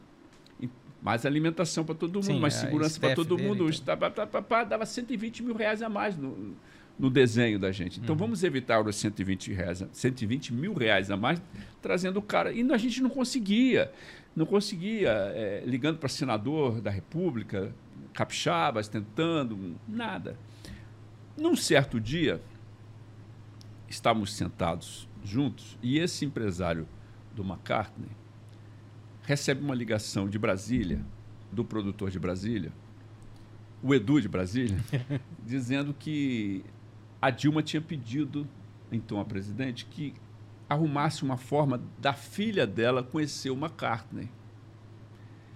mais 1.05 1.23
alimentação 1.23 1.85
para 1.85 1.93
todo 1.93 2.15
mundo, 2.15 2.25
Sim, 2.25 2.39
mais 2.39 2.55
segurança 2.55 2.99
para 2.99 3.13
todo 3.13 3.37
mundo. 3.37 3.69
Então. 3.69 4.65
dava 4.67 4.87
120 4.87 5.43
mil 5.43 5.53
reais 5.55 5.83
a 5.83 5.87
mais 5.87 6.17
no, 6.17 6.55
no 6.97 7.11
desenho 7.11 7.59
da 7.59 7.71
gente. 7.71 7.99
Então 7.99 8.13
uhum. 8.13 8.19
vamos 8.19 8.43
evitar 8.43 8.81
os 8.81 8.95
120, 8.95 9.53
reais, 9.53 9.85
120 9.91 10.51
mil 10.51 10.73
reais 10.73 11.11
a 11.11 11.15
mais, 11.15 11.39
trazendo 11.79 12.17
o 12.17 12.23
cara. 12.23 12.51
E 12.51 12.67
a 12.71 12.77
gente 12.77 13.03
não 13.03 13.09
conseguia. 13.11 13.91
Não 14.35 14.47
conseguia, 14.47 15.11
é, 15.33 15.63
ligando 15.65 15.97
para 15.97 16.09
senador 16.09 16.81
da 16.81 16.89
República, 16.89 17.73
capixabas, 18.15 18.87
tentando, 18.87 19.75
nada. 19.87 20.39
Num 21.37 21.55
certo 21.55 21.99
dia, 21.99 22.41
estávamos 23.87 24.33
sentados 24.33 25.07
juntos 25.23 25.77
e 25.83 25.99
esse 25.99 26.25
empresário 26.25 26.87
do 27.35 27.43
McCartney 27.43 28.09
recebe 29.23 29.61
uma 29.61 29.75
ligação 29.75 30.29
de 30.29 30.39
Brasília, 30.39 31.03
do 31.51 31.65
produtor 31.65 32.09
de 32.09 32.17
Brasília, 32.17 32.71
o 33.83 33.93
Edu 33.93 34.21
de 34.21 34.29
Brasília, 34.29 34.77
dizendo 35.45 35.93
que 35.93 36.63
a 37.21 37.29
Dilma 37.29 37.61
tinha 37.61 37.81
pedido, 37.81 38.47
então, 38.91 39.19
a 39.19 39.25
presidente, 39.25 39.85
que 39.85 40.13
arrumasse 40.69 41.23
uma 41.23 41.37
forma 41.37 41.81
da 41.99 42.13
filha 42.13 42.65
dela 42.65 43.03
conhecer 43.03 43.49
o 43.49 43.55
McCartney. 43.55 44.29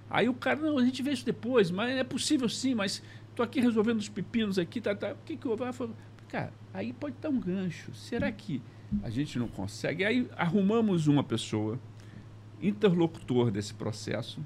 Aí 0.09 0.27
o 0.27 0.33
cara, 0.33 0.59
não, 0.59 0.77
a 0.77 0.85
gente 0.85 1.03
vê 1.03 1.11
isso 1.11 1.25
depois, 1.25 1.69
mas 1.69 1.97
é 1.97 2.03
possível 2.03 2.49
sim, 2.49 2.73
mas 2.73 3.03
estou 3.29 3.43
aqui 3.43 3.59
resolvendo 3.59 3.99
os 3.99 4.09
pepinos 4.09 4.57
aqui, 4.57 4.81
tá, 4.81 4.95
tá. 4.95 5.13
O 5.13 5.17
que 5.25 5.37
que 5.37 5.45
eu 5.45 5.55
vou 5.55 5.89
Cara, 6.27 6.53
aí 6.73 6.93
pode 6.93 7.15
dar 7.21 7.29
um 7.29 7.39
gancho. 7.39 7.93
Será 7.93 8.31
que 8.31 8.61
a 9.03 9.09
gente 9.09 9.37
não 9.39 9.47
consegue? 9.47 10.03
Aí 10.05 10.29
arrumamos 10.35 11.07
uma 11.07 11.23
pessoa 11.23 11.79
interlocutor 12.61 13.51
desse 13.51 13.73
processo 13.73 14.43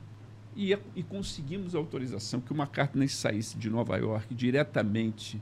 e, 0.55 0.78
e 0.95 1.03
conseguimos 1.03 1.76
a 1.76 1.78
autorização 1.80 2.39
que 2.39 2.53
o 2.53 2.55
McCartney 2.55 3.07
saísse 3.07 3.57
de 3.57 3.70
Nova 3.70 3.97
York 3.97 4.34
diretamente 4.34 5.39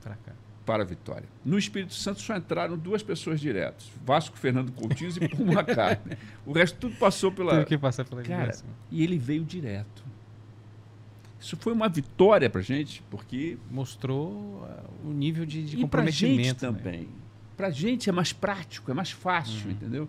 para 0.00 0.14
cá 0.16 0.32
para 0.64 0.82
a 0.82 0.86
Vitória. 0.86 1.28
No 1.44 1.58
Espírito 1.58 1.94
Santo 1.94 2.20
só 2.20 2.36
entraram 2.36 2.76
duas 2.76 3.02
pessoas 3.02 3.40
diretas, 3.40 3.90
Vasco 4.04 4.36
Fernando 4.36 4.72
Coutinho 4.72 5.10
e 5.20 5.28
Paul 5.28 5.52
McCartney. 5.52 6.16
O 6.46 6.52
resto 6.52 6.78
tudo 6.78 6.96
passou 6.96 7.30
pela... 7.30 7.52
Teve 7.52 7.66
que 7.66 7.78
passar 7.78 8.04
pela 8.04 8.22
Cara, 8.22 8.52
E 8.90 9.02
ele 9.02 9.18
veio 9.18 9.44
direto. 9.44 10.04
Isso 11.38 11.56
foi 11.58 11.72
uma 11.72 11.88
vitória 11.88 12.48
para 12.48 12.62
gente, 12.62 13.02
porque... 13.10 13.58
Mostrou 13.70 14.30
uh, 14.32 15.08
o 15.08 15.12
nível 15.12 15.44
de, 15.44 15.62
de 15.62 15.76
e 15.76 15.80
comprometimento. 15.82 16.60
Para 16.60 16.70
gente 16.70 16.86
né? 16.86 16.90
também. 16.94 17.08
Para 17.56 17.70
gente 17.70 18.08
é 18.08 18.12
mais 18.12 18.32
prático, 18.32 18.90
é 18.90 18.94
mais 18.94 19.10
fácil, 19.10 19.66
uhum. 19.66 19.72
entendeu? 19.72 20.08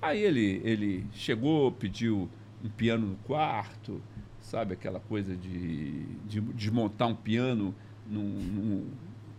Aí 0.00 0.22
ele, 0.22 0.60
ele 0.64 1.06
chegou, 1.12 1.72
pediu 1.72 2.30
um 2.62 2.68
piano 2.68 3.06
no 3.08 3.16
quarto, 3.16 4.00
sabe? 4.40 4.74
Aquela 4.74 5.00
coisa 5.00 5.36
de, 5.36 6.04
de 6.26 6.40
desmontar 6.40 7.08
um 7.08 7.14
piano 7.14 7.74
num, 8.08 8.22
num, 8.22 8.90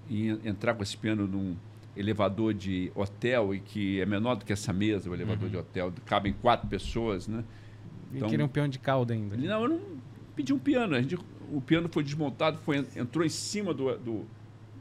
e 0.10 0.30
entrar 0.48 0.74
com 0.74 0.84
esse 0.84 0.96
piano 0.96 1.28
num 1.28 1.56
elevador 1.96 2.54
de 2.54 2.92
hotel 2.94 3.56
e 3.56 3.60
que 3.60 4.00
é 4.00 4.06
menor 4.06 4.36
do 4.36 4.46
que 4.46 4.54
essa 4.54 4.72
mesa, 4.72 5.10
o 5.10 5.14
elevador 5.14 5.46
uhum. 5.46 5.50
de 5.50 5.58
hotel, 5.58 5.94
cabem 6.06 6.34
quatro 6.34 6.68
pessoas, 6.68 7.28
né? 7.28 7.44
Então, 8.14 8.28
e 8.28 8.32
queria 8.32 8.46
um 8.46 8.50
piano 8.50 8.70
de 8.70 8.80
cauda 8.80 9.14
ainda. 9.14 9.36
Ele, 9.36 9.48
não, 9.48 9.64
eu 9.64 9.70
não 9.70 9.82
pedi 10.36 10.54
um 10.54 10.60
piano. 10.60 10.96
A 10.96 11.02
gente, 11.02 11.18
o 11.52 11.60
piano 11.60 11.90
foi 11.90 12.04
desmontado, 12.04 12.58
foi, 12.60 12.86
entrou 12.96 13.26
em 13.26 13.30
cima 13.30 13.74
do, 13.74 13.98
do, 13.98 14.26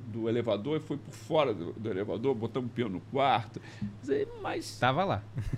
do 0.07 0.29
elevador 0.29 0.77
e 0.77 0.81
foi 0.81 0.97
por 0.97 1.13
fora 1.13 1.53
do, 1.55 1.73
do 1.73 1.91
elevador, 1.91 2.35
botamos 2.35 2.71
um 2.71 2.73
piano 2.73 2.95
no 2.95 3.01
quarto. 3.01 3.61
Mas. 4.43 4.65
Estava 4.67 5.05
lá. 5.05 5.23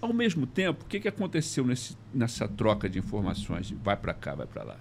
Ao 0.00 0.14
mesmo 0.14 0.46
tempo, 0.46 0.84
o 0.84 0.86
que, 0.86 0.98
que 0.98 1.08
aconteceu 1.08 1.64
nesse, 1.64 1.96
nessa 2.12 2.48
troca 2.48 2.88
de 2.88 2.98
informações? 2.98 3.70
Vai 3.70 3.96
para 3.96 4.14
cá, 4.14 4.34
vai 4.34 4.46
para 4.46 4.62
lá. 4.62 4.76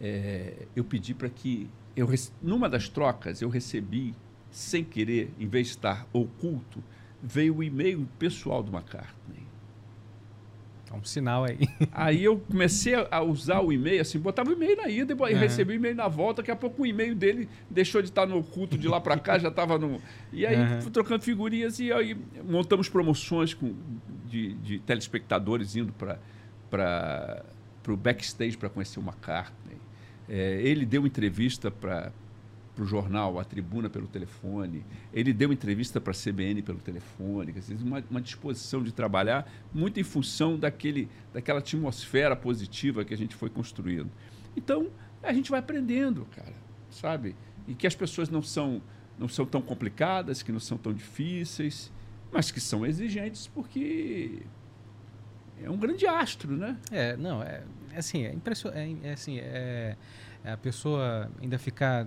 É, 0.00 0.66
eu 0.74 0.82
pedi 0.82 1.12
para 1.12 1.28
que. 1.28 1.68
Eu, 1.96 2.08
numa 2.42 2.68
das 2.68 2.88
trocas, 2.88 3.42
eu 3.42 3.48
recebi, 3.48 4.14
sem 4.50 4.84
querer, 4.84 5.32
em 5.38 5.46
vez 5.46 5.68
de 5.68 5.72
estar 5.74 6.06
oculto, 6.12 6.82
veio 7.22 7.56
o 7.56 7.62
e-mail 7.62 8.08
pessoal 8.18 8.62
do 8.62 8.72
McCartney. 8.72 9.50
É 10.92 10.96
um 10.96 11.04
sinal 11.04 11.44
aí. 11.44 11.58
Aí 11.92 12.24
eu 12.24 12.38
comecei 12.38 12.94
a 12.94 13.22
usar 13.22 13.60
o 13.60 13.72
e-mail, 13.72 14.00
assim, 14.00 14.18
botava 14.18 14.50
o 14.50 14.52
e-mail 14.52 14.76
na 14.76 14.88
ida, 14.88 15.14
e 15.14 15.16
uhum. 15.16 15.38
recebi 15.38 15.74
o 15.74 15.76
e-mail 15.76 15.94
na 15.94 16.08
volta, 16.08 16.42
daqui 16.42 16.50
a 16.50 16.56
pouco 16.56 16.82
o 16.82 16.86
e-mail 16.86 17.14
dele 17.14 17.48
deixou 17.70 18.02
de 18.02 18.08
estar 18.08 18.26
no 18.26 18.38
oculto 18.38 18.76
de 18.76 18.88
lá 18.88 19.00
para 19.00 19.16
cá, 19.16 19.38
já 19.38 19.48
estava 19.48 19.78
no. 19.78 20.00
E 20.32 20.44
aí 20.44 20.82
fui 20.82 20.90
trocando 20.90 21.22
figurinhas 21.22 21.78
e 21.78 21.92
aí 21.92 22.16
montamos 22.44 22.88
promoções 22.88 23.54
com, 23.54 23.72
de, 24.26 24.54
de 24.54 24.78
telespectadores 24.80 25.76
indo 25.76 25.92
para 25.92 27.44
o 27.86 27.96
backstage 27.96 28.56
para 28.56 28.68
conhecer 28.68 28.98
o 28.98 29.02
McCartney. 29.02 29.59
É, 30.30 30.62
ele 30.62 30.86
deu 30.86 31.04
entrevista 31.04 31.72
para 31.72 32.12
o 32.78 32.84
jornal 32.84 33.40
A 33.40 33.44
Tribuna 33.44 33.90
pelo 33.90 34.06
telefone, 34.06 34.84
ele 35.12 35.32
deu 35.32 35.52
entrevista 35.52 36.00
para 36.00 36.12
a 36.12 36.14
CBN 36.14 36.62
pelo 36.62 36.78
telefone, 36.78 37.52
uma, 37.82 38.02
uma, 38.08 38.20
disposição 38.20 38.80
de 38.80 38.92
trabalhar 38.92 39.50
muito 39.74 39.98
em 39.98 40.04
função 40.04 40.56
daquele, 40.56 41.08
daquela 41.34 41.58
atmosfera 41.58 42.36
positiva 42.36 43.04
que 43.04 43.12
a 43.12 43.16
gente 43.16 43.34
foi 43.34 43.50
construindo. 43.50 44.08
Então, 44.56 44.86
a 45.20 45.32
gente 45.32 45.50
vai 45.50 45.58
aprendendo, 45.58 46.24
cara, 46.36 46.54
sabe? 46.92 47.34
E 47.66 47.74
que 47.74 47.84
as 47.84 47.96
pessoas 47.96 48.30
não 48.30 48.40
são, 48.40 48.80
não 49.18 49.28
são 49.28 49.44
tão 49.44 49.60
complicadas, 49.60 50.44
que 50.44 50.52
não 50.52 50.60
são 50.60 50.78
tão 50.78 50.94
difíceis, 50.94 51.90
mas 52.30 52.52
que 52.52 52.60
são 52.60 52.86
exigentes 52.86 53.48
porque 53.48 54.42
é 55.60 55.68
um 55.68 55.76
grande 55.76 56.06
astro, 56.06 56.56
né? 56.56 56.78
É, 56.92 57.16
não, 57.16 57.42
é 57.42 57.64
assim, 57.98 58.24
é 58.24 58.32
impressionante, 58.32 59.00
é, 59.02 59.08
é, 59.08 59.12
assim, 59.12 59.38
é, 59.38 59.96
é 60.44 60.52
a 60.52 60.56
pessoa 60.56 61.30
ainda 61.40 61.58
ficar 61.58 62.06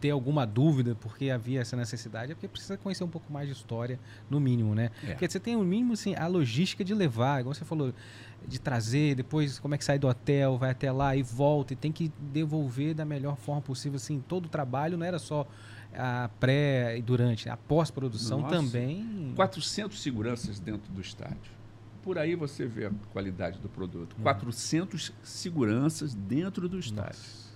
ter 0.00 0.10
alguma 0.10 0.46
dúvida 0.46 0.94
porque 0.94 1.30
havia 1.30 1.60
essa 1.60 1.76
necessidade, 1.76 2.32
é 2.32 2.34
porque 2.34 2.48
precisa 2.48 2.76
conhecer 2.76 3.02
um 3.02 3.08
pouco 3.08 3.32
mais 3.32 3.46
de 3.48 3.54
história, 3.54 3.98
no 4.28 4.38
mínimo, 4.38 4.74
né? 4.74 4.90
É. 5.02 5.08
Porque 5.08 5.28
você 5.28 5.40
tem 5.40 5.56
o 5.56 5.64
mínimo, 5.64 5.94
assim, 5.94 6.14
a 6.14 6.26
logística 6.26 6.84
de 6.84 6.94
levar, 6.94 7.40
igual 7.40 7.54
você 7.54 7.64
falou, 7.64 7.92
de 8.46 8.60
trazer, 8.60 9.14
depois 9.14 9.58
como 9.58 9.74
é 9.74 9.78
que 9.78 9.84
sai 9.84 9.98
do 9.98 10.06
hotel, 10.06 10.58
vai 10.58 10.70
até 10.70 10.92
lá 10.92 11.16
e 11.16 11.22
volta, 11.22 11.72
e 11.72 11.76
tem 11.76 11.90
que 11.90 12.12
devolver 12.20 12.94
da 12.94 13.04
melhor 13.04 13.36
forma 13.36 13.62
possível, 13.62 13.96
assim, 13.96 14.20
todo 14.20 14.46
o 14.46 14.48
trabalho, 14.48 14.98
não 14.98 15.06
era 15.06 15.18
só 15.18 15.46
a 15.94 16.28
pré 16.38 16.98
e 16.98 17.02
durante, 17.02 17.48
a 17.48 17.56
pós-produção 17.56 18.42
também. 18.42 19.32
400 19.34 20.00
seguranças 20.00 20.60
dentro 20.60 20.92
do 20.92 21.00
estádio. 21.00 21.55
Por 22.06 22.18
aí 22.18 22.36
você 22.36 22.64
vê 22.66 22.86
a 22.86 22.90
qualidade 23.12 23.58
do 23.58 23.68
produto. 23.68 24.14
Uhum. 24.16 24.22
400 24.22 25.12
seguranças 25.24 26.14
dentro 26.14 26.68
do 26.68 26.78
estádio. 26.78 27.18
Nossa 27.18 27.46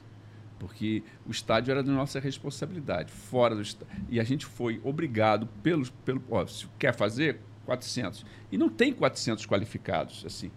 porque 0.58 1.02
o 1.26 1.30
estádio 1.30 1.70
era 1.72 1.82
de 1.82 1.88
nossa 1.88 2.20
responsabilidade, 2.20 3.10
fora 3.10 3.54
do 3.54 3.62
estádio. 3.62 3.96
E 4.10 4.20
a 4.20 4.24
gente 4.24 4.44
foi 4.44 4.78
obrigado, 4.84 5.46
pelos, 5.62 5.88
pelo, 5.88 6.22
ó, 6.28 6.44
se 6.46 6.66
quer 6.78 6.92
fazer, 6.92 7.40
400. 7.64 8.26
E 8.52 8.58
não 8.58 8.68
tem 8.68 8.92
400 8.92 9.46
qualificados, 9.46 10.22
assim. 10.26 10.50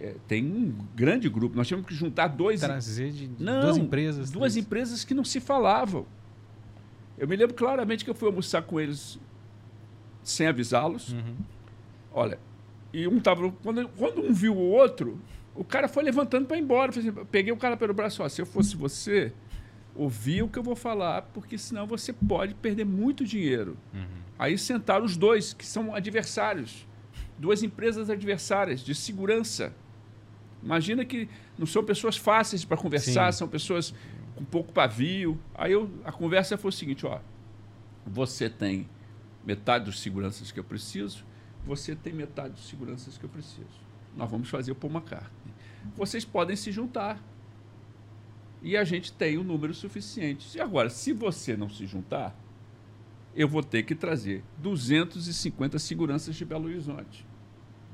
É, 0.00 0.16
tem 0.26 0.44
um 0.44 0.74
grande 0.96 1.28
grupo. 1.28 1.54
Nós 1.54 1.68
tínhamos 1.68 1.86
que 1.86 1.94
juntar 1.94 2.26
dois... 2.26 2.60
Trazer 2.60 3.12
de 3.12 3.30
não, 3.38 3.60
duas 3.60 3.76
empresas. 3.76 4.30
Duas 4.32 4.54
três. 4.54 4.66
empresas 4.66 5.04
que 5.04 5.14
não 5.14 5.24
se 5.24 5.38
falavam. 5.38 6.06
Eu 7.16 7.28
me 7.28 7.36
lembro 7.36 7.54
claramente 7.54 8.02
que 8.02 8.10
eu 8.10 8.14
fui 8.14 8.26
almoçar 8.28 8.62
com 8.62 8.80
eles 8.80 9.16
sem 10.24 10.48
avisá-los. 10.48 11.12
Uhum. 11.12 11.36
Olha, 12.12 12.40
e 13.00 13.08
um 13.08 13.20
tava... 13.20 13.50
Quando, 13.62 13.88
quando 13.90 14.22
um 14.22 14.32
viu 14.32 14.54
o 14.54 14.70
outro, 14.70 15.20
o 15.54 15.64
cara 15.64 15.88
foi 15.88 16.02
levantando 16.02 16.46
para 16.46 16.56
ir 16.56 16.60
embora. 16.60 16.90
Assim, 16.90 17.12
peguei 17.30 17.52
o 17.52 17.56
cara 17.56 17.76
pelo 17.76 17.92
braço, 17.92 18.22
ó, 18.22 18.28
se 18.28 18.40
eu 18.40 18.46
fosse 18.46 18.76
você, 18.76 19.32
ouvir 19.94 20.42
o 20.42 20.48
que 20.48 20.58
eu 20.58 20.62
vou 20.62 20.76
falar, 20.76 21.22
porque 21.34 21.58
senão 21.58 21.86
você 21.86 22.12
pode 22.12 22.54
perder 22.54 22.84
muito 22.84 23.24
dinheiro. 23.24 23.76
Uhum. 23.92 24.06
Aí 24.38 24.56
sentaram 24.58 25.04
os 25.04 25.16
dois, 25.16 25.52
que 25.52 25.64
são 25.64 25.94
adversários, 25.94 26.86
duas 27.38 27.62
empresas 27.62 28.10
adversárias 28.10 28.80
de 28.80 28.94
segurança. 28.94 29.72
Imagina 30.62 31.04
que 31.04 31.28
não 31.58 31.66
são 31.66 31.84
pessoas 31.84 32.16
fáceis 32.16 32.64
para 32.64 32.76
conversar, 32.76 33.32
Sim. 33.32 33.38
são 33.38 33.48
pessoas 33.48 33.94
com 34.34 34.44
pouco 34.44 34.72
pavio. 34.72 35.38
Aí 35.54 35.72
eu, 35.72 35.90
a 36.04 36.12
conversa 36.12 36.56
foi 36.56 36.68
o 36.70 36.72
seguinte, 36.72 37.06
ó, 37.06 37.18
você 38.06 38.48
tem 38.48 38.88
metade 39.44 39.84
dos 39.84 40.00
seguranças 40.00 40.50
que 40.50 40.58
eu 40.58 40.64
preciso, 40.64 41.24
você 41.66 41.96
tem 41.96 42.12
metade 42.12 42.54
dos 42.54 42.68
seguranças 42.68 43.18
que 43.18 43.24
eu 43.24 43.28
preciso. 43.28 43.86
Nós 44.16 44.30
vamos 44.30 44.48
fazer 44.48 44.70
o 44.70 44.74
Paul 44.74 44.92
McCartney. 44.92 45.52
Vocês 45.96 46.24
podem 46.24 46.54
se 46.54 46.70
juntar. 46.70 47.20
E 48.62 48.76
a 48.76 48.84
gente 48.84 49.12
tem 49.12 49.36
o 49.36 49.40
um 49.40 49.44
número 49.44 49.74
suficiente. 49.74 50.56
E 50.56 50.60
agora, 50.60 50.88
se 50.88 51.12
você 51.12 51.56
não 51.56 51.68
se 51.68 51.86
juntar, 51.86 52.34
eu 53.34 53.48
vou 53.48 53.62
ter 53.62 53.82
que 53.82 53.94
trazer 53.94 54.42
250 54.58 55.78
seguranças 55.78 56.34
de 56.34 56.44
Belo 56.44 56.66
Horizonte. 56.66 57.26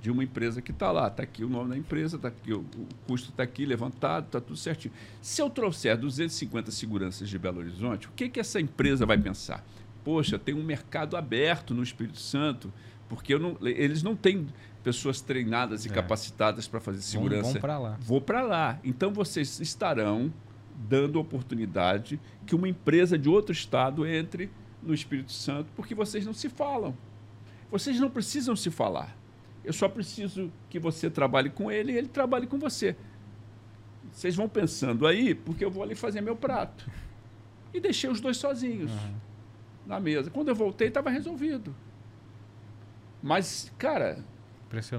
De 0.01 0.11
uma 0.11 0.23
empresa 0.23 0.61
que 0.61 0.71
está 0.71 0.93
lá. 0.93 1.09
Está 1.09 1.23
aqui 1.23 1.43
o 1.43 1.49
nome 1.49 1.71
da 1.71 1.77
empresa, 1.77 2.19
tá 2.19 2.29
aqui, 2.29 2.53
o, 2.53 2.61
o 2.61 2.89
custo 3.07 3.31
está 3.31 3.43
aqui 3.43 3.65
levantado, 3.65 4.27
está 4.27 4.41
tudo 4.41 4.57
certinho. 4.57 4.93
Se 5.21 5.41
eu 5.41 5.49
trouxer 5.51 5.97
250 5.97 6.71
seguranças 6.71 7.29
de 7.29 7.39
Belo 7.39 7.59
Horizonte, 7.59 8.07
o 8.07 8.13
que, 8.13 8.29
que 8.29 8.39
essa 8.41 8.61
empresa 8.61 9.05
vai 9.07 9.19
pensar? 9.19 9.65
Poxa, 10.05 10.39
tem 10.39 10.55
um 10.55 10.63
mercado 10.63 11.17
aberto 11.17 11.75
no 11.75 11.83
Espírito 11.83 12.19
Santo, 12.19 12.73
porque 13.13 13.39
não, 13.39 13.59
eles 13.61 14.03
não 14.03 14.17
têm 14.17 14.47
pessoas 14.83 15.21
treinadas 15.21 15.85
e 15.85 15.91
é. 15.91 15.93
capacitadas 15.93 16.67
para 16.67 16.81
fazer 16.81 17.03
segurança. 17.03 17.53
Vão, 17.53 17.61
para 17.61 17.79
lá. 17.79 17.99
Vou 18.01 18.21
para 18.23 18.41
lá. 18.41 18.81
Então 18.83 19.13
vocês 19.13 19.61
estarão 19.61 20.33
dando 20.89 21.21
oportunidade 21.21 22.19
que 22.47 22.55
uma 22.55 22.67
empresa 22.67 23.19
de 23.19 23.29
outro 23.29 23.53
estado 23.53 24.07
entre 24.07 24.51
no 24.83 24.95
Espírito 24.95 25.31
Santo, 25.31 25.69
porque 25.77 25.95
vocês 25.95 26.25
não 26.25 26.33
se 26.33 26.49
falam. 26.49 26.97
Vocês 27.71 28.01
não 28.01 28.09
precisam 28.09 28.57
se 28.57 28.71
falar. 28.71 29.15
Eu 29.63 29.75
só 29.75 29.91
preciso 29.91 30.51
que 30.71 30.79
você 30.79 31.11
trabalhe 31.11 31.51
com 31.51 31.71
ele 31.71 31.93
e 31.93 31.99
ele 31.99 32.09
trabalhe 32.09 32.47
com 32.47 32.59
você. 32.59 32.97
Vocês 34.11 34.35
vão 34.35 34.49
pensando 34.49 35.07
aí, 35.07 35.35
porque 35.35 35.63
eu 35.63 35.71
vou 35.71 35.83
ali 35.83 35.95
fazer 35.95 36.23
meu 36.23 36.35
prato. 36.35 36.91
E 37.75 37.79
deixei 37.79 38.09
os 38.09 38.23
dois 38.23 38.39
sozinhos 38.39 38.91
uhum. 38.91 39.15
na 39.87 40.01
mesa. 40.01 40.31
Quando 40.31 40.49
eu 40.49 40.55
voltei, 40.55 40.89
estava 40.89 41.11
resolvido. 41.11 41.75
Mas, 43.23 43.73
cara, 43.79 44.19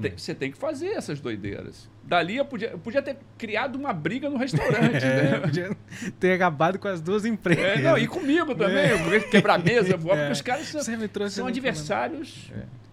tem, 0.02 0.18
você 0.18 0.36
tem 0.36 0.52
que 0.52 0.58
fazer 0.58 0.90
essas 0.90 1.20
doideiras. 1.20 1.90
Dali 2.04 2.38
eu 2.38 2.46
podia, 2.46 2.70
eu 2.70 2.80
podia 2.80 3.02
ter 3.02 3.18
criado 3.38 3.76
uma 3.76 3.92
briga 3.92 4.30
no 4.30 4.38
restaurante. 4.38 5.02
é, 5.04 5.24
né? 5.24 5.40
Podia 5.40 5.78
ter 6.20 6.34
acabado 6.34 6.78
com 6.78 6.88
as 6.88 7.02
duas 7.02 7.26
empresas. 7.26 7.80
É, 7.80 7.82
não, 7.82 7.98
e 7.98 8.08
comigo 8.08 8.54
também. 8.54 8.86
É. 8.86 9.20
Quebrar 9.20 9.58
mesa, 9.58 9.98
voar, 9.98 10.18
porque 10.18 10.32
os 10.32 10.42
caras 10.42 10.68
são, 10.68 10.82
são 11.30 11.48
adversários 11.48 12.52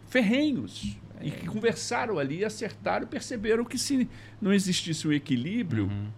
ferrenhos. 0.09 0.97
E 1.22 1.31
que 1.31 1.47
conversaram 1.47 2.18
ali, 2.18 2.43
acertaram, 2.45 3.07
perceberam 3.07 3.62
que 3.62 3.76
se 3.76 4.09
não 4.41 4.55
existisse 4.55 5.07
um 5.07 5.12
equilíbrio, 5.12 5.85
uhum. 5.85 6.09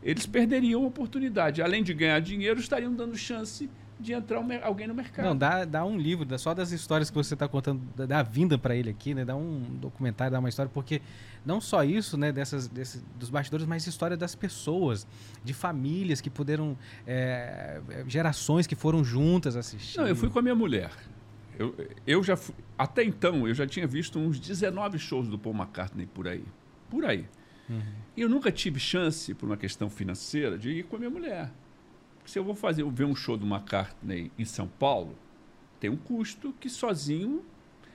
eles 0.00 0.26
perderiam 0.26 0.84
a 0.84 0.86
oportunidade. 0.86 1.60
Além 1.60 1.82
de 1.82 1.92
ganhar 1.92 2.20
dinheiro, 2.20 2.60
estariam 2.60 2.94
dando 2.94 3.16
chance 3.16 3.68
de 4.00 4.12
entrar 4.12 4.40
um, 4.40 4.46
alguém 4.62 4.86
no 4.86 4.94
mercado. 4.94 5.24
Não, 5.24 5.36
dá, 5.36 5.64
dá 5.64 5.84
um 5.84 5.96
livro, 5.96 6.24
dá 6.24 6.38
só 6.38 6.54
das 6.54 6.70
histórias 6.70 7.10
que 7.10 7.16
você 7.16 7.34
está 7.34 7.48
contando, 7.48 7.82
da, 7.96 8.06
da 8.06 8.22
vinda 8.22 8.56
para 8.56 8.74
ele 8.76 8.90
aqui, 8.90 9.14
né? 9.14 9.24
Dá 9.24 9.34
um 9.34 9.60
documentário, 9.80 10.32
dá 10.32 10.38
uma 10.38 10.48
história, 10.48 10.70
porque 10.72 11.02
não 11.44 11.60
só 11.60 11.82
isso, 11.82 12.16
né, 12.16 12.30
dessas, 12.30 12.68
desses, 12.68 13.04
dos 13.18 13.30
bastidores, 13.30 13.66
mas 13.66 13.86
história 13.86 14.16
das 14.16 14.34
pessoas, 14.34 15.06
de 15.42 15.52
famílias 15.52 16.20
que 16.20 16.30
puderam, 16.30 16.76
é, 17.06 17.80
gerações 18.06 18.66
que 18.66 18.76
foram 18.76 19.02
juntas 19.02 19.56
assistir. 19.56 19.98
Não, 19.98 20.06
eu 20.06 20.14
fui 20.14 20.30
com 20.30 20.38
a 20.38 20.42
minha 20.42 20.54
mulher. 20.54 20.90
Eu, 21.58 21.74
eu 22.06 22.22
já 22.22 22.36
fui, 22.36 22.54
até 22.78 23.02
então, 23.02 23.48
eu 23.48 23.54
já 23.54 23.66
tinha 23.66 23.86
visto 23.86 24.18
uns 24.18 24.38
19 24.38 24.98
shows 24.98 25.28
do 25.28 25.36
Paul 25.38 25.56
McCartney 25.56 26.06
por 26.06 26.28
aí. 26.28 26.44
Por 26.88 27.04
aí. 27.04 27.26
Uhum. 27.68 27.82
E 28.16 28.20
eu 28.20 28.28
nunca 28.28 28.52
tive 28.52 28.78
chance, 28.78 29.34
por 29.34 29.46
uma 29.46 29.56
questão 29.56 29.90
financeira, 29.90 30.56
de 30.56 30.70
ir 30.70 30.84
com 30.84 30.96
a 30.96 30.98
minha 31.00 31.10
mulher 31.10 31.50
se 32.28 32.38
eu 32.38 32.44
vou 32.44 32.54
fazer 32.54 32.84
ver 32.84 33.06
um 33.06 33.16
show 33.16 33.38
do 33.38 33.46
McCartney 33.46 34.30
em 34.38 34.44
São 34.44 34.68
Paulo, 34.68 35.16
tem 35.80 35.88
um 35.88 35.96
custo 35.96 36.54
que 36.60 36.68
sozinho. 36.68 37.42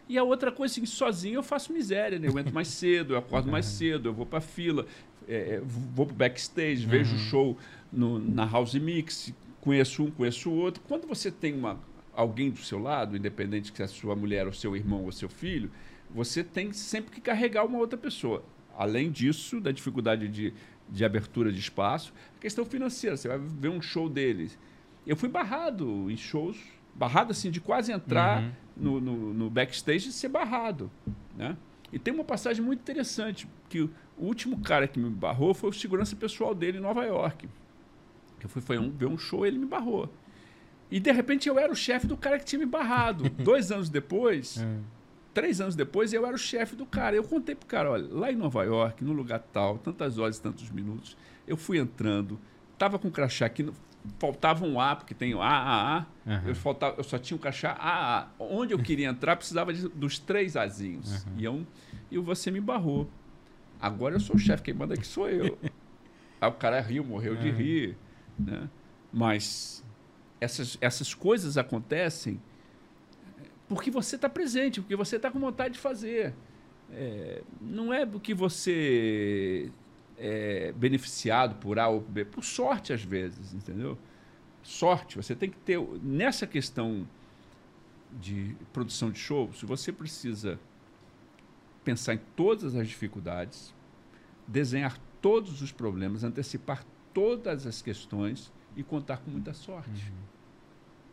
E 0.09 0.17
a 0.17 0.23
outra 0.23 0.51
coisa, 0.51 0.73
assim, 0.73 0.85
sozinho 0.87 1.35
eu 1.35 1.43
faço 1.43 1.71
miséria, 1.71 2.17
né? 2.17 2.27
Eu 2.27 2.39
entro 2.39 2.51
mais 2.51 2.67
cedo, 2.67 3.13
eu 3.13 3.17
acordo 3.19 3.51
mais 3.51 3.67
cedo, 3.67 4.09
eu 4.09 4.13
vou 4.13 4.25
para 4.25 4.41
fila, 4.41 4.87
é, 5.27 5.61
vou 5.63 6.07
para 6.07 6.15
backstage, 6.15 6.83
uhum. 6.83 6.89
vejo 6.89 7.15
o 7.15 7.19
show 7.19 7.57
no, 7.91 8.17
na 8.17 8.43
House 8.43 8.73
Mix, 8.73 9.31
conheço 9.61 10.03
um, 10.03 10.09
conheço 10.09 10.49
o 10.49 10.53
outro. 10.55 10.81
Quando 10.87 11.07
você 11.07 11.29
tem 11.29 11.53
uma, 11.53 11.79
alguém 12.11 12.49
do 12.49 12.59
seu 12.59 12.79
lado, 12.79 13.15
independente 13.15 13.71
que 13.71 13.83
é 13.83 13.85
a 13.85 13.87
sua 13.87 14.15
mulher, 14.15 14.47
ou 14.47 14.53
seu 14.53 14.75
irmão, 14.75 15.03
ou 15.03 15.11
seu 15.11 15.29
filho, 15.29 15.69
você 16.09 16.43
tem 16.43 16.73
sempre 16.73 17.11
que 17.11 17.21
carregar 17.21 17.65
uma 17.65 17.77
outra 17.77 17.99
pessoa. 17.99 18.43
Além 18.75 19.11
disso, 19.11 19.61
da 19.61 19.71
dificuldade 19.71 20.27
de 20.27 20.53
de 20.93 21.03
abertura 21.03 21.51
de 21.51 21.59
espaço. 21.59 22.13
A 22.37 22.39
questão 22.39 22.63
financeira, 22.63 23.17
você 23.17 23.27
vai 23.27 23.39
ver 23.39 23.69
um 23.69 23.81
show 23.81 24.07
deles. 24.07 24.57
Eu 25.05 25.17
fui 25.17 25.27
barrado 25.27 26.09
em 26.09 26.15
shows, 26.15 26.57
barrado 26.93 27.31
assim, 27.31 27.49
de 27.49 27.59
quase 27.59 27.91
entrar 27.91 28.43
uhum. 28.43 28.51
no, 28.77 29.01
no, 29.01 29.33
no, 29.33 29.49
backstage 29.49 30.09
e 30.09 30.11
ser 30.11 30.29
barrado. 30.29 30.89
Né? 31.35 31.57
E 31.91 31.97
tem 31.97 32.13
uma 32.13 32.23
passagem 32.23 32.63
muito 32.63 32.79
interessante, 32.79 33.47
que 33.67 33.81
o 33.81 33.89
último 34.17 34.59
cara 34.61 34.87
que 34.87 34.99
me 34.99 35.09
barrou 35.09 35.53
foi 35.53 35.71
o 35.71 35.73
segurança 35.73 36.15
pessoal 36.15 36.53
dele 36.53 36.77
em 36.77 36.81
Nova 36.81 37.03
York. 37.03 37.49
Eu 38.41 38.47
fui, 38.47 38.61
foi 38.61 38.77
um, 38.77 38.91
ver 38.91 39.07
um 39.07 39.17
show 39.17 39.45
ele 39.45 39.57
me 39.57 39.65
barrou. 39.65 40.09
E 40.91 40.99
de 40.99 41.11
repente 41.11 41.49
eu 41.49 41.57
era 41.57 41.71
o 41.71 41.75
chefe 41.75 42.05
do 42.05 42.15
cara 42.15 42.37
que 42.37 42.45
tinha 42.45 42.59
me 42.59 42.67
barrado. 42.67 43.27
Dois 43.43 43.71
anos 43.71 43.89
depois, 43.89 44.57
uhum. 44.57 44.83
Três 45.33 45.59
anos 45.59 45.75
depois, 45.75 46.13
eu 46.13 46.25
era 46.25 46.35
o 46.35 46.39
chefe 46.39 46.75
do 46.75 46.85
cara. 46.85 47.15
Eu 47.15 47.23
contei 47.23 47.55
pro 47.55 47.65
cara, 47.65 47.91
olha, 47.91 48.07
lá 48.11 48.31
em 48.31 48.35
Nova 48.35 48.63
York, 48.63 49.03
no 49.03 49.13
lugar 49.13 49.39
tal, 49.39 49.77
tantas 49.77 50.17
horas 50.19 50.37
e 50.37 50.41
tantos 50.41 50.69
minutos, 50.69 51.17
eu 51.47 51.57
fui 51.57 51.79
entrando, 51.79 52.39
tava 52.77 52.99
com 52.99 53.09
crachá 53.09 53.45
aqui, 53.47 53.71
faltava 54.19 54.65
um 54.65 54.79
A, 54.79 54.95
porque 54.95 55.13
tem 55.13 55.33
o 55.33 55.41
A, 55.41 55.47
A, 55.47 55.97
A. 55.97 56.05
Uhum. 56.25 56.47
Eu, 56.47 56.55
faltava, 56.55 56.95
eu 56.97 57.03
só 57.03 57.17
tinha 57.17 57.35
um 57.35 57.39
crachá 57.39 57.71
A, 57.71 58.19
A. 58.19 58.27
Onde 58.37 58.73
eu 58.73 58.79
queria 58.79 59.09
entrar, 59.09 59.35
precisava 59.35 59.73
de, 59.73 59.87
dos 59.89 60.19
três 60.19 60.55
Azinhos. 60.55 61.25
Uhum. 61.25 61.33
E, 61.37 61.43
eu, 61.43 61.67
e 62.11 62.17
você 62.19 62.51
me 62.51 62.61
barrou. 62.61 63.09
Agora 63.81 64.15
eu 64.15 64.19
sou 64.19 64.35
o 64.35 64.39
chefe, 64.39 64.63
quem 64.63 64.73
manda 64.73 64.93
aqui 64.93 65.05
sou 65.05 65.29
eu. 65.29 65.57
Aí 66.39 66.49
o 66.49 66.53
cara 66.53 66.79
riu, 66.79 67.03
morreu 67.03 67.33
uhum. 67.33 67.39
de 67.39 67.49
rir. 67.49 67.97
Né? 68.37 68.69
Mas 69.11 69.83
essas, 70.39 70.77
essas 70.81 71.13
coisas 71.13 71.57
acontecem 71.57 72.39
porque 73.73 73.91
você 73.91 74.15
está 74.15 74.29
presente, 74.29 74.81
porque 74.81 74.95
você 74.95 75.15
está 75.15 75.29
com 75.31 75.39
vontade 75.39 75.75
de 75.75 75.79
fazer. 75.79 76.33
É, 76.91 77.41
não 77.59 77.93
é 77.93 78.05
porque 78.05 78.33
você 78.33 79.71
é 80.17 80.71
beneficiado 80.73 81.55
por 81.55 81.79
A 81.79 81.87
ou 81.87 81.99
B, 82.01 82.25
por 82.25 82.43
sorte 82.43 82.93
às 82.93 83.03
vezes, 83.03 83.53
entendeu? 83.53 83.97
Sorte, 84.61 85.17
você 85.17 85.35
tem 85.35 85.49
que 85.49 85.57
ter. 85.57 85.79
Nessa 86.01 86.47
questão 86.47 87.07
de 88.11 88.55
produção 88.71 89.11
de 89.11 89.19
show, 89.19 89.51
se 89.53 89.65
você 89.65 89.91
precisa 89.91 90.59
pensar 91.83 92.13
em 92.13 92.19
todas 92.35 92.75
as 92.75 92.87
dificuldades, 92.87 93.73
desenhar 94.47 94.97
todos 95.21 95.61
os 95.61 95.71
problemas, 95.71 96.23
antecipar 96.23 96.85
todas 97.13 97.65
as 97.65 97.81
questões 97.81 98.51
e 98.75 98.83
contar 98.83 99.17
com 99.17 99.31
muita 99.31 99.53
sorte. 99.53 99.89
Uhum. 99.89 100.22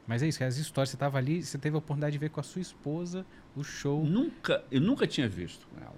Mas 0.07 0.22
é 0.22 0.28
isso, 0.28 0.42
as 0.42 0.57
histórias. 0.57 0.90
Você 0.90 0.96
estava 0.96 1.18
ali, 1.18 1.42
você 1.42 1.59
teve 1.59 1.76
a 1.76 1.78
oportunidade 1.78 2.12
de 2.12 2.18
ver 2.18 2.30
com 2.30 2.40
a 2.40 2.42
sua 2.42 2.61
esposa 2.61 3.24
o 3.55 3.62
show. 3.62 4.05
Nunca, 4.05 4.64
eu 4.70 4.80
nunca 4.80 5.07
tinha 5.07 5.28
visto 5.28 5.66
com 5.68 5.80
ela. 5.80 5.96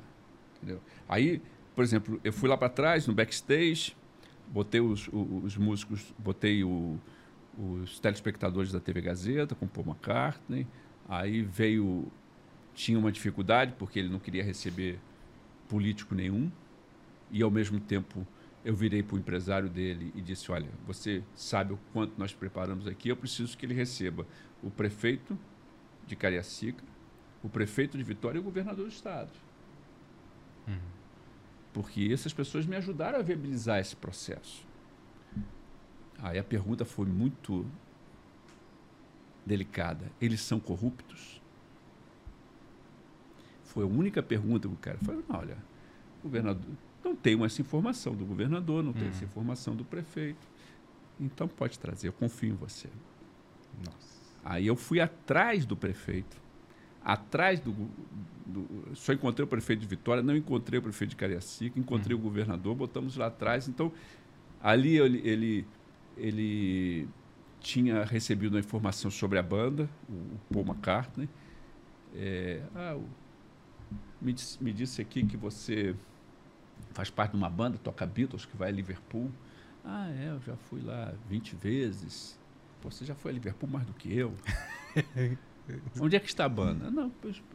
Entendeu? 0.56 0.80
Aí, 1.08 1.40
por 1.74 1.82
exemplo, 1.82 2.20
eu 2.22 2.32
fui 2.32 2.48
lá 2.48 2.56
para 2.56 2.68
trás, 2.68 3.06
no 3.06 3.14
backstage, 3.14 3.96
botei 4.48 4.80
os, 4.80 5.08
os, 5.08 5.44
os 5.44 5.56
músicos, 5.56 6.14
botei 6.18 6.62
o, 6.62 6.98
os 7.56 7.98
telespectadores 7.98 8.72
da 8.72 8.80
TV 8.80 9.00
Gazeta 9.00 9.54
com 9.54 9.66
Paul 9.66 9.86
McCartney. 9.86 10.66
Aí 11.08 11.42
veio. 11.42 12.10
Tinha 12.74 12.98
uma 12.98 13.12
dificuldade, 13.12 13.74
porque 13.78 13.98
ele 13.98 14.08
não 14.08 14.18
queria 14.18 14.42
receber 14.42 14.98
político 15.68 16.14
nenhum. 16.14 16.50
E, 17.30 17.42
ao 17.42 17.50
mesmo 17.50 17.78
tempo, 17.78 18.26
eu 18.64 18.74
virei 18.74 19.02
para 19.02 19.16
o 19.16 19.18
empresário 19.18 19.68
dele 19.68 20.12
e 20.14 20.20
disse: 20.20 20.50
Olha, 20.52 20.68
você 20.86 21.22
sabe 21.34 21.72
o 21.72 21.78
quanto 21.92 22.18
nós 22.18 22.32
preparamos 22.32 22.86
aqui, 22.86 23.08
eu 23.08 23.16
preciso 23.16 23.56
que 23.56 23.66
ele 23.66 23.74
receba 23.74 24.26
o 24.62 24.70
prefeito 24.70 25.38
de 26.06 26.14
Cariacica, 26.14 26.82
o 27.42 27.48
prefeito 27.48 27.98
de 27.98 28.04
Vitória 28.04 28.38
e 28.38 28.40
o 28.40 28.44
governador 28.44 28.86
do 28.86 28.92
estado. 28.92 29.32
Uhum. 30.68 30.78
Porque 31.72 32.08
essas 32.12 32.32
pessoas 32.32 32.66
me 32.66 32.76
ajudaram 32.76 33.18
a 33.18 33.22
viabilizar 33.22 33.80
esse 33.80 33.96
processo. 33.96 34.64
Aí 36.18 36.38
a 36.38 36.44
pergunta 36.44 36.84
foi 36.84 37.06
muito 37.06 37.66
delicada: 39.44 40.10
eles 40.20 40.40
são 40.40 40.60
corruptos? 40.60 41.42
Foi 43.64 43.82
a 43.82 43.86
única 43.86 44.22
pergunta 44.22 44.68
que 44.68 44.74
o 44.74 44.78
cara 44.78 44.98
falou: 44.98 45.24
olha, 45.28 45.56
governador 46.22 46.76
não 47.04 47.16
tenho 47.16 47.44
essa 47.44 47.60
informação 47.60 48.14
do 48.14 48.24
governador, 48.24 48.82
não 48.82 48.92
tenho 48.92 49.08
essa 49.08 49.24
uhum. 49.24 49.30
informação 49.30 49.74
do 49.74 49.84
prefeito. 49.84 50.46
Então 51.20 51.46
pode 51.48 51.78
trazer, 51.78 52.08
eu 52.08 52.12
confio 52.12 52.50
em 52.50 52.56
você. 52.56 52.88
Nossa. 53.84 54.12
Aí 54.44 54.66
eu 54.66 54.76
fui 54.76 55.00
atrás 55.00 55.64
do 55.64 55.76
prefeito, 55.76 56.36
atrás 57.04 57.60
do, 57.60 57.72
do, 58.46 58.94
Só 58.94 59.12
encontrei 59.12 59.44
o 59.44 59.46
prefeito 59.46 59.80
de 59.80 59.86
Vitória, 59.86 60.22
não 60.22 60.36
encontrei 60.36 60.78
o 60.78 60.82
prefeito 60.82 61.10
de 61.10 61.16
Cariacica, 61.16 61.78
encontrei 61.78 62.14
uhum. 62.14 62.20
o 62.20 62.24
governador, 62.24 62.74
botamos 62.74 63.16
lá 63.16 63.26
atrás. 63.26 63.68
Então, 63.68 63.92
ali 64.60 64.98
ele, 64.98 65.20
ele, 65.24 65.66
ele 66.16 67.08
tinha 67.60 68.04
recebido 68.04 68.54
uma 68.54 68.60
informação 68.60 69.10
sobre 69.10 69.38
a 69.38 69.42
banda, 69.42 69.88
o 70.08 70.52
Paul 70.52 70.66
McCartney. 70.66 71.28
É, 72.14 72.62
ah, 72.74 72.96
o, 72.96 73.06
me 74.20 74.72
disse 74.72 75.00
aqui 75.02 75.24
que 75.24 75.36
você 75.36 75.96
faz 76.92 77.10
parte 77.10 77.32
de 77.32 77.36
uma 77.36 77.50
banda, 77.50 77.78
toca 77.78 78.06
Beatles, 78.06 78.44
que 78.44 78.56
vai 78.56 78.68
a 78.68 78.72
Liverpool. 78.72 79.30
Ah, 79.84 80.10
é, 80.10 80.30
eu 80.30 80.40
já 80.40 80.56
fui 80.56 80.80
lá 80.80 81.12
20 81.28 81.56
vezes. 81.56 82.38
Pô, 82.80 82.90
você 82.90 83.04
já 83.04 83.14
foi 83.14 83.30
a 83.30 83.34
Liverpool 83.34 83.68
mais 83.68 83.86
do 83.86 83.92
que 83.92 84.14
eu. 84.16 84.34
Onde 86.00 86.16
é 86.16 86.20
que 86.20 86.26
está 86.26 86.44
a 86.44 86.48
banda? 86.48 86.90
Não, 86.90 87.12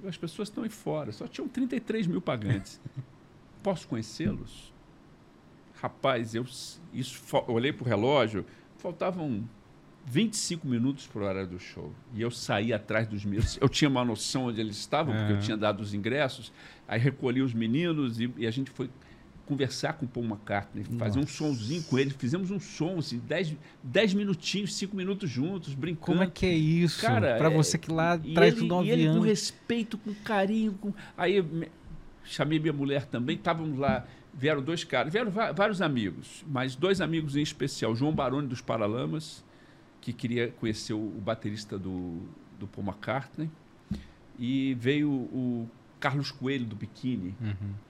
as 0.08 0.18
pessoas 0.18 0.50
estão 0.50 0.64
aí 0.64 0.70
fora. 0.70 1.12
Só 1.12 1.28
tinham 1.28 1.48
33 1.48 2.08
mil 2.08 2.22
pagantes. 2.22 2.80
Posso 3.62 3.88
conhecê-los? 3.88 4.74
Rapaz, 5.82 6.34
eu 6.34 6.46
isso, 6.94 7.22
olhei 7.48 7.72
para 7.72 7.84
o 7.84 7.88
relógio, 7.88 8.46
faltavam 8.78 9.48
25 10.06 10.66
minutos 10.66 11.06
para 11.06 11.22
o 11.22 11.26
horário 11.26 11.50
do 11.50 11.60
show. 11.60 11.94
E 12.14 12.22
eu 12.22 12.32
saí 12.32 12.72
atrás 12.72 13.08
dos 13.08 13.26
meus. 13.26 13.58
Eu 13.62 13.68
tinha 13.68 13.90
uma 13.90 14.04
noção 14.06 14.46
onde 14.46 14.60
eles 14.62 14.78
estavam, 14.78 15.14
porque 15.14 15.34
eu 15.34 15.40
tinha 15.40 15.58
dado 15.58 15.82
os 15.82 15.94
ingressos. 15.94 16.52
Aí 16.88 17.00
recolhi 17.00 17.42
os 17.42 17.54
meninos 17.54 18.20
e, 18.20 18.34
e 18.38 18.48
a 18.48 18.52
gente 18.52 18.72
foi 18.72 18.90
conversar 19.48 19.94
com 19.94 20.06
o 20.06 20.10
Paul 20.10 20.26
McCartney, 20.26 20.84
fazer 20.84 21.20
Nossa. 21.20 21.20
um 21.20 21.28
sonzinho 21.28 21.82
com 21.84 21.98
ele. 21.98 22.12
Fizemos 22.12 22.52
um 22.52 22.60
som, 22.60 23.00
assim, 23.00 23.22
10 23.82 24.14
minutinhos, 24.14 24.76
5 24.76 24.96
minutos 24.96 25.30
juntos, 25.30 25.74
brincando. 25.74 26.06
Como 26.06 26.24
é 26.24 26.28
que 26.28 26.46
é 26.46 26.54
isso? 26.54 27.02
Para 27.02 27.48
é, 27.48 27.50
você 27.50 27.78
que 27.78 27.90
lá 27.90 28.18
traz 28.18 28.56
tudo 28.56 28.76
um 28.76 28.84
e 28.84 28.92
ele 28.92 29.08
com 29.08 29.22
respeito, 29.22 29.98
com 29.98 30.14
carinho. 30.14 30.74
Com... 30.74 30.94
Aí 31.18 31.42
me... 31.42 31.70
chamei 32.26 32.60
minha 32.60 32.74
mulher 32.74 33.06
também, 33.06 33.38
estávamos 33.38 33.80
lá, 33.80 34.06
vieram 34.34 34.62
dois 34.62 34.84
caras, 34.84 35.14
vieram 35.14 35.32
vários 35.32 35.82
amigos, 35.82 36.44
mas 36.46 36.76
dois 36.76 37.00
amigos 37.00 37.38
em 37.38 37.42
especial, 37.42 37.96
João 37.96 38.14
Baroni 38.14 38.48
dos 38.48 38.60
Paralamas, 38.60 39.44
que 40.02 40.12
queria 40.12 40.50
conhecer 40.60 40.94
o, 40.94 41.00
o 41.00 41.22
baterista 41.22 41.80
do, 41.80 42.22
do 42.60 42.68
Paul 42.68 42.86
McCartney, 42.86 43.50
e 44.38 44.76
veio 44.76 45.10
o 45.10 45.70
Carlos 46.00 46.32
Coelho 46.32 46.66
do 46.66 46.76
Biquíni. 46.76 47.34
Uhum 47.42 47.87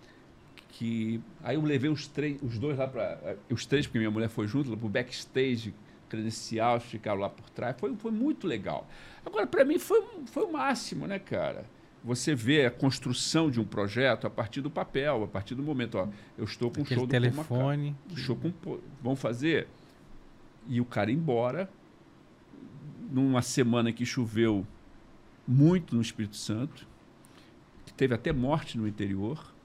que 0.78 1.19
aí 1.43 1.55
eu 1.55 1.63
levei 1.63 1.89
os 1.89 2.07
três, 2.07 2.39
os 2.43 2.59
dois 2.59 2.78
lá 2.78 2.88
para 2.88 3.19
eh, 3.23 3.38
os 3.49 3.65
três 3.65 3.88
porque 3.88 3.97
minha 3.97 4.11
mulher 4.11 4.30
foi 4.30 4.47
junto 4.47 4.78
para 4.78 4.86
o 4.86 4.89
backstage 4.89 5.73
credencial, 6.07 6.80
ficaram 6.80 7.19
lá 7.19 7.30
por 7.30 7.49
trás. 7.49 7.75
Foi, 7.80 7.95
foi 7.95 8.11
muito 8.11 8.45
legal. 8.45 8.88
Agora 9.25 9.47
para 9.47 9.65
mim 9.65 9.80
foi 9.80 10.03
foi 10.28 10.43
o 10.43 10.53
máximo, 10.53 11.07
né, 11.07 11.17
cara? 11.17 11.65
Você 12.03 12.36
vê 12.36 12.67
a 12.67 12.69
construção 12.69 13.49
de 13.49 13.59
um 13.59 13.65
projeto 13.65 14.28
a 14.28 14.30
partir 14.30 14.61
do 14.61 14.69
papel, 14.69 15.23
a 15.23 15.28
partir 15.28 15.55
do 15.55 15.63
momento, 15.63 15.97
ó, 15.97 16.07
eu 16.38 16.43
estou 16.45 16.69
com 16.69 16.82
Aquele 16.82 16.99
show 16.99 17.07
do 17.07 17.09
telefone, 17.09 17.95
show 18.15 18.36
com 18.36 18.53
vamos 19.01 19.19
fazer 19.19 19.67
e 20.67 20.80
o 20.80 20.86
cara 20.86 21.09
ir 21.09 21.15
embora 21.15 21.67
numa 23.09 23.41
semana 23.41 23.91
que 23.91 24.05
choveu 24.05 24.63
muito 25.47 25.95
no 25.95 26.03
Espírito 26.03 26.36
Santo, 26.36 26.88
que 27.84 27.93
teve 27.93 28.13
até 28.13 28.32
morte 28.32 28.78
no 28.78 28.88
interior 28.88 29.57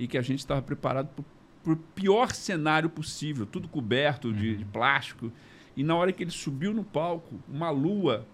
e 0.00 0.08
que 0.08 0.16
a 0.16 0.22
gente 0.22 0.38
estava 0.38 0.62
preparado 0.62 1.10
para 1.62 1.72
o 1.74 1.76
pior 1.76 2.32
cenário 2.32 2.88
possível, 2.88 3.44
tudo 3.44 3.68
coberto 3.68 4.28
uhum. 4.28 4.34
de, 4.34 4.56
de, 4.56 4.64
plástico. 4.64 5.30
E 5.76 5.84
na 5.84 5.94
hora 5.94 6.10
que 6.10 6.22
ele 6.22 6.30
subiu 6.30 6.72
no 6.72 6.82
palco, 6.82 7.38
uma 7.46 7.68
lua 7.68 8.26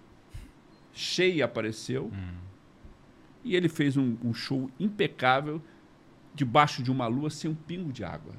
cheia 0.92 1.44
apareceu 1.44 2.04
uhum. 2.04 2.34
e 3.42 3.56
ele 3.56 3.68
fez 3.68 3.96
um, 3.96 4.16
um, 4.22 4.32
show 4.32 4.70
impecável 4.78 5.60
debaixo 6.32 6.84
de 6.84 6.90
uma 6.90 7.08
lua 7.08 7.30
sem 7.30 7.50
um 7.50 7.54
pingo 7.54 7.92
de 7.92 8.04
água. 8.04 8.34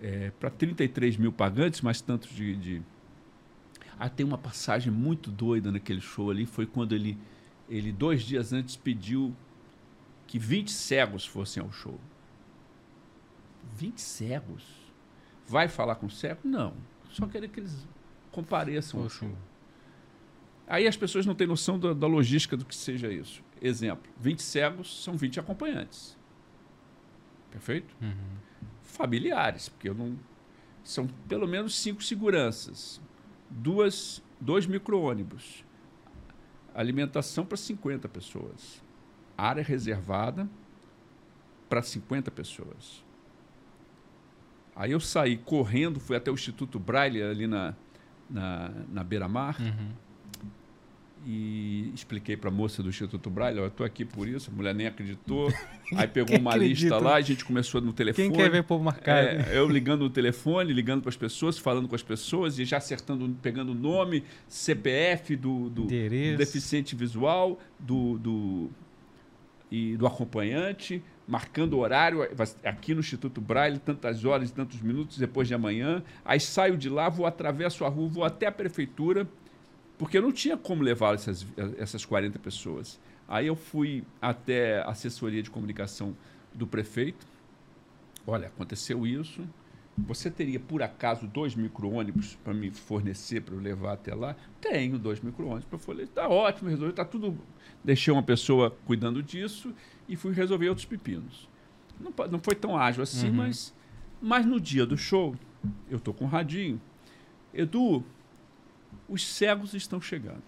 É, 0.00 0.30
para 0.38 0.48
33 0.48 1.16
mil 1.16 1.32
pagantes, 1.32 1.80
mas 1.80 2.00
tantos 2.00 2.30
de, 2.30 2.54
de... 2.54 2.82
Ah, 3.98 4.08
tem 4.08 4.24
uma 4.24 4.38
passagem 4.38 4.92
muito 4.92 5.28
doida 5.28 5.72
naquele 5.72 6.00
show 6.00 6.30
ali, 6.30 6.46
foi 6.46 6.66
quando 6.66 6.94
ele, 6.94 7.18
ele 7.68 7.90
dois 7.90 8.22
dias 8.22 8.52
antes 8.52 8.76
pediu 8.76 9.34
que 10.26 10.38
20 10.38 10.70
cegos 10.70 11.24
fossem 11.24 11.62
ao 11.62 11.70
show. 11.70 11.98
20 13.74 14.00
cegos? 14.00 14.64
Vai 15.46 15.68
falar 15.68 15.96
com 15.96 16.08
cego? 16.08 16.40
Não. 16.44 16.74
Só 17.10 17.26
querer 17.26 17.48
que 17.48 17.60
eles 17.60 17.86
compareçam 18.32 19.02
ao 19.02 19.08
show. 19.08 19.32
Aí 20.66 20.86
as 20.86 20.96
pessoas 20.96 21.24
não 21.24 21.34
têm 21.34 21.46
noção 21.46 21.78
da, 21.78 21.92
da, 21.92 22.06
logística 22.06 22.56
do 22.56 22.64
que 22.64 22.74
seja 22.74 23.12
isso. 23.12 23.42
Exemplo: 23.62 24.10
20 24.18 24.42
cegos 24.42 25.04
são 25.04 25.16
20 25.16 25.38
acompanhantes. 25.38 26.16
Perfeito? 27.50 27.94
Uhum. 28.02 28.36
Familiares, 28.82 29.68
porque 29.68 29.88
eu 29.88 29.94
não. 29.94 30.18
São 30.82 31.06
pelo 31.28 31.48
menos 31.48 31.76
cinco 31.76 32.02
seguranças, 32.02 33.00
duas, 33.50 34.22
dois 34.40 34.66
micro-ônibus, 34.66 35.64
alimentação 36.74 37.44
para 37.44 37.56
50 37.56 38.08
pessoas 38.08 38.85
área 39.36 39.62
reservada 39.62 40.48
para 41.68 41.82
50 41.82 42.30
pessoas. 42.30 43.04
Aí 44.74 44.92
eu 44.92 45.00
saí 45.00 45.36
correndo, 45.36 45.98
fui 45.98 46.16
até 46.16 46.30
o 46.30 46.34
Instituto 46.34 46.78
Braille 46.78 47.22
ali 47.22 47.46
na, 47.46 47.74
na, 48.28 48.70
na 48.88 49.02
beira-mar. 49.02 49.56
Uhum 49.60 50.06
e 51.28 51.90
expliquei 51.92 52.36
para 52.36 52.48
a 52.50 52.52
moça 52.52 52.84
do 52.84 52.88
Instituto 52.88 53.28
Braille, 53.28 53.58
eu 53.58 53.66
estou 53.66 53.84
aqui 53.84 54.04
por 54.04 54.28
isso, 54.28 54.48
a 54.48 54.54
mulher 54.54 54.72
nem 54.72 54.86
acreditou. 54.86 55.52
Aí 55.96 56.06
pegou 56.06 56.38
uma 56.38 56.52
acredita? 56.52 56.82
lista 56.84 56.98
lá, 56.98 57.16
a 57.16 57.20
gente 57.20 57.44
começou 57.44 57.80
no 57.80 57.92
telefone. 57.92 58.28
Quem 58.28 58.36
quer 58.36 58.48
ver 58.48 58.62
povo 58.62 58.84
marcado? 58.84 59.28
É, 59.28 59.58
eu 59.58 59.68
ligando 59.68 60.02
no 60.02 60.10
telefone, 60.10 60.72
ligando 60.72 61.02
para 61.02 61.08
as 61.08 61.16
pessoas, 61.16 61.58
falando 61.58 61.88
com 61.88 61.96
as 61.96 62.02
pessoas 62.02 62.60
e 62.60 62.64
já 62.64 62.76
acertando, 62.76 63.28
pegando 63.42 63.72
o 63.72 63.74
nome, 63.74 64.22
CPF 64.48 65.34
do, 65.34 65.68
do, 65.68 65.82
do 65.82 66.36
deficiente 66.36 66.94
visual, 66.94 67.58
do, 67.76 68.18
do, 68.18 68.70
e 69.70 69.96
do 69.96 70.06
acompanhante, 70.06 71.02
marcando 71.26 71.78
horário 71.78 72.22
aqui 72.64 72.94
no 72.94 73.00
Instituto 73.00 73.40
Braille, 73.40 73.78
tantas 73.78 74.24
horas 74.24 74.50
tantos 74.50 74.80
minutos 74.80 75.18
depois 75.18 75.48
de 75.48 75.54
amanhã. 75.54 76.02
Aí 76.24 76.38
saio 76.38 76.76
de 76.76 76.88
lá, 76.88 77.08
vou 77.08 77.26
atravesso 77.26 77.84
a 77.84 77.88
rua, 77.88 78.08
vou 78.08 78.24
até 78.24 78.46
a 78.46 78.52
prefeitura, 78.52 79.28
porque 79.98 80.18
eu 80.18 80.22
não 80.22 80.32
tinha 80.32 80.56
como 80.56 80.82
levar 80.82 81.14
essas, 81.14 81.46
essas 81.78 82.04
40 82.04 82.38
pessoas. 82.38 83.00
Aí 83.28 83.46
eu 83.46 83.56
fui 83.56 84.04
até 84.20 84.80
a 84.82 84.90
assessoria 84.90 85.42
de 85.42 85.50
comunicação 85.50 86.16
do 86.54 86.66
prefeito. 86.66 87.26
Olha, 88.26 88.48
aconteceu 88.48 89.06
isso. 89.06 89.42
Você 89.98 90.30
teria, 90.30 90.60
por 90.60 90.82
acaso, 90.82 91.26
dois 91.26 91.54
micro-ônibus 91.54 92.36
para 92.44 92.52
me 92.52 92.70
fornecer, 92.70 93.40
para 93.40 93.54
eu 93.54 93.60
levar 93.60 93.94
até 93.94 94.14
lá? 94.14 94.36
Tenho 94.60 94.98
dois 94.98 95.20
micro-ônibus 95.20 95.64
para 95.64 95.78
fornecer. 95.78 96.10
Está 96.10 96.28
ótimo, 96.28 96.68
resolveu, 96.68 96.90
está 96.90 97.04
tudo 97.04 97.38
deixei 97.82 98.12
uma 98.12 98.22
pessoa 98.22 98.76
cuidando 98.84 99.22
disso 99.22 99.72
e 100.08 100.16
fui 100.16 100.34
resolver 100.34 100.68
outros 100.68 100.84
pepinos. 100.84 101.48
Não, 101.98 102.12
não 102.26 102.38
foi 102.38 102.54
tão 102.54 102.76
ágil 102.76 103.02
assim, 103.02 103.28
uhum. 103.28 103.34
mas, 103.34 103.72
mas 104.20 104.44
no 104.44 104.60
dia 104.60 104.84
do 104.84 104.98
show, 104.98 105.34
eu 105.88 105.98
tô 105.98 106.12
com 106.12 106.24
um 106.24 106.28
radinho. 106.28 106.80
Edu, 107.54 108.04
os 109.08 109.26
cegos 109.26 109.72
estão 109.72 110.00
chegando. 110.00 110.42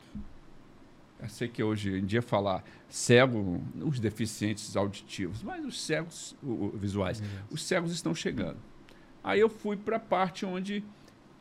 Eu 1.21 1.29
sei 1.29 1.49
que 1.49 1.63
hoje 1.63 1.99
em 1.99 2.05
dia 2.05 2.23
falar 2.23 2.63
cego, 2.89 3.63
os 3.81 3.99
deficientes 3.99 4.77
auditivos, 4.77 5.43
mas 5.43 5.65
os 5.65 5.81
cegos 5.81 6.37
o, 6.43 6.69
visuais, 6.75 7.23
os 7.51 7.63
cegos 7.63 7.93
estão 7.93 8.15
chegando. 8.15 8.59
Aí 9.29 9.41
eu 9.41 9.51
fui 9.51 9.77
para 9.77 9.97
a 9.97 10.01
parte 10.01 10.47
onde 10.47 10.83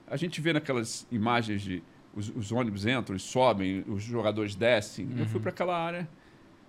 a 0.06 0.18
gente 0.18 0.42
vê 0.42 0.52
naquelas 0.52 1.08
imagens 1.10 1.62
de 1.62 1.82
os, 2.14 2.30
os 2.36 2.52
ônibus 2.52 2.86
entram 2.86 3.16
e 3.16 3.20
sobem, 3.20 3.86
os 3.88 4.04
jogadores 4.04 4.56
descem. 4.56 5.06
Uhum. 5.06 5.20
Eu 5.20 5.26
fui 5.26 5.36
uhum. 5.36 5.42
para 5.42 5.52
aquela 5.52 5.78
área, 5.78 6.10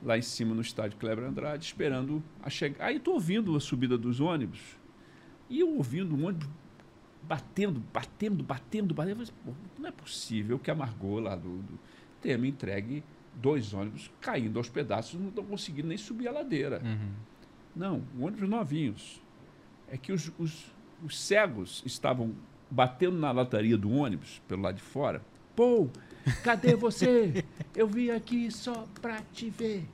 lá 0.01 0.17
em 0.17 0.23
cima 0.23 0.55
no 0.55 0.61
estádio 0.61 0.97
Kleber 0.97 1.25
Andrade, 1.25 1.65
esperando 1.65 2.23
a 2.41 2.49
chegar. 2.49 2.87
Aí 2.87 2.99
estou 2.99 3.15
ouvindo 3.15 3.57
a 3.57 3.61
subida 3.61 3.99
dos 3.99 4.21
ônibus 4.21 4.61
e 5.51 5.59
eu 5.59 5.75
ouvindo 5.75 6.15
um 6.15 6.25
ônibus 6.25 6.49
batendo, 7.25 7.83
batendo, 7.93 8.45
batendo, 8.45 8.95
batendo. 8.95 9.27
Falei, 9.27 9.33
não 9.77 9.89
é 9.89 9.93
possível 9.93 10.57
que 10.57 10.71
a 10.71 10.75
Margot 10.75 11.19
lá 11.19 11.35
do, 11.35 11.59
do 11.63 11.79
me 12.39 12.49
entregue 12.49 13.03
dois 13.35 13.75
ônibus 13.75 14.09
caindo 14.21 14.57
aos 14.57 14.69
pedaços, 14.69 15.19
não 15.19 15.31
estão 15.31 15.45
conseguindo 15.45 15.89
nem 15.89 15.99
subir 15.99 16.29
a 16.29 16.31
ladeira. 16.31 16.81
Uhum. 16.85 17.11
Não, 17.75 18.05
ônibus 18.21 18.49
novinhos. 18.49 19.21
É 19.91 19.97
que 19.97 20.13
os, 20.13 20.31
os, 20.39 20.71
os 21.05 21.19
cegos 21.21 21.83
estavam 21.87 22.35
batendo 22.71 23.17
na 23.19 23.31
lataria 23.33 23.77
do 23.77 23.91
ônibus, 23.91 24.41
pelo 24.49 24.63
lado 24.63 24.77
de 24.77 24.83
fora, 24.83 25.23
Paul, 25.57 25.91
cadê 26.45 26.75
você? 26.77 27.45
Eu 27.75 27.87
vim 27.87 28.11
aqui 28.11 28.51
só 28.51 28.87
pra 29.01 29.21
te 29.33 29.49
ver. 29.51 29.85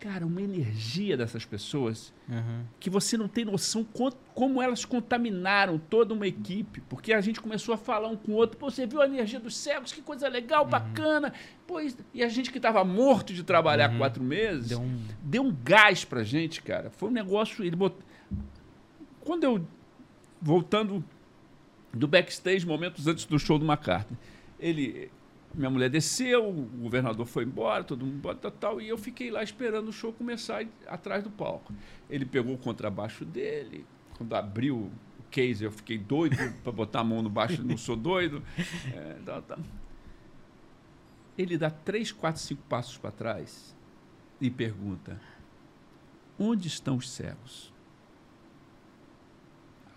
cara, 0.00 0.24
uma 0.24 0.40
energia 0.40 1.16
dessas 1.16 1.44
pessoas 1.44 2.12
Uhum. 2.28 2.62
que 2.78 2.88
você 2.88 3.16
não 3.16 3.26
tem 3.26 3.44
noção 3.44 3.82
co- 3.82 4.12
como 4.32 4.62
elas 4.62 4.84
contaminaram 4.84 5.76
toda 5.76 6.14
uma 6.14 6.24
equipe. 6.24 6.80
Porque 6.82 7.12
a 7.12 7.20
gente 7.20 7.40
começou 7.40 7.74
a 7.74 7.76
falar 7.76 8.06
um 8.06 8.14
com 8.16 8.30
o 8.30 8.34
outro. 8.36 8.56
Pô, 8.58 8.70
você 8.70 8.86
viu 8.86 9.02
a 9.02 9.06
energia 9.06 9.40
dos 9.40 9.56
cegos? 9.56 9.90
Que 9.92 10.00
coisa 10.00 10.28
legal, 10.28 10.62
Uhum. 10.62 10.70
bacana. 10.70 11.32
Pô, 11.66 11.80
isso- 11.80 11.96
e 12.14 12.22
a 12.22 12.28
gente 12.28 12.52
que 12.52 12.58
estava 12.58 12.84
morto 12.84 13.32
de 13.34 13.42
trabalhar 13.42 13.98
quatro 13.98 14.22
meses, 14.22 14.68
Deu 14.68 14.80
um. 14.80 15.02
deu 15.20 15.42
um 15.42 15.56
gás 15.64 16.04
pra 16.04 16.22
gente, 16.22 16.62
cara. 16.62 16.90
Foi 16.90 17.08
um 17.08 17.12
negócio. 17.12 17.64
Ele 17.64 17.74
bot... 17.74 17.96
Quando 19.20 19.42
eu. 19.44 19.66
Voltando 20.40 21.04
do 21.92 22.06
backstage, 22.06 22.66
momentos 22.66 23.06
antes 23.06 23.24
do 23.24 23.38
show 23.38 23.58
do 23.58 23.66
McCartney, 23.66 24.18
ele. 24.58 25.10
Minha 25.54 25.70
mulher 25.70 25.88
desceu, 25.88 26.46
o 26.46 26.62
governador 26.82 27.24
foi 27.24 27.42
embora, 27.42 27.82
todo 27.82 28.04
mundo 28.04 28.16
embora, 28.16 28.36
tal, 28.36 28.50
tal, 28.50 28.80
e 28.82 28.86
eu 28.86 28.98
fiquei 28.98 29.30
lá 29.30 29.42
esperando 29.42 29.88
o 29.88 29.92
show 29.92 30.12
começar 30.12 30.62
atrás 30.86 31.24
do 31.24 31.30
palco. 31.30 31.72
Ele 32.08 32.26
pegou 32.26 32.54
o 32.54 32.58
contrabaixo 32.58 33.24
dele, 33.24 33.86
quando 34.18 34.34
abriu 34.34 34.76
o 34.76 34.92
case, 35.30 35.64
eu 35.64 35.72
fiquei 35.72 35.96
doido 35.96 36.36
para 36.62 36.70
botar 36.70 37.00
a 37.00 37.04
mão 37.04 37.22
no 37.22 37.30
baixo, 37.30 37.64
não 37.64 37.78
sou 37.78 37.96
doido. 37.96 38.42
É, 38.94 39.16
tal, 39.24 39.40
tal. 39.40 39.58
Ele 41.36 41.56
dá 41.56 41.70
três, 41.70 42.12
quatro, 42.12 42.42
cinco 42.42 42.62
passos 42.68 42.98
para 42.98 43.10
trás 43.10 43.74
e 44.40 44.50
pergunta: 44.50 45.20
onde 46.38 46.68
estão 46.68 46.96
os 46.96 47.10
cegos? 47.10 47.72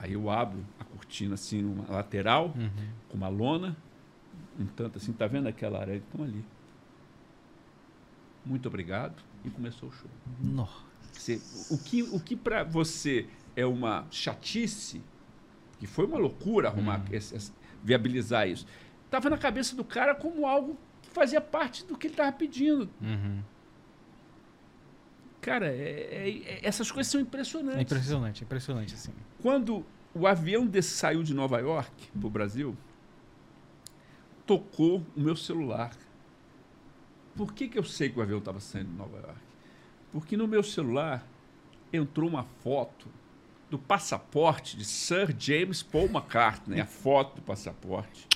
Aí 0.02 0.14
eu 0.14 0.30
abro 0.30 0.66
a 0.80 0.84
cortina 0.84 1.36
assim, 1.36 1.62
numa 1.62 1.86
lateral, 1.92 2.48
Uhum. 2.58 2.70
com 3.08 3.18
uma 3.18 3.28
lona, 3.28 3.78
um 4.60 4.66
tanto 4.66 4.98
assim, 4.98 5.14
tá 5.14 5.28
vendo 5.28 5.48
aquela 5.48 5.80
areia? 5.80 5.98
Estão 5.98 6.24
ali. 6.26 6.44
Muito 8.46 8.68
obrigado. 8.68 9.22
E 9.46 9.50
começou 9.50 9.90
o 9.90 9.92
show. 9.92 10.10
Nossa. 10.40 10.74
Você- 11.12 11.42
o 11.74 11.78
que, 11.78 12.04
o 12.04 12.20
que 12.20 12.36
para 12.36 12.64
você 12.64 13.28
é 13.56 13.66
uma 13.66 14.06
chatice, 14.10 15.02
que 15.80 15.86
foi 15.86 16.06
uma 16.06 16.18
loucura 16.18 16.70
arrumar, 16.70 17.04
esse- 17.12 17.36
esse- 17.36 17.52
viabilizar 17.84 18.48
isso, 18.48 18.66
estava 19.06 19.30
na 19.30 19.38
cabeça 19.38 19.76
do 19.76 19.84
cara 19.84 20.16
como 20.16 20.48
algo 20.48 20.78
que 21.02 21.10
fazia 21.10 21.42
parte 21.42 21.86
do 21.86 21.98
que 21.98 22.08
ele 22.08 22.14
estava 22.14 22.32
pedindo. 22.32 22.90
Uhum. 23.02 23.42
Cara, 25.42 25.68
é- 25.68 25.74
é- 25.74 26.30
é- 26.54 26.60
essas 26.62 26.92
coisas 26.92 27.12
são 27.12 27.20
impressionantes. 27.20 27.80
É 27.80 27.82
impressionante, 27.82 28.44
é 28.44 28.46
impressionante, 28.46 28.94
assim. 28.94 29.12
Quando 29.42 29.84
o 30.14 30.28
avião 30.28 30.66
desse 30.68 30.92
saiu 30.96 31.24
de 31.24 31.34
Nova 31.34 31.60
York 31.60 31.92
para 32.18 32.28
o 32.28 32.30
Brasil, 32.30 32.78
tocou 34.46 35.04
o 35.16 35.20
meu 35.20 35.36
celular. 35.36 35.92
Por 37.36 37.54
que, 37.54 37.68
que 37.68 37.80
eu 37.80 37.84
sei 37.84 38.10
que 38.10 38.20
o 38.20 38.22
avião 38.22 38.40
estava 38.40 38.60
saindo 38.60 38.90
de 38.92 38.98
Nova 38.98 39.18
York? 39.18 39.40
Porque 40.12 40.38
no 40.38 40.48
meu 40.48 40.62
celular 40.62 41.26
entrou 41.92 42.30
uma 42.30 42.44
foto 42.44 43.08
do 43.70 43.80
passaporte 43.80 44.76
de 44.76 44.84
Sir 44.84 45.34
James 45.40 45.82
Paul 45.82 46.06
McCartney, 46.06 46.80
a 46.82 46.86
foto 46.86 47.36
do 47.38 47.42
passaporte, 47.42 48.28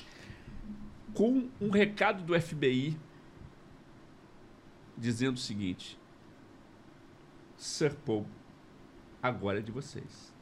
com 1.13 1.49
um 1.59 1.69
recado 1.69 2.23
do 2.23 2.33
FBI 2.39 2.97
dizendo 4.97 5.35
o 5.35 5.39
seguinte: 5.39 5.99
Paul, 8.05 8.25
agora 9.21 9.59
é 9.59 9.61
de 9.61 9.71
vocês. 9.71 10.33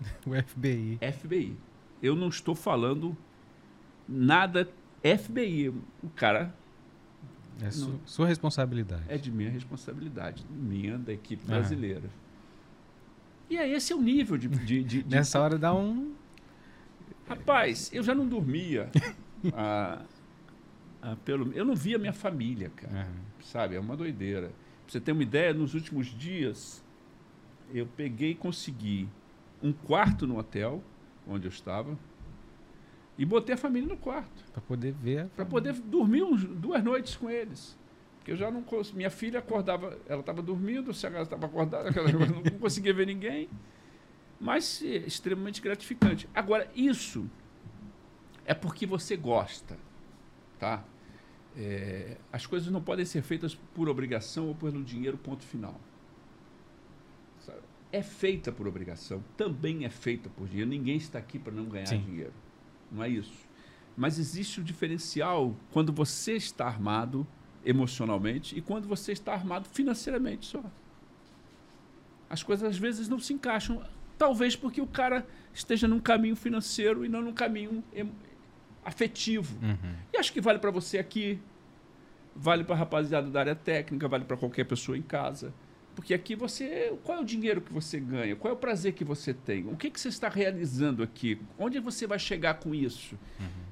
O 0.26 0.30
FBI. 0.34 0.98
FBI. 1.12 1.56
Eu 2.02 2.14
não 2.14 2.28
estou 2.28 2.54
falando 2.54 3.16
nada 4.08 4.68
FBI. 5.02 5.68
O 6.02 6.08
cara 6.14 6.54
É 7.62 7.70
su- 7.70 7.88
Não. 7.88 8.00
sua 8.04 8.26
responsabilidade. 8.26 9.04
é 9.08 9.16
de 9.16 9.30
minha 9.32 9.48
responsabilidade, 9.50 10.44
minha, 10.50 10.98
da 10.98 11.12
equipe 11.12 11.42
Aham. 11.44 11.58
brasileira. 11.60 12.10
E 13.48 13.56
aí, 13.56 13.72
esse 13.72 13.92
é 13.92 13.96
o 13.96 14.02
nível 14.02 14.36
de. 14.36 14.48
de, 14.48 14.84
de- 14.84 15.02
de- 15.02 15.08
Nessa 15.16 15.40
hora 15.40 15.56
dá 15.56 15.72
um. 15.74 16.12
Rapaz, 17.28 17.90
eu 17.92 18.02
já 18.02 18.14
não 18.14 18.28
dormia. 18.28 18.90
ah, 19.54 20.02
ah, 21.00 21.16
pelo, 21.24 21.50
eu 21.52 21.64
não 21.64 21.74
via 21.74 21.96
minha 21.98 22.12
família, 22.12 22.70
cara. 22.76 23.00
Aham. 23.02 23.14
Sabe? 23.40 23.74
É 23.76 23.80
uma 23.80 23.96
doideira. 23.96 24.50
Pra 24.86 24.92
você 24.92 25.00
ter 25.00 25.12
uma 25.12 25.22
ideia, 25.22 25.52
nos 25.52 25.74
últimos 25.74 26.06
dias, 26.06 26.84
eu 27.74 27.86
peguei 27.86 28.30
e 28.30 28.34
consegui 28.36 29.08
um 29.62 29.72
quarto 29.72 30.26
no 30.26 30.38
hotel 30.38 30.82
onde 31.26 31.46
eu 31.46 31.50
estava 31.50 31.98
e 33.18 33.24
botei 33.24 33.54
a 33.54 33.58
família 33.58 33.88
no 33.88 33.96
quarto. 33.96 34.44
Pra 34.52 34.62
poder 34.62 34.92
ver. 34.92 35.26
para 35.30 35.44
poder 35.44 35.72
dormir 35.72 36.22
uns- 36.22 36.44
duas 36.44 36.84
noites 36.84 37.16
com 37.16 37.28
eles. 37.28 37.76
Porque 38.18 38.30
eu 38.32 38.36
já 38.36 38.50
não 38.50 38.64
minha 38.94 39.10
filha 39.10 39.38
acordava, 39.40 39.98
ela 40.08 40.20
estava 40.20 40.40
dormindo, 40.42 40.92
se 40.94 41.06
ela 41.06 41.22
estava 41.22 41.46
acordada, 41.46 41.92
coisa, 41.92 42.16
não 42.34 42.42
conseguia 42.58 42.92
ver 42.94 43.06
ninguém. 43.06 43.48
Mas 44.38 44.82
é 44.84 44.96
extremamente 44.98 45.60
gratificante. 45.62 46.28
Agora, 46.34 46.70
isso 46.76 47.28
é 48.44 48.52
porque 48.54 48.86
você 48.86 49.16
gosta, 49.16 49.76
tá? 50.60 50.84
É, 51.56 52.18
as 52.30 52.44
coisas 52.46 52.70
não 52.70 52.82
podem 52.82 53.04
ser 53.04 53.22
feitas 53.22 53.54
por 53.54 53.88
obrigação 53.88 54.48
ou 54.48 54.54
pelo 54.54 54.84
dinheiro, 54.84 55.16
ponto 55.16 55.42
final. 55.42 55.80
Sabe? 57.38 57.60
É 57.90 58.02
feita 58.02 58.52
por 58.52 58.68
obrigação, 58.68 59.24
também 59.36 59.84
é 59.84 59.90
feita 59.90 60.28
por 60.28 60.46
dinheiro. 60.46 60.68
Ninguém 60.68 60.96
está 60.96 61.18
aqui 61.18 61.38
para 61.38 61.52
não 61.52 61.64
ganhar 61.64 61.86
Sim. 61.86 62.00
dinheiro. 62.00 62.32
Não 62.92 63.02
é 63.02 63.08
isso. 63.08 63.32
Mas 63.96 64.18
existe 64.18 64.60
o 64.60 64.64
diferencial 64.64 65.56
quando 65.72 65.92
você 65.92 66.34
está 66.34 66.66
armado 66.66 67.26
emocionalmente 67.64 68.56
e 68.56 68.60
quando 68.60 68.86
você 68.86 69.12
está 69.12 69.32
armado 69.32 69.66
financeiramente 69.68 70.46
só. 70.46 70.62
As 72.28 72.42
coisas 72.42 72.68
às 72.68 72.78
vezes 72.78 73.08
não 73.08 73.18
se 73.18 73.32
encaixam, 73.32 73.82
talvez 74.18 74.54
porque 74.54 74.80
o 74.80 74.86
cara 74.86 75.26
esteja 75.54 75.88
num 75.88 75.98
caminho 75.98 76.36
financeiro 76.36 77.04
e 77.04 77.08
não 77.08 77.22
num 77.22 77.32
caminho 77.32 77.82
afetivo. 78.86 79.58
Uhum. 79.62 79.94
E 80.12 80.16
acho 80.16 80.32
que 80.32 80.40
vale 80.40 80.58
para 80.58 80.70
você 80.70 80.98
aqui, 80.98 81.40
vale 82.34 82.64
para 82.64 82.76
a 82.76 82.78
rapaziada 82.78 83.28
da 83.28 83.40
área 83.40 83.54
técnica, 83.54 84.06
vale 84.06 84.24
para 84.24 84.36
qualquer 84.36 84.64
pessoa 84.64 84.96
em 84.96 85.02
casa. 85.02 85.52
Porque 85.94 86.14
aqui 86.14 86.36
você. 86.36 86.94
Qual 87.02 87.18
é 87.18 87.20
o 87.20 87.24
dinheiro 87.24 87.60
que 87.60 87.72
você 87.72 87.98
ganha? 87.98 88.36
Qual 88.36 88.52
é 88.52 88.54
o 88.54 88.58
prazer 88.58 88.92
que 88.92 89.02
você 89.02 89.32
tem? 89.34 89.66
O 89.66 89.76
que, 89.76 89.90
que 89.90 89.98
você 89.98 90.08
está 90.08 90.28
realizando 90.28 91.02
aqui? 91.02 91.40
Onde 91.58 91.80
você 91.80 92.06
vai 92.06 92.18
chegar 92.18 92.54
com 92.54 92.74
isso? 92.74 93.18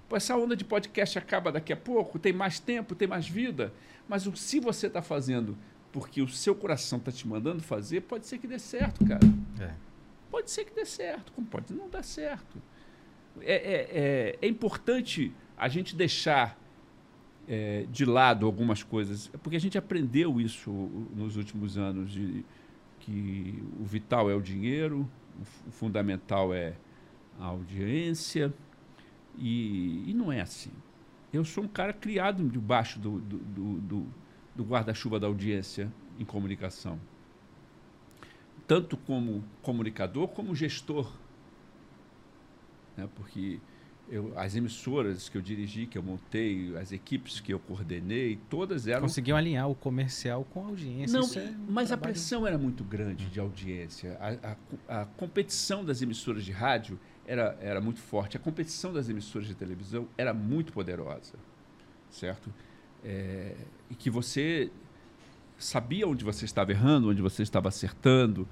Pô, 0.08 0.16
essa 0.16 0.36
onda 0.36 0.56
de 0.56 0.64
podcast 0.64 1.18
acaba 1.18 1.52
daqui 1.52 1.72
a 1.72 1.76
pouco, 1.76 2.18
tem 2.18 2.32
mais 2.32 2.58
tempo, 2.58 2.94
tem 2.94 3.06
mais 3.06 3.28
vida. 3.28 3.72
Mas 4.08 4.26
o, 4.26 4.34
se 4.34 4.58
você 4.58 4.86
está 4.86 5.02
fazendo 5.02 5.56
porque 5.92 6.20
o 6.20 6.28
seu 6.28 6.54
coração 6.54 6.98
está 6.98 7.12
te 7.12 7.28
mandando 7.28 7.62
fazer, 7.62 8.00
pode 8.00 8.26
ser 8.26 8.38
que 8.38 8.48
dê 8.48 8.58
certo, 8.58 9.04
cara. 9.06 9.24
É. 9.60 9.72
Pode 10.30 10.50
ser 10.50 10.64
que 10.64 10.74
dê 10.74 10.84
certo, 10.84 11.30
como 11.32 11.46
pode 11.46 11.72
não 11.72 11.88
dar 11.88 12.02
certo. 12.02 12.60
É, 13.40 13.54
é, 13.54 13.88
é, 13.92 14.38
é 14.42 14.48
importante 14.48 15.32
a 15.56 15.68
gente 15.68 15.94
deixar 15.94 16.58
é, 17.48 17.86
de 17.90 18.04
lado 18.04 18.46
algumas 18.46 18.82
coisas, 18.82 19.28
porque 19.42 19.56
a 19.56 19.60
gente 19.60 19.76
aprendeu 19.76 20.40
isso 20.40 20.70
nos 21.14 21.36
últimos 21.36 21.76
anos, 21.76 22.12
de, 22.12 22.44
que 23.00 23.62
o 23.78 23.84
vital 23.84 24.30
é 24.30 24.34
o 24.34 24.40
dinheiro, 24.40 25.08
o 25.66 25.70
fundamental 25.70 26.54
é 26.54 26.74
a 27.38 27.46
audiência, 27.46 28.52
e, 29.36 30.08
e 30.08 30.14
não 30.14 30.32
é 30.32 30.40
assim. 30.40 30.70
Eu 31.32 31.44
sou 31.44 31.64
um 31.64 31.68
cara 31.68 31.92
criado 31.92 32.48
debaixo 32.48 32.98
do, 32.98 33.18
do, 33.20 33.38
do, 33.38 33.80
do- 33.80 34.06
do 34.54 34.62
guarda-chuva 34.64 35.18
da 35.18 35.26
audiência 35.26 35.92
em 36.18 36.24
comunicação 36.24 36.98
tanto 38.66 38.96
como 38.96 39.44
comunicador 39.62 40.28
como 40.28 40.54
gestor. 40.54 41.10
Né? 42.96 43.08
Porque 43.14 43.58
eu, 44.08 44.32
as 44.38 44.54
emissoras 44.54 45.28
que 45.28 45.36
eu 45.38 45.42
dirigi, 45.42 45.86
que 45.86 45.96
eu 45.96 46.02
montei, 46.02 46.76
as 46.76 46.92
equipes 46.92 47.40
que 47.40 47.52
eu 47.52 47.58
coordenei, 47.58 48.38
todas 48.50 48.86
eram. 48.86 49.02
Conseguiam 49.02 49.36
alinhar 49.36 49.68
o 49.68 49.74
comercial 49.74 50.44
com 50.52 50.62
a 50.64 50.66
audiência. 50.68 51.18
Não, 51.18 51.26
é 51.26 51.48
um 51.50 51.66
mas 51.72 51.90
a 51.90 51.96
pressão 51.96 52.46
era 52.46 52.58
muito 52.58 52.84
grande 52.84 53.26
de 53.26 53.40
audiência. 53.40 54.16
A, 54.20 54.52
a- 54.92 55.02
a 55.02 55.04
competição 55.06 55.84
das 55.84 56.02
emissoras 56.02 56.44
de 56.44 56.52
rádio 56.52 56.98
era, 57.26 57.56
era 57.60 57.80
muito 57.80 58.00
forte. 58.00 58.36
A 58.36 58.40
competição 58.40 58.92
das 58.92 59.08
emissoras 59.08 59.48
de 59.48 59.54
televisão 59.54 60.06
era 60.18 60.34
muito 60.34 60.72
poderosa, 60.72 61.34
certo? 62.10 62.52
É, 63.02 63.54
e 63.90 63.94
que 63.94 64.10
você 64.10 64.70
sabia 65.56 66.06
onde 66.06 66.24
você 66.24 66.44
estava 66.44 66.72
errando, 66.72 67.08
onde 67.10 67.22
você 67.22 67.42
estava 67.42 67.68
acertando, 67.68 68.46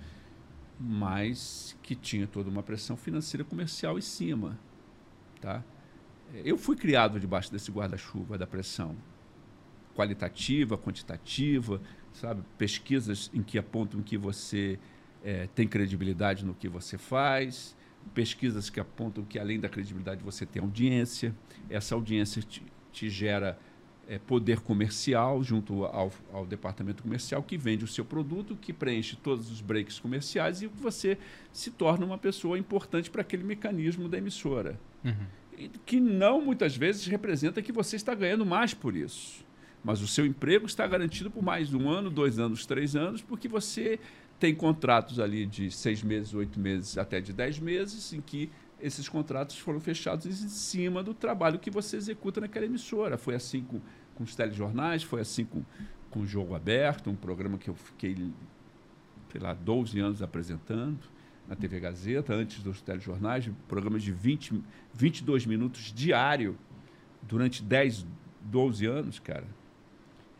mas 0.84 1.76
que 1.80 1.94
tinha 1.94 2.26
toda 2.26 2.50
uma 2.50 2.62
pressão 2.62 2.96
financeira 2.96 3.44
comercial 3.44 3.96
em 3.96 4.02
cima, 4.02 4.58
tá? 5.40 5.62
Eu 6.44 6.58
fui 6.58 6.74
criado 6.74 7.20
debaixo 7.20 7.52
desse 7.52 7.70
guarda-chuva 7.70 8.36
da 8.36 8.46
pressão 8.46 8.96
qualitativa, 9.94 10.76
quantitativa, 10.76 11.80
sabe? 12.12 12.42
Pesquisas 12.58 13.30
em 13.32 13.42
que 13.42 13.58
apontam 13.58 14.02
que 14.02 14.18
você 14.18 14.76
eh, 15.22 15.48
tem 15.54 15.68
credibilidade 15.68 16.44
no 16.44 16.52
que 16.52 16.68
você 16.68 16.98
faz, 16.98 17.76
pesquisas 18.12 18.68
que 18.68 18.80
apontam 18.80 19.24
que 19.24 19.38
além 19.38 19.60
da 19.60 19.68
credibilidade 19.68 20.24
você 20.24 20.44
tem 20.44 20.60
audiência, 20.60 21.32
essa 21.70 21.94
audiência 21.94 22.42
te, 22.42 22.64
te 22.90 23.08
gera 23.08 23.56
é, 24.08 24.18
poder 24.18 24.60
comercial 24.60 25.42
junto 25.42 25.84
ao, 25.84 26.12
ao, 26.32 26.44
departamento 26.44 27.02
comercial 27.02 27.42
que 27.42 27.56
vende 27.56 27.84
o 27.84 27.88
seu 27.88 28.04
produto, 28.04 28.56
que 28.56 28.72
preenche 28.72 29.16
todos 29.16 29.50
os 29.50 29.60
breaks 29.60 29.98
comerciais 29.98 30.62
e 30.62 30.66
você 30.66 31.16
se 31.52 31.70
torna 31.70 32.04
uma 32.04 32.18
pessoa 32.18 32.58
importante 32.58 33.10
para 33.10 33.22
aquele 33.22 33.44
mecanismo 33.44 34.08
da 34.08 34.18
emissora. 34.18 34.78
Uhum. 35.04 35.70
Que 35.86 36.00
não 36.00 36.40
muitas 36.40 36.76
vezes 36.76 37.06
representa 37.06 37.62
que 37.62 37.72
você 37.72 37.96
está 37.96 38.14
ganhando 38.14 38.44
mais 38.44 38.74
por 38.74 38.96
isso. 38.96 39.44
Mas 39.84 40.00
o 40.00 40.06
seu 40.06 40.24
emprego 40.24 40.66
está 40.66 40.86
garantido 40.86 41.30
por 41.30 41.42
mais 41.42 41.74
um 41.74 41.88
ano, 41.88 42.08
dois 42.08 42.38
anos, 42.38 42.66
três 42.66 42.94
anos, 42.94 43.20
porque 43.20 43.48
você 43.48 43.98
tem 44.38 44.54
contratos 44.54 45.20
ali 45.20 45.46
de 45.46 45.70
seis 45.70 46.02
meses, 46.02 46.34
oito 46.34 46.58
meses, 46.58 46.98
até 46.98 47.20
de 47.20 47.32
dez 47.32 47.58
meses, 47.58 48.12
em 48.12 48.20
que 48.20 48.50
esses 48.82 49.08
contratos 49.08 49.56
foram 49.58 49.80
fechados 49.80 50.26
em 50.26 50.48
cima 50.48 51.02
do 51.02 51.14
trabalho 51.14 51.58
que 51.58 51.70
você 51.70 51.96
executa 51.96 52.40
naquela 52.40 52.66
emissora. 52.66 53.16
Foi 53.16 53.34
assim 53.36 53.62
com, 53.62 53.80
com 54.14 54.24
os 54.24 54.34
telejornais, 54.34 55.04
foi 55.04 55.20
assim 55.20 55.44
com, 55.44 55.62
com 56.10 56.20
o 56.20 56.26
Jogo 56.26 56.54
Aberto, 56.54 57.08
um 57.08 57.14
programa 57.14 57.56
que 57.56 57.70
eu 57.70 57.74
fiquei, 57.74 58.16
sei 59.30 59.40
lá, 59.40 59.54
12 59.54 60.00
anos 60.00 60.20
apresentando 60.20 60.98
na 61.46 61.54
TV 61.54 61.78
Gazeta, 61.78 62.34
antes 62.34 62.62
dos 62.62 62.82
telejornais, 62.82 63.48
programas 63.68 64.02
de 64.02 64.12
20, 64.12 64.62
22 64.92 65.46
minutos 65.46 65.92
diário, 65.94 66.58
durante 67.22 67.62
10, 67.62 68.04
12 68.42 68.86
anos, 68.86 69.18
cara, 69.20 69.46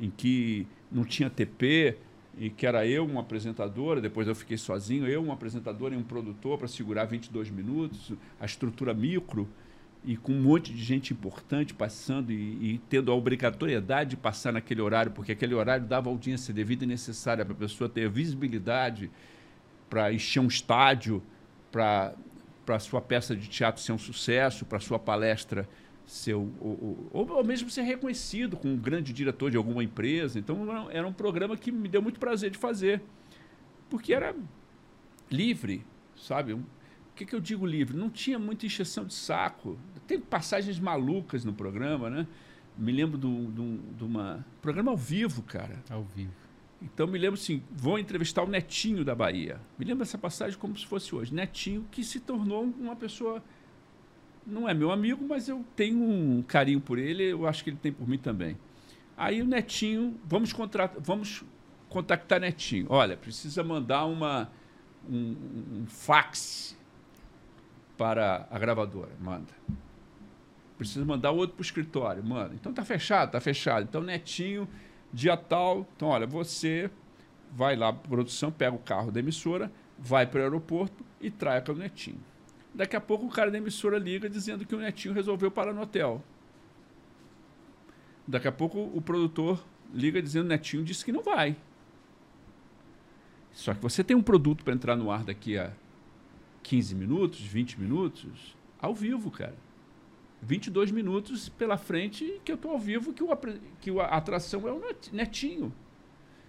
em 0.00 0.10
que 0.10 0.66
não 0.90 1.04
tinha 1.04 1.30
TP, 1.30 1.96
e 2.38 2.48
que 2.50 2.66
era 2.66 2.86
eu, 2.86 3.04
uma 3.04 3.20
apresentadora, 3.20 4.00
depois 4.00 4.26
eu 4.26 4.34
fiquei 4.34 4.56
sozinho, 4.56 5.06
eu, 5.06 5.22
um 5.22 5.32
apresentador 5.32 5.92
e 5.92 5.96
um 5.96 6.02
produtor 6.02 6.58
para 6.58 6.68
segurar 6.68 7.04
22 7.04 7.50
minutos, 7.50 8.12
a 8.40 8.44
estrutura 8.44 8.94
micro, 8.94 9.48
e 10.04 10.16
com 10.16 10.32
um 10.32 10.42
monte 10.42 10.72
de 10.72 10.82
gente 10.82 11.12
importante 11.12 11.72
passando 11.72 12.32
e, 12.32 12.74
e, 12.74 12.80
tendo 12.88 13.12
a 13.12 13.14
obrigatoriedade 13.14 14.10
de 14.10 14.16
passar 14.16 14.52
naquele 14.52 14.80
horário, 14.80 15.12
porque 15.12 15.32
aquele 15.32 15.54
horário 15.54 15.86
dava 15.86 16.10
audiência 16.10 16.52
devida 16.52 16.84
e 16.84 16.86
necessária 16.86 17.44
para 17.44 17.54
a 17.54 17.56
pessoa 17.56 17.88
ter 17.88 18.08
visibilidade 18.08 19.10
para 19.88 20.12
encher 20.12 20.40
um 20.40 20.48
estádio, 20.48 21.22
para 21.70 22.14
a 22.66 22.78
sua 22.78 23.00
peça 23.00 23.36
de 23.36 23.46
teatro 23.46 23.80
ser 23.80 23.92
um 23.92 23.98
sucesso, 23.98 24.64
para 24.64 24.78
a 24.78 24.80
sua 24.80 24.98
palestra 24.98 25.68
ser 26.06 26.34
o, 26.34 26.40
o, 26.40 27.08
ou, 27.12 27.30
ou, 27.30 27.44
mesmo 27.44 27.70
ser 27.70 27.82
reconhecido 27.82 28.56
como 28.56 28.74
um 28.74 28.76
grande 28.76 29.12
diretor 29.12 29.50
de 29.50 29.56
alguma 29.56 29.82
empresa. 29.82 30.38
Então 30.38 30.90
era 30.90 31.06
um 31.06 31.12
programa 31.12 31.56
que 31.56 31.70
me 31.70 31.88
deu 31.88 32.02
muito 32.02 32.18
prazer 32.18 32.50
de 32.50 32.58
fazer, 32.58 33.02
porque 33.88 34.12
era 34.12 34.34
livre, 35.30 35.84
sabe? 36.16 36.52
O 36.52 36.64
que, 37.14 37.26
que 37.26 37.34
eu 37.34 37.40
digo 37.40 37.66
livre? 37.66 37.96
Não 37.96 38.10
tinha 38.10 38.38
muita 38.38 38.66
encheção 38.66 39.04
de 39.04 39.14
saco. 39.14 39.78
Tem 40.06 40.18
passagens 40.18 40.78
malucas 40.78 41.44
no 41.44 41.52
programa, 41.52 42.08
né? 42.08 42.26
Me 42.76 42.90
lembro 42.90 43.18
de 43.18 44.04
uma 44.04 44.44
programa 44.62 44.90
ao 44.90 44.96
vivo, 44.96 45.42
cara. 45.42 45.82
Ao 45.90 46.02
vivo. 46.02 46.32
Então 46.80 47.06
me 47.06 47.18
lembro 47.18 47.38
assim, 47.38 47.62
vou 47.70 47.98
entrevistar 47.98 48.42
o 48.42 48.48
Netinho 48.48 49.04
da 49.04 49.14
Bahia. 49.14 49.60
Me 49.78 49.84
lembro 49.84 50.04
dessa 50.04 50.18
passagem 50.18 50.58
como 50.58 50.76
se 50.76 50.86
fosse 50.86 51.14
hoje. 51.14 51.32
Netinho 51.32 51.86
que 51.90 52.02
se 52.02 52.18
tornou 52.18 52.64
uma 52.64 52.96
pessoa 52.96 53.42
não 54.46 54.68
é 54.68 54.74
meu 54.74 54.90
amigo, 54.90 55.24
mas 55.26 55.48
eu 55.48 55.64
tenho 55.76 56.02
um 56.02 56.42
carinho 56.42 56.80
por 56.80 56.98
ele, 56.98 57.24
eu 57.24 57.46
acho 57.46 57.62
que 57.62 57.70
ele 57.70 57.76
tem 57.76 57.92
por 57.92 58.08
mim 58.08 58.18
também. 58.18 58.56
Aí 59.16 59.40
o 59.42 59.46
Netinho, 59.46 60.18
vamos, 60.24 60.52
vamos 60.98 61.44
contactar 61.88 62.40
Netinho. 62.40 62.86
Olha, 62.88 63.16
precisa 63.16 63.62
mandar 63.62 64.06
uma, 64.06 64.50
um, 65.08 65.36
um 65.80 65.86
fax 65.86 66.76
para 67.96 68.48
a 68.50 68.58
gravadora. 68.58 69.12
Manda. 69.20 69.52
Precisa 70.76 71.04
mandar 71.04 71.30
outro 71.30 71.54
para 71.54 71.62
o 71.62 71.64
escritório. 71.64 72.24
Manda. 72.24 72.54
Então 72.54 72.72
tá 72.72 72.84
fechado, 72.84 73.30
tá 73.30 73.40
fechado. 73.40 73.84
Então, 73.84 74.02
Netinho, 74.02 74.68
dia 75.12 75.36
tal. 75.36 75.86
Então, 75.94 76.08
olha, 76.08 76.26
você 76.26 76.90
vai 77.52 77.76
lá 77.76 77.92
para 77.92 78.08
produção, 78.08 78.50
pega 78.50 78.74
o 78.74 78.78
carro 78.78 79.12
da 79.12 79.20
emissora, 79.20 79.70
vai 79.98 80.26
para 80.26 80.40
o 80.40 80.42
aeroporto 80.42 81.04
e 81.20 81.30
traz 81.30 81.68
o 81.68 81.74
Netinho. 81.74 82.31
Daqui 82.74 82.96
a 82.96 83.00
pouco 83.00 83.26
o 83.26 83.30
cara 83.30 83.50
da 83.50 83.58
emissora 83.58 83.98
liga 83.98 84.28
dizendo 84.28 84.64
que 84.64 84.74
o 84.74 84.78
netinho 84.78 85.14
resolveu 85.14 85.50
parar 85.50 85.72
no 85.72 85.82
hotel. 85.82 86.22
Daqui 88.26 88.48
a 88.48 88.52
pouco 88.52 88.78
o 88.78 89.00
produtor 89.00 89.62
liga 89.92 90.22
dizendo 90.22 90.44
que 90.44 90.54
o 90.54 90.56
netinho 90.56 90.84
disse 90.84 91.04
que 91.04 91.12
não 91.12 91.22
vai. 91.22 91.56
Só 93.52 93.74
que 93.74 93.82
você 93.82 94.02
tem 94.02 94.16
um 94.16 94.22
produto 94.22 94.64
para 94.64 94.72
entrar 94.72 94.96
no 94.96 95.10
ar 95.10 95.22
daqui 95.24 95.58
a 95.58 95.72
15 96.62 96.94
minutos, 96.94 97.40
20 97.40 97.78
minutos, 97.80 98.56
ao 98.80 98.94
vivo, 98.94 99.30
cara. 99.30 99.54
22 100.40 100.90
minutos 100.90 101.48
pela 101.50 101.76
frente 101.76 102.40
que 102.44 102.50
eu 102.50 102.56
estou 102.56 102.72
ao 102.72 102.78
vivo, 102.78 103.12
que, 103.12 103.22
o, 103.22 103.28
que 103.80 103.90
a 104.00 104.06
atração 104.06 104.66
é 104.66 104.72
o 104.72 104.82
netinho, 105.12 105.72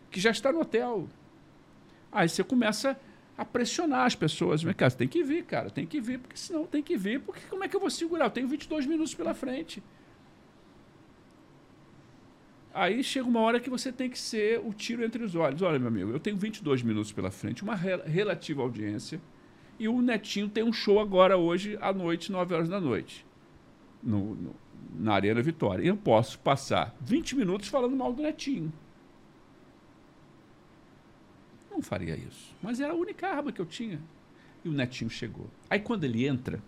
que 0.09 0.19
já 0.19 0.31
está 0.31 0.51
no 0.51 0.61
hotel. 0.61 1.07
Aí 2.11 2.27
você 2.27 2.43
começa 2.43 2.99
a 3.37 3.45
pressionar 3.45 4.05
as 4.05 4.15
pessoas. 4.15 4.63
Mas, 4.63 4.75
cara, 4.75 4.91
tem 4.91 5.07
que 5.07 5.23
vir, 5.23 5.43
cara, 5.43 5.69
tem 5.69 5.85
que 5.85 5.99
vir, 5.99 6.19
porque 6.19 6.37
senão 6.37 6.65
tem 6.65 6.81
que 6.81 6.97
vir, 6.97 7.19
porque 7.21 7.41
como 7.49 7.63
é 7.63 7.67
que 7.67 7.75
eu 7.75 7.79
vou 7.79 7.89
segurar? 7.89 8.25
Eu 8.25 8.31
tenho 8.31 8.47
22 8.47 8.85
minutos 8.85 9.13
pela 9.13 9.33
frente. 9.33 9.81
Aí 12.73 13.03
chega 13.03 13.27
uma 13.27 13.39
hora 13.39 13.59
que 13.59 13.69
você 13.69 13.91
tem 13.91 14.09
que 14.09 14.17
ser 14.17 14.59
o 14.59 14.73
tiro 14.73 15.03
entre 15.03 15.23
os 15.23 15.35
olhos. 15.35 15.61
Olha, 15.61 15.77
meu 15.77 15.89
amigo, 15.89 16.11
eu 16.11 16.19
tenho 16.19 16.35
22 16.35 16.81
minutos 16.81 17.11
pela 17.11 17.29
frente, 17.29 17.61
uma 17.61 17.75
relativa 17.75 18.63
audiência, 18.63 19.21
e 19.77 19.87
o 19.87 20.01
Netinho 20.01 20.49
tem 20.49 20.63
um 20.63 20.73
show 20.73 20.99
agora, 20.99 21.37
hoje, 21.37 21.77
à 21.81 21.93
noite, 21.93 22.31
9 22.31 22.53
horas 22.55 22.69
da 22.69 22.81
noite, 22.81 23.25
no, 24.01 24.35
no 24.35 24.63
na 24.95 25.13
Arena 25.13 25.41
Vitória. 25.41 25.83
Eu 25.83 25.97
posso 25.97 26.37
passar 26.39 26.95
20 27.01 27.35
minutos 27.35 27.67
falando 27.67 27.95
mal 27.95 28.13
do 28.13 28.21
Netinho. 28.21 28.71
Não 31.71 31.72
faria 31.83 32.15
isso. 32.15 32.55
Mas 32.61 32.79
era 32.79 32.93
a 32.93 32.95
única 32.95 33.27
arma 33.27 33.51
que 33.51 33.59
eu 33.59 33.65
tinha. 33.65 33.99
E 34.63 34.69
o 34.69 34.71
Netinho 34.71 35.09
chegou. 35.09 35.49
Aí 35.69 35.79
quando 35.79 36.03
ele 36.03 36.25
entra, 36.25 36.61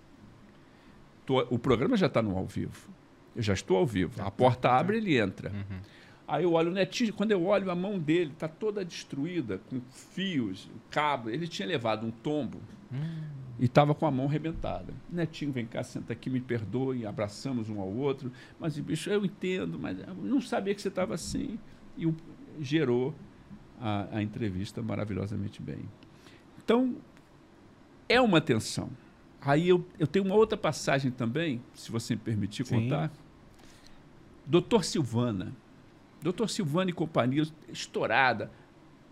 tô, 1.26 1.40
o 1.50 1.58
programa 1.58 1.96
já 1.96 2.08
está 2.08 2.22
no 2.22 2.38
ao 2.38 2.46
vivo. 2.46 2.90
Eu 3.36 3.42
já 3.42 3.54
estou 3.54 3.78
ao 3.78 3.86
vivo. 3.86 4.22
A 4.22 4.32
porta 4.32 4.70
abre, 4.70 4.98
ele 4.98 5.18
entra. 5.18 5.52
Uhum. 5.52 5.80
Aí 6.28 6.44
eu 6.44 6.54
olho 6.54 6.72
o 6.72 6.74
Netinho, 6.74 7.14
quando 7.14 7.32
eu 7.32 7.46
olho 7.46 7.70
a 7.70 7.76
mão 7.76 8.00
dele, 8.00 8.32
está 8.32 8.48
toda 8.48 8.84
destruída, 8.84 9.60
com 9.70 9.80
fios, 9.92 10.70
cabo. 10.90 11.30
Ele 11.30 11.48
tinha 11.48 11.68
levado 11.68 12.06
um 12.06 12.12
tombo 12.12 12.60
uhum. 12.92 13.24
e 13.60 13.66
estava 13.66 13.94
com 13.94 14.08
a 14.08 14.12
mão 14.12 14.26
arrebentada. 14.26 14.94
Netinho, 15.10 15.52
vem 15.52 15.66
cá, 15.66 15.84
senta 15.84 16.14
aqui, 16.14 16.30
me 16.30 16.42
perdoe, 16.42 17.06
abraçamos 17.06 17.70
um 17.70 17.80
ao 17.80 17.90
outro. 17.90 18.32
Mas, 18.60 18.78
bicho, 18.80 19.10
eu 19.10 19.24
entendo, 19.24 19.78
mas 19.78 20.00
eu 20.00 20.16
não 20.16 20.42
sabia 20.42 20.74
que 20.74 20.82
você 20.82 20.88
estava 20.88 21.14
assim. 21.14 21.60
E 21.96 22.08
o, 22.08 22.16
gerou 22.60 23.14
a, 23.80 24.18
a 24.18 24.22
entrevista 24.22 24.82
maravilhosamente 24.82 25.62
bem. 25.62 25.80
Então, 26.64 26.96
é 28.08 28.20
uma 28.20 28.42
tensão. 28.42 28.90
Aí 29.42 29.70
eu, 29.70 29.86
eu 30.00 30.08
tenho 30.08 30.26
uma 30.26 30.36
outra 30.36 30.58
passagem 30.58 31.12
também, 31.12 31.62
se 31.74 31.92
você 31.92 32.16
me 32.16 32.22
permitir 32.22 32.66
Sim. 32.66 32.82
contar. 32.82 33.12
Doutor 34.46 34.84
Silvana. 34.84 35.54
Doutor 36.22 36.50
Silvana 36.50 36.90
e 36.90 36.94
companhia, 36.94 37.44
estourada. 37.70 38.52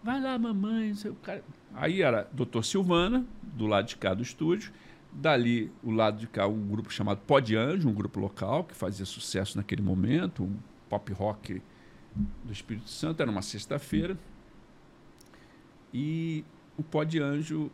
Vai 0.04 0.20
lá, 0.20 0.38
mamãe. 0.38 0.94
Seu 0.96 1.14
cara... 1.16 1.44
Aí 1.76 2.02
era 2.02 2.28
Doutor 2.34 2.66
Silvana, 2.66 3.26
do 3.42 3.68
lado 3.68 3.88
de 3.88 3.96
cá 3.96 4.14
do 4.14 4.24
estúdio. 4.24 4.72
Dali, 5.12 5.72
o 5.84 5.92
lado 5.92 6.18
de 6.18 6.28
cá, 6.28 6.48
um 6.48 6.68
grupo 6.68 6.92
chamado 6.92 7.20
Pod 7.20 7.56
Anjo, 7.56 7.88
um 7.88 7.94
grupo 7.94 8.20
local 8.20 8.64
que 8.64 8.74
fazia 8.74 9.06
sucesso 9.06 9.58
naquele 9.58 9.84
momento, 9.84 10.44
um 10.44 10.58
pop 10.90 11.14
rock 11.14 11.62
do 12.44 12.52
Espírito 12.52 12.90
Santo. 12.90 13.22
Era 13.22 13.30
uma 13.30 13.44
sexta-feira. 13.44 14.18
E 15.94 16.44
o 16.78 16.84
pó 16.84 17.04
de 17.04 17.20
anjo 17.20 17.70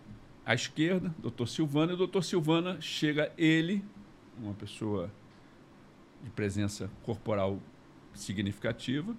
à 0.45 0.53
esquerda, 0.53 1.13
doutor 1.20 1.47
Silvana, 1.47 1.91
e 1.91 1.95
o 1.95 1.97
doutor 1.97 2.24
Silvana 2.24 2.82
chega 2.82 3.32
ele, 3.38 3.84
uma 4.38 4.53
pessoa 4.53 5.11
de 6.24 6.30
presença 6.32 6.89
corporal 7.03 7.59
significativa, 8.13 9.15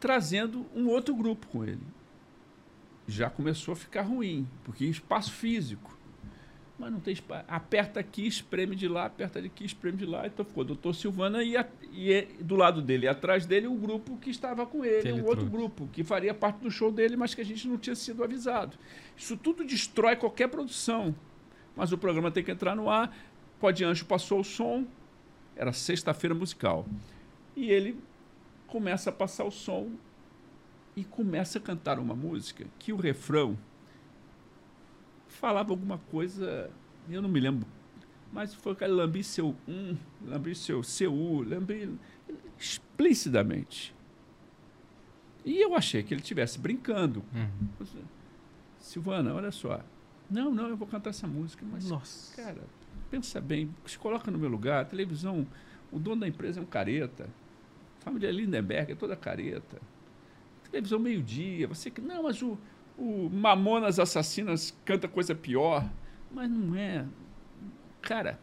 trazendo 0.00 0.64
um 0.74 0.86
outro 0.88 1.14
grupo 1.14 1.46
com 1.48 1.64
ele. 1.64 1.82
Já 3.06 3.28
começou 3.28 3.72
a 3.72 3.76
ficar 3.76 4.02
ruim, 4.02 4.48
porque 4.64 4.84
espaço 4.84 5.32
físico 5.32 5.97
mas 6.78 6.92
não 6.92 7.00
tem 7.00 7.12
espaço. 7.12 7.44
Aperta 7.48 7.98
aqui, 7.98 8.26
espreme 8.26 8.76
de 8.76 8.86
lá, 8.86 9.06
aperta 9.06 9.40
aqui, 9.40 9.64
espreme 9.64 9.96
de 9.96 10.06
lá. 10.06 10.26
Então 10.26 10.44
ficou 10.44 10.62
o 10.62 10.66
doutor 10.66 10.94
Silvana 10.94 11.42
e, 11.42 11.56
a, 11.56 11.66
e 11.92 12.28
do 12.40 12.54
lado 12.54 12.80
dele, 12.80 13.06
e 13.06 13.08
atrás 13.08 13.44
dele, 13.44 13.66
o 13.66 13.74
grupo 13.74 14.16
que 14.16 14.30
estava 14.30 14.64
com 14.64 14.84
ele, 14.84 15.12
um 15.12 15.26
outro 15.26 15.46
grupo, 15.46 15.88
que 15.92 16.04
faria 16.04 16.32
parte 16.32 16.60
do 16.60 16.70
show 16.70 16.92
dele, 16.92 17.16
mas 17.16 17.34
que 17.34 17.40
a 17.40 17.44
gente 17.44 17.66
não 17.66 17.76
tinha 17.76 17.96
sido 17.96 18.22
avisado. 18.22 18.78
Isso 19.16 19.36
tudo 19.36 19.64
destrói 19.64 20.14
qualquer 20.14 20.48
produção. 20.48 21.14
Mas 21.74 21.92
o 21.92 21.98
programa 21.98 22.30
tem 22.30 22.42
que 22.42 22.50
entrar 22.50 22.74
no 22.74 22.88
ar. 22.88 23.16
Pode 23.60 23.84
Anjo 23.84 24.04
passou 24.04 24.40
o 24.40 24.44
som, 24.44 24.86
era 25.56 25.72
sexta-feira 25.72 26.34
musical. 26.34 26.86
E 27.56 27.70
ele 27.70 27.98
começa 28.68 29.10
a 29.10 29.12
passar 29.12 29.44
o 29.44 29.50
som 29.50 29.90
e 30.94 31.04
começa 31.04 31.58
a 31.58 31.60
cantar 31.60 31.98
uma 31.98 32.14
música 32.14 32.66
que 32.78 32.92
o 32.92 32.96
refrão 32.96 33.58
falava 35.38 35.70
alguma 35.70 35.98
coisa, 36.10 36.70
eu 37.08 37.22
não 37.22 37.28
me 37.28 37.40
lembro, 37.40 37.66
mas 38.32 38.52
foi 38.54 38.74
que 38.74 38.86
lambi 38.86 39.22
seu 39.22 39.54
um, 39.66 39.96
lambi 40.26 40.54
seu 40.54 40.82
CU, 40.82 41.42
lambi. 41.42 41.96
explicitamente. 42.58 43.94
E 45.44 45.56
eu 45.58 45.74
achei 45.74 46.02
que 46.02 46.12
ele 46.12 46.20
estivesse 46.20 46.58
brincando. 46.58 47.24
Uhum. 47.34 48.04
Silvana, 48.78 49.32
olha 49.34 49.50
só. 49.50 49.80
Não, 50.28 50.52
não, 50.52 50.68
eu 50.68 50.76
vou 50.76 50.86
cantar 50.86 51.10
essa 51.10 51.26
música. 51.26 51.64
Mas, 51.70 51.88
Nossa. 51.88 52.36
cara, 52.36 52.62
pensa 53.10 53.40
bem, 53.40 53.74
se 53.86 53.98
coloca 53.98 54.30
no 54.30 54.38
meu 54.38 54.50
lugar. 54.50 54.82
A 54.82 54.84
televisão, 54.84 55.46
o 55.90 55.98
dono 55.98 56.20
da 56.20 56.28
empresa 56.28 56.60
é 56.60 56.62
um 56.62 56.66
careta. 56.66 57.30
A 58.00 58.04
família 58.04 58.30
Lindenberg 58.30 58.92
é 58.92 58.94
toda 58.94 59.16
careta. 59.16 59.80
Televisão 60.70 60.98
meio-dia. 60.98 61.66
Você 61.66 61.90
que. 61.90 62.00
Não, 62.00 62.24
mas 62.24 62.42
o, 62.42 62.58
o 62.98 63.30
Mamonas 63.32 63.98
Assassinas 63.98 64.76
canta 64.84 65.06
coisa 65.08 65.34
pior. 65.34 65.88
Mas 66.32 66.50
não 66.50 66.74
é. 66.74 67.06
Cara, 68.02 68.38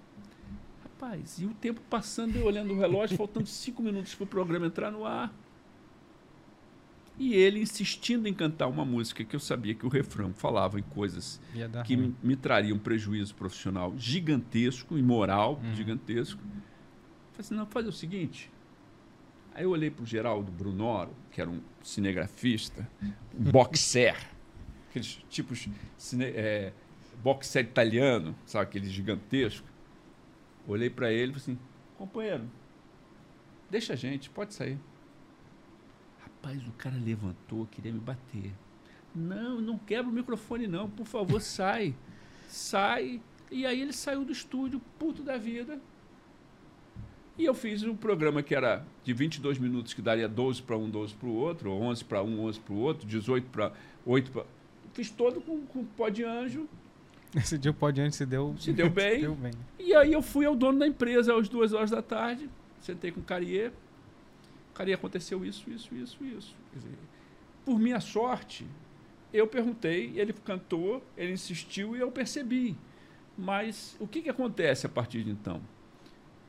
rapaz, 0.83 1.39
e 1.39 1.45
o 1.45 1.53
tempo 1.53 1.81
passando, 1.89 2.35
eu 2.37 2.45
olhando 2.45 2.73
o 2.73 2.77
relógio, 2.79 3.17
faltando 3.17 3.47
cinco 3.47 3.83
minutos 3.83 4.15
para 4.15 4.23
o 4.23 4.27
programa 4.27 4.65
entrar 4.67 4.89
no 4.91 5.05
ar. 5.05 5.33
E 7.17 7.33
ele 7.33 7.61
insistindo 7.61 8.27
em 8.27 8.33
cantar 8.33 8.67
uma 8.67 8.83
música 8.83 9.23
que 9.23 9.33
eu 9.35 9.39
sabia 9.39 9.73
que 9.73 9.85
o 9.85 9.89
refrão 9.89 10.33
falava 10.33 10.77
em 10.77 10.83
coisas 10.83 11.39
que 11.85 11.95
ruim. 11.95 12.07
me, 12.21 12.29
me 12.29 12.35
trariam 12.35 12.75
um 12.75 12.79
prejuízo 12.79 13.33
profissional 13.35 13.93
gigantesco 13.97 14.97
e 14.97 15.01
moral 15.01 15.61
Uhum. 15.63 15.73
gigantesco. 15.75 16.41
Falei 16.41 17.39
assim, 17.39 17.55
não, 17.55 17.65
faz 17.65 17.87
o 17.87 17.91
seguinte. 17.91 18.51
Aí 19.53 19.63
eu 19.63 19.69
olhei 19.69 19.89
para 19.89 20.03
o 20.03 20.05
Geraldo 20.05 20.51
Brunoro, 20.51 21.11
que 21.31 21.39
era 21.39 21.49
um 21.49 21.61
cinegrafista, 21.81 22.85
um 23.37 23.43
boxer, 23.49 24.17
aqueles 24.95 25.19
tipos 25.29 25.67
cine, 25.97 26.25
é, 26.25 26.71
boxer 27.21 27.65
italiano, 27.65 28.33
sabe, 28.45 28.63
aquele 28.63 28.89
gigantesco. 28.89 29.67
Olhei 30.67 30.89
para 30.89 31.11
ele 31.11 31.31
e 31.31 31.39
falei 31.39 31.57
assim, 31.57 31.59
companheiro, 31.97 32.49
deixa 33.69 33.93
a 33.93 33.95
gente, 33.95 34.29
pode 34.29 34.53
sair. 34.53 34.79
Rapaz, 36.19 36.65
o 36.65 36.71
cara 36.71 36.95
levantou, 36.95 37.67
queria 37.67 37.91
me 37.91 37.99
bater. 37.99 38.53
Não, 39.13 39.61
não 39.61 39.77
quebra 39.77 40.09
o 40.09 40.13
microfone 40.13 40.65
não, 40.65 40.89
por 40.89 41.05
favor, 41.05 41.39
sai. 41.41 41.93
Sai. 42.47 43.21
E 43.51 43.65
aí 43.65 43.81
ele 43.81 43.93
saiu 43.93 44.25
do 44.25 44.31
estúdio, 44.31 44.81
puto 44.97 45.21
da 45.21 45.37
vida. 45.37 45.79
E 47.37 47.43
eu 47.43 47.53
fiz 47.53 47.83
um 47.83 47.95
programa 47.95 48.41
que 48.41 48.55
era 48.55 48.85
de 49.03 49.13
22 49.13 49.59
minutos, 49.59 49.93
que 49.93 50.01
daria 50.01 50.27
12 50.27 50.61
para 50.63 50.77
um, 50.77 50.89
12 50.89 51.13
para 51.15 51.27
o 51.27 51.33
outro, 51.33 51.69
ou 51.69 51.81
11 51.81 52.05
para 52.05 52.23
um, 52.23 52.39
11 52.45 52.59
para 52.61 52.73
o 52.73 52.77
outro, 52.77 53.05
18 53.05 53.49
para 53.49 53.73
8 54.05 54.31
para... 54.31 54.45
Fiz 54.95 55.11
todo 55.11 55.41
com, 55.41 55.61
com 55.67 55.83
pó 55.83 56.09
de 56.09 56.23
anjo. 56.23 56.67
Esse 57.35 57.57
dia 57.57 57.69
o 57.69 57.73
pó 57.73 57.91
de 57.91 57.99
antes 58.01 58.17
se 58.17 58.25
deu, 58.25 58.55
Se 58.57 58.71
deu 58.71 58.89
bem. 58.89 59.21
deu 59.21 59.35
bem. 59.35 59.51
E 59.77 59.93
aí 59.93 60.13
eu 60.13 60.21
fui 60.21 60.45
ao 60.45 60.55
dono 60.55 60.79
da 60.79 60.87
empresa 60.87 61.37
às 61.37 61.47
duas 61.49 61.73
horas 61.73 61.91
da 61.91 62.01
tarde, 62.01 62.49
sentei 62.79 63.11
com 63.11 63.19
o 63.19 63.23
Carier. 63.23 63.71
Carier, 64.73 64.97
aconteceu 64.97 65.45
isso, 65.45 65.69
isso, 65.69 65.93
isso, 65.93 66.23
isso. 66.23 66.55
Dizer, 66.73 66.97
por 67.65 67.77
minha 67.77 67.99
sorte, 67.99 68.65
eu 69.33 69.45
perguntei, 69.45 70.13
ele 70.15 70.31
cantou, 70.31 71.03
ele 71.17 71.33
insistiu 71.33 71.95
e 71.95 71.99
eu 71.99 72.09
percebi. 72.09 72.75
Mas 73.37 73.97
o 73.99 74.07
que, 74.07 74.21
que 74.21 74.29
acontece 74.29 74.85
a 74.85 74.89
partir 74.89 75.23
de 75.23 75.29
então? 75.31 75.61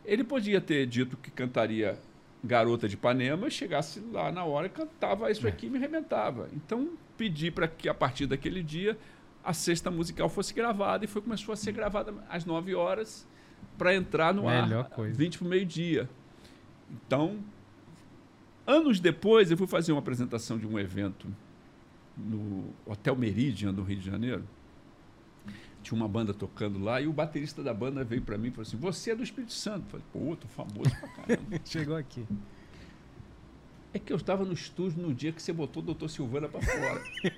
Ele 0.04 0.22
podia 0.22 0.60
ter 0.60 0.86
dito 0.86 1.16
que 1.16 1.32
cantaria 1.32 1.98
Garota 2.44 2.88
de 2.88 2.94
Ipanema, 2.94 3.50
chegasse 3.50 3.98
lá 4.12 4.30
na 4.30 4.44
hora 4.44 4.68
e 4.68 4.70
cantava 4.70 5.28
isso 5.32 5.48
aqui 5.48 5.66
e 5.66 5.70
me 5.70 5.78
arrebentava. 5.78 6.48
Então 6.52 6.90
pedi 7.16 7.50
para 7.50 7.66
que 7.68 7.88
a 7.88 7.94
partir 7.94 8.26
daquele 8.26 8.62
dia 8.62 8.98
a 9.44 9.52
sexta 9.52 9.90
musical 9.90 10.28
fosse 10.28 10.52
gravada 10.52 11.04
e 11.04 11.08
foi 11.08 11.22
começou 11.22 11.52
a 11.52 11.56
ser 11.56 11.72
gravada 11.72 12.12
às 12.28 12.44
9 12.44 12.74
horas 12.74 13.26
para 13.78 13.94
entrar 13.94 14.34
no 14.34 14.42
Melhor 14.42 14.84
ar 14.84 14.90
coisa. 14.90 15.16
20 15.16 15.38
para 15.38 15.46
o 15.46 15.48
meio-dia. 15.48 16.08
Então, 16.90 17.38
anos 18.66 18.98
depois, 18.98 19.50
eu 19.50 19.56
fui 19.56 19.66
fazer 19.66 19.92
uma 19.92 20.00
apresentação 20.00 20.58
de 20.58 20.66
um 20.66 20.78
evento 20.78 21.28
no 22.16 22.72
Hotel 22.84 23.14
Meridian, 23.14 23.72
no 23.72 23.82
Rio 23.82 23.98
de 23.98 24.06
Janeiro. 24.06 24.44
Tinha 25.82 25.96
uma 25.96 26.08
banda 26.08 26.34
tocando 26.34 26.82
lá 26.82 27.00
e 27.00 27.06
o 27.06 27.12
baterista 27.12 27.62
da 27.62 27.72
banda 27.72 28.02
veio 28.02 28.22
para 28.22 28.36
mim 28.36 28.48
e 28.48 28.50
falou 28.50 28.62
assim: 28.62 28.76
Você 28.78 29.12
é 29.12 29.14
do 29.14 29.22
Espírito 29.22 29.52
Santo? 29.52 29.84
Eu 29.86 29.90
falei: 29.90 30.06
Pô, 30.12 30.36
tô 30.36 30.48
famoso 30.48 30.90
pra 30.98 31.08
caramba. 31.08 31.60
Chegou 31.64 31.96
aqui. 31.96 32.26
É 33.96 33.98
que 33.98 34.12
eu 34.12 34.16
estava 34.16 34.44
no 34.44 34.52
estúdio 34.52 35.02
no 35.02 35.12
dia 35.14 35.32
que 35.32 35.42
você 35.42 35.52
botou 35.52 35.82
o 35.82 35.86
doutor 35.86 36.08
Silvana 36.08 36.48
para 36.48 36.60
fora. 36.62 37.02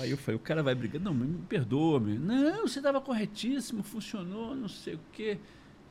Aí 0.00 0.10
eu 0.10 0.16
falei: 0.18 0.36
O 0.36 0.40
cara 0.42 0.62
vai 0.62 0.74
brigar. 0.74 1.00
Não, 1.00 1.14
me 1.14 1.38
perdoa, 1.48 1.98
meu. 2.00 2.18
Não, 2.18 2.66
você 2.68 2.78
estava 2.80 3.00
corretíssimo, 3.00 3.82
funcionou, 3.82 4.54
não 4.54 4.68
sei 4.68 4.94
o 4.94 5.00
quê. 5.12 5.38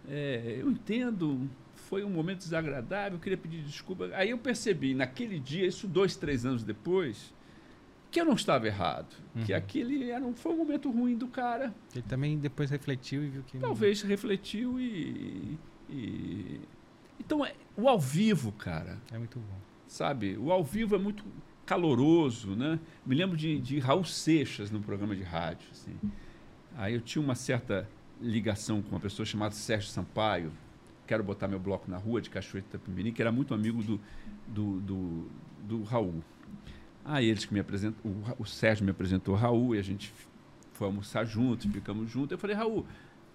É, 0.08 0.58
eu 0.60 0.70
entendo, 0.70 1.50
foi 1.76 2.04
um 2.04 2.10
momento 2.10 2.40
desagradável, 2.40 3.18
eu 3.18 3.22
queria 3.22 3.38
pedir 3.38 3.62
desculpa. 3.64 4.10
Aí 4.14 4.30
eu 4.32 4.38
percebi, 4.38 4.94
naquele 4.94 5.40
dia, 5.40 5.66
isso 5.66 5.88
dois, 5.88 6.16
três 6.16 6.46
anos 6.46 6.64
depois, 6.64 7.34
que 8.12 8.20
eu 8.20 8.26
não 8.26 8.34
estava 8.34 8.68
errado. 8.68 9.16
Que 9.46 9.54
Uhum. 9.54 9.58
aquele 9.58 10.10
era 10.12 10.26
um, 10.26 10.34
foi 10.36 10.52
um 10.54 10.58
momento 10.58 10.92
ruim 10.92 11.16
do 11.18 11.28
cara. 11.28 11.74
Ele 11.94 12.04
também 12.08 12.38
depois 12.38 12.70
refletiu 12.70 13.24
e 13.24 13.30
viu 13.30 13.44
que. 13.44 13.56
não- 13.58 13.70
Talvez 13.70 14.02
refletiu 14.02 14.80
e. 14.80 15.58
e- 15.90 16.60
Então, 17.20 17.46
é, 17.46 17.54
o 17.78 17.88
ao 17.88 18.00
vivo, 18.00 18.52
cara, 18.52 19.00
É 19.12 19.18
muito 19.18 19.40
bom. 19.40 19.58
Sabe? 19.94 20.36
O 20.40 20.52
ao 20.52 20.64
vivo 20.64 20.96
é 20.96 20.98
muito 20.98 21.24
caloroso, 21.68 22.56
né? 22.56 22.80
Me 23.06 23.14
lembro 23.14 23.38
de, 23.38 23.60
de 23.60 23.78
Raul 23.78 24.04
Seixas 24.04 24.72
no 24.72 24.82
programa 24.82 25.16
de 25.16 25.22
rádio, 25.22 25.68
assim. 25.72 25.96
Aí 26.76 26.96
eu 26.96 27.02
tinha 27.02 27.24
uma 27.24 27.36
certa 27.36 27.88
ligação 28.20 28.82
com 28.82 28.90
uma 28.90 29.00
pessoa 29.00 29.24
chamada 29.24 29.54
Sérgio 29.54 29.90
Sampaio, 29.92 30.52
quero 31.06 31.24
botar 31.24 31.48
meu 31.48 31.60
bloco 31.60 31.92
na 31.92 31.98
rua 31.98 32.20
de 32.20 32.32
Cachoeira 32.32 32.68
de 32.68 32.76
Itapemirim, 32.76 33.14
que 33.14 33.22
era 33.22 33.32
muito 33.32 33.54
amigo 33.54 33.84
do, 33.84 34.02
do, 34.48 34.80
do, 34.82 35.28
do 35.62 35.84
Raul. 35.84 36.24
Aí 37.06 37.30
eles 37.30 37.46
que 37.46 37.54
me 37.54 37.60
apresentam, 37.60 38.24
o, 38.40 38.46
Sérgio 38.46 38.84
me 38.84 38.92
apresentou 38.92 39.36
o 39.36 39.38
Raul 39.38 39.76
e 39.76 39.80
a 39.80 39.84
gente 39.84 40.12
foi 40.72 40.88
almoçar 40.88 41.24
juntos, 41.24 41.72
ficamos 41.72 42.10
juntos. 42.10 42.32
Eu 42.32 42.40
falei, 42.40 42.56
Raul, 42.56 42.84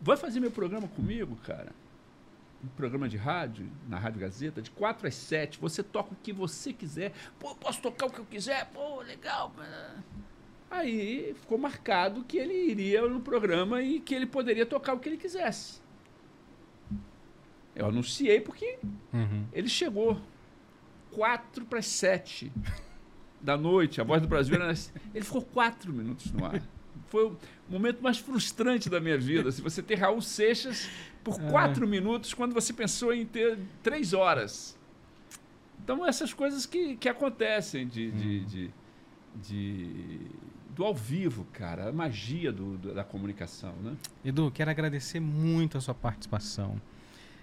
vai 0.00 0.16
fazer 0.16 0.40
meu 0.40 0.50
programa 0.50 0.88
comigo, 0.88 1.36
cara? 1.36 1.70
Um 2.62 2.66
programa 2.68 3.09
de 3.09 3.16
rádio, 3.16 3.70
na 3.88 3.98
Rádio 3.98 4.20
Gazeta, 4.20 4.61
de 4.61 4.70
4 4.72 5.06
às 5.06 5.14
7. 5.14 5.61
Você 5.61 5.82
toca 5.82 6.12
o 6.12 6.16
que 6.16 6.32
você 6.32 6.72
quiser. 6.72 7.12
Pô, 7.38 7.50
eu 7.50 7.54
posso 7.54 7.80
tocar 7.80 8.06
o 8.06 8.11
que 8.11 8.18
eu 8.18 8.24
quiser? 8.24 8.66
Pô, 8.72 9.00
legal. 9.02 9.52
Aí 10.70 11.34
ficou 11.40 11.56
marcado 11.56 12.24
que 12.24 12.36
ele 12.36 12.52
iria 12.70 13.06
no 13.09 13.20
programa 13.20 13.80
e 13.80 14.00
que 14.00 14.12
ele 14.14 14.26
poderia 14.26 14.66
tocar 14.66 14.94
o 14.94 14.98
que 14.98 15.09
ele 15.09 15.16
quisesse. 15.16 15.80
Eu 17.74 17.86
anunciei 17.86 18.40
porque 18.40 18.78
Uhum. 19.12 19.46
ele 19.52 19.68
chegou 19.68 20.20
4 21.12 21.64
para 21.64 21.78
as 21.78 21.86
7 21.86 22.53
da 23.41 23.57
noite. 23.57 24.00
A 24.00 24.04
Voz 24.04 24.20
do 24.20 24.26
Brasil 24.26 24.57
era. 24.57 24.72
Ele 25.14 25.24
ficou 25.24 25.42
4 25.42 25.92
minutos 25.92 26.33
no 26.33 26.45
ar. 26.45 26.61
Foi 27.09 27.26
o 27.26 27.37
momento 27.68 28.03
mais 28.03 28.18
frustrante 28.18 28.89
da 28.91 29.01
minha 29.01 29.18
vida. 29.18 29.51
Se 29.53 29.61
você 29.63 29.83
ter 29.83 29.97
Raul 29.97 30.21
Seixas 30.21 30.89
por 31.25 31.41
É. 31.41 31.51
4 31.51 31.87
minutos 31.87 32.35
quando 32.35 32.53
você 32.55 32.72
pensou 32.72 33.13
em 33.13 33.25
ter 33.25 33.59
3 33.83 34.13
horas. 34.13 34.76
Então, 35.83 36.05
essas 36.07 36.35
coisas 36.35 36.67
que, 36.67 36.97
que 36.97 37.09
acontecem 37.09 37.87
de, 37.89 38.11
de, 38.11 38.41
de, 38.45 38.71
de- 39.43 40.21
do 40.75 40.85
ao 40.85 40.95
vivo, 40.95 41.45
cara. 41.53 41.89
A 41.89 41.93
magia 41.93 42.53
do, 42.53 42.76
do- 42.76 42.95
da 42.95 43.03
comunicação, 43.05 43.72
né? 43.83 43.97
Edu, 44.25 44.51
quero 44.51 44.71
agradecer 44.71 45.18
muito 45.21 45.79
a 45.79 45.80
sua 45.80 45.95
participação. 45.95 46.80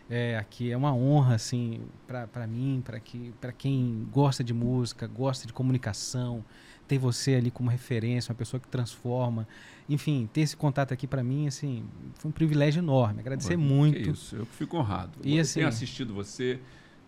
É, 0.07 0.37
aqui 0.37 0.71
é 0.71 0.77
uma 0.77 0.93
honra, 0.93 1.33
assim, 1.35 1.81
para 2.07 2.45
mim, 2.45 2.81
para 2.85 2.99
que, 2.99 3.33
para 3.41 3.51
quem 3.51 4.07
gosta 4.11 4.43
de 4.43 4.53
música, 4.53 5.07
gosta 5.07 5.47
de 5.47 5.53
comunicação, 5.53 6.45
ter 6.87 6.97
você 6.97 7.35
ali 7.35 7.49
como 7.51 7.69
referência, 7.69 8.31
uma 8.31 8.37
pessoa 8.37 8.59
que 8.59 8.67
transforma. 8.67 9.47
Enfim, 9.89 10.29
ter 10.31 10.41
esse 10.41 10.55
contato 10.55 10.93
aqui 10.93 11.07
para 11.07 11.23
mim, 11.23 11.47
assim, 11.47 11.83
foi 12.15 12.29
um 12.29 12.31
privilégio 12.31 12.79
enorme. 12.79 13.19
Agradecer 13.19 13.55
Pô, 13.57 13.63
muito. 13.63 14.01
Que 14.01 14.09
isso, 14.11 14.35
eu 14.35 14.45
fico 14.45 14.77
honrado. 14.77 15.13
E 15.23 15.35
eu 15.35 15.41
assim- 15.41 15.55
tenho 15.55 15.67
assistido 15.67 16.13
você, 16.13 16.59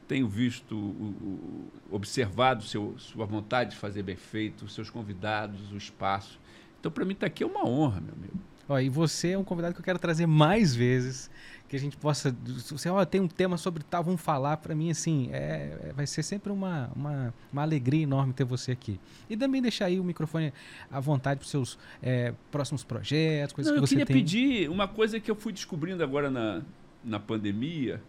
tenho 0.08 0.28
visto, 0.28 0.76
o- 0.76 1.70
o- 1.91 1.95
observado 1.95 2.64
seu, 2.64 2.95
sua 2.98 3.26
vontade 3.26 3.72
de 3.72 3.78
fazer 3.78 4.04
bem 4.04 4.16
feito, 4.16 4.66
os 4.66 4.74
seus 4.74 4.90
convidados, 4.90 5.72
o 5.72 5.78
espaço. 5.78 6.40
Então, 6.80 6.91
para 6.91 7.04
mim, 7.06 7.14
estar 7.14 7.28
aqui 7.28 7.44
é 7.44 7.45
uma 7.48 7.68
honra, 7.68 7.99
meu 7.99 8.14
amigo. 8.14 8.38
Ó, 8.70 8.78
e 8.80 8.90
você 8.90 9.30
é 9.32 9.38
um 9.38 9.44
convidado 9.44 9.74
que 9.74 9.80
eu 9.80 9.84
quero 9.86 9.98
trazer 9.98 10.26
mais 10.28 10.76
vezes, 10.76 11.30
que 11.68 11.76
a 11.76 11.80
gente 11.80 11.98
possa, 11.98 12.35
você 12.69 12.89
tem 13.10 13.19
um 13.19 13.27
tema 13.27 13.57
sobre 13.57 13.84
tal, 13.84 14.03
vamos 14.03 14.22
falar, 14.22 14.57
para 14.57 14.73
mim 14.73 14.89
assim, 14.89 15.30
é, 15.34 15.89
é- 15.89 15.94
vai 15.94 16.07
ser 16.07 16.23
sempre 16.23 16.52
uma, 16.52 16.89
uma, 16.95 17.34
uma 17.52 17.61
alegria 17.61 18.03
enorme 18.03 18.34
ter 18.34 18.45
você 18.45 18.72
aqui. 18.72 18.99
E 19.30 19.35
também 19.35 19.61
deixar 19.61 19.85
aí 19.85 19.99
o 19.99 20.03
microfone 20.03 20.53
à 20.89 20.99
vontade 20.99 21.39
para 21.39 21.45
os 21.45 21.52
seus 21.52 21.77
é, 22.02 22.34
próximos 22.49 22.84
projetos, 22.84 23.53
coisas 23.53 23.72
Não, 23.72 23.80
que 23.80 23.84
eu 23.84 23.88
você 23.88 23.95
queria 23.95 24.06
tem. 24.06 24.15
pedir 24.15 24.69
uma 24.69 24.88
coisa 24.88 25.19
que 25.19 25.30
eu 25.30 25.35
fui 25.35 25.52
descobrindo 25.52 26.02
agora 26.03 26.31
na, 26.31 26.61
na 27.03 27.19
pandemia, 27.19 28.02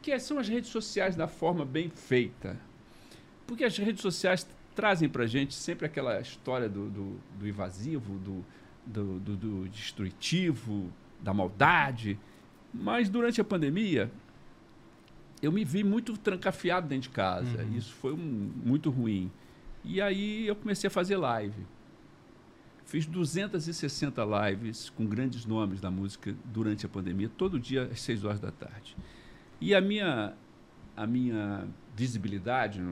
que 0.00 0.16
são 0.20 0.38
as 0.38 0.48
redes 0.48 0.70
sociais 0.70 1.16
da 1.16 1.26
forma 1.26 1.64
bem 1.64 1.88
feita. 1.88 2.56
Porque 3.46 3.64
as 3.64 3.76
redes 3.76 4.00
sociais 4.00 4.46
trazem 4.74 5.08
para 5.08 5.26
gente 5.26 5.54
sempre 5.54 5.86
aquela 5.86 6.20
história 6.20 6.68
do, 6.68 6.88
do, 6.88 7.20
do 7.38 7.48
invasivo, 7.48 8.18
do, 8.18 8.44
do, 8.86 9.18
do, 9.18 9.36
do 9.36 9.68
destrutivo, 9.68 10.92
da 11.20 11.34
maldade. 11.34 12.18
Mas 12.72 13.08
durante 13.08 13.40
a 13.40 13.44
pandemia, 13.44 14.10
eu 15.42 15.50
me 15.50 15.64
vi 15.64 15.82
muito 15.82 16.16
trancafiado 16.16 16.86
dentro 16.86 17.10
de 17.10 17.14
casa. 17.14 17.62
Uhum. 17.62 17.76
Isso 17.76 17.92
foi 17.94 18.12
um, 18.12 18.52
muito 18.64 18.90
ruim. 18.90 19.30
E 19.84 20.00
aí 20.00 20.46
eu 20.46 20.54
comecei 20.54 20.88
a 20.88 20.90
fazer 20.90 21.16
live. 21.16 21.66
Fiz 22.84 23.06
260 23.06 24.22
lives 24.24 24.90
com 24.90 25.06
grandes 25.06 25.44
nomes 25.44 25.80
da 25.80 25.90
música 25.90 26.34
durante 26.44 26.86
a 26.86 26.88
pandemia, 26.88 27.28
todo 27.28 27.58
dia 27.58 27.84
às 27.84 28.00
6 28.00 28.24
horas 28.24 28.40
da 28.40 28.50
tarde. 28.50 28.96
E 29.60 29.74
a 29.74 29.80
minha, 29.80 30.34
a 30.96 31.06
minha 31.06 31.66
visibilidade 31.96 32.82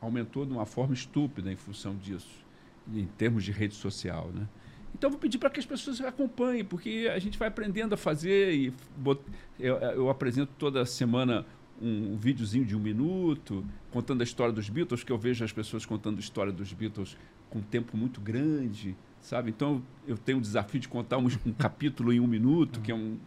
aumentou 0.00 0.44
de 0.46 0.52
uma 0.52 0.66
forma 0.66 0.94
estúpida 0.94 1.52
em 1.52 1.56
função 1.56 1.96
disso, 1.96 2.44
em 2.92 3.06
termos 3.06 3.44
de 3.44 3.52
rede 3.52 3.74
social. 3.74 4.30
Né? 4.32 4.48
Então, 4.94 5.08
eu 5.08 5.12
vou 5.12 5.18
pedir 5.20 5.38
para 5.38 5.50
que 5.50 5.58
as 5.58 5.66
pessoas 5.66 6.00
acompanhem, 6.00 6.64
porque 6.64 7.10
a 7.12 7.18
gente 7.18 7.36
vai 7.38 7.48
aprendendo 7.48 7.94
a 7.94 7.96
fazer. 7.96 8.54
E 8.54 8.72
bot- 8.96 9.20
eu, 9.58 9.76
eu 9.76 10.08
apresento 10.08 10.52
toda 10.58 10.86
semana 10.86 11.44
um 11.82 12.16
videozinho 12.16 12.64
de 12.64 12.76
um 12.76 12.78
minuto, 12.78 13.64
contando 13.90 14.20
a 14.20 14.24
história 14.24 14.52
dos 14.52 14.68
Beatles, 14.68 15.02
que 15.02 15.10
eu 15.10 15.18
vejo 15.18 15.44
as 15.44 15.52
pessoas 15.52 15.84
contando 15.84 16.18
a 16.18 16.20
história 16.20 16.52
dos 16.52 16.72
Beatles 16.72 17.16
com 17.50 17.58
um 17.58 17.62
tempo 17.62 17.96
muito 17.96 18.20
grande, 18.20 18.96
sabe? 19.20 19.50
Então, 19.50 19.82
eu 20.06 20.16
tenho 20.16 20.38
o 20.38 20.40
desafio 20.40 20.80
de 20.80 20.88
contar 20.88 21.18
um, 21.18 21.26
um 21.44 21.52
capítulo 21.52 22.12
em 22.12 22.20
um 22.20 22.26
minuto, 22.26 22.80
que 22.80 22.92
é 22.92 22.94
um, 22.94 23.18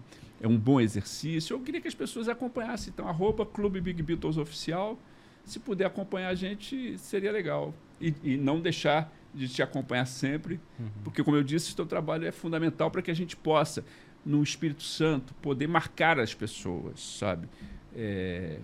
é 0.41 0.47
um 0.47 0.57
bom 0.57 0.79
exercício. 0.79 1.53
Eu 1.53 1.59
queria 1.59 1.81
que 1.81 1.87
as 1.89 1.95
pessoas 1.95 2.29
acompanhassem. 2.29 2.91
Então, 2.93 3.07
arroba 3.07 3.45
Clube 3.45 3.81
Big 3.81 4.01
Beatles 4.01 4.37
Oficial. 4.37 4.97
Se 5.43 5.59
puder 5.59 5.85
acompanhar 5.85 6.29
a 6.29 6.35
gente, 6.35 6.97
seria 6.97 7.31
legal. 7.31 7.73
E, 7.99 8.13
e 8.23 8.37
não 8.37 8.61
deixar 8.61 9.13
de 9.33 9.47
te 9.47 9.61
acompanhar 9.61 10.05
sempre, 10.05 10.59
porque, 11.03 11.23
como 11.23 11.37
eu 11.37 11.43
disse, 11.43 11.71
o 11.73 11.75
teu 11.75 11.85
trabalho 11.85 12.25
é 12.25 12.31
fundamental 12.31 12.89
para 12.89 13.01
que 13.01 13.11
a 13.11 13.13
gente 13.13 13.35
possa, 13.35 13.83
no 14.25 14.41
Espírito 14.43 14.83
Santo, 14.83 15.33
poder 15.35 15.67
marcar 15.67 16.19
as 16.19 16.33
pessoas, 16.33 16.99
sabe? 17.19 17.47
É, 17.95 18.59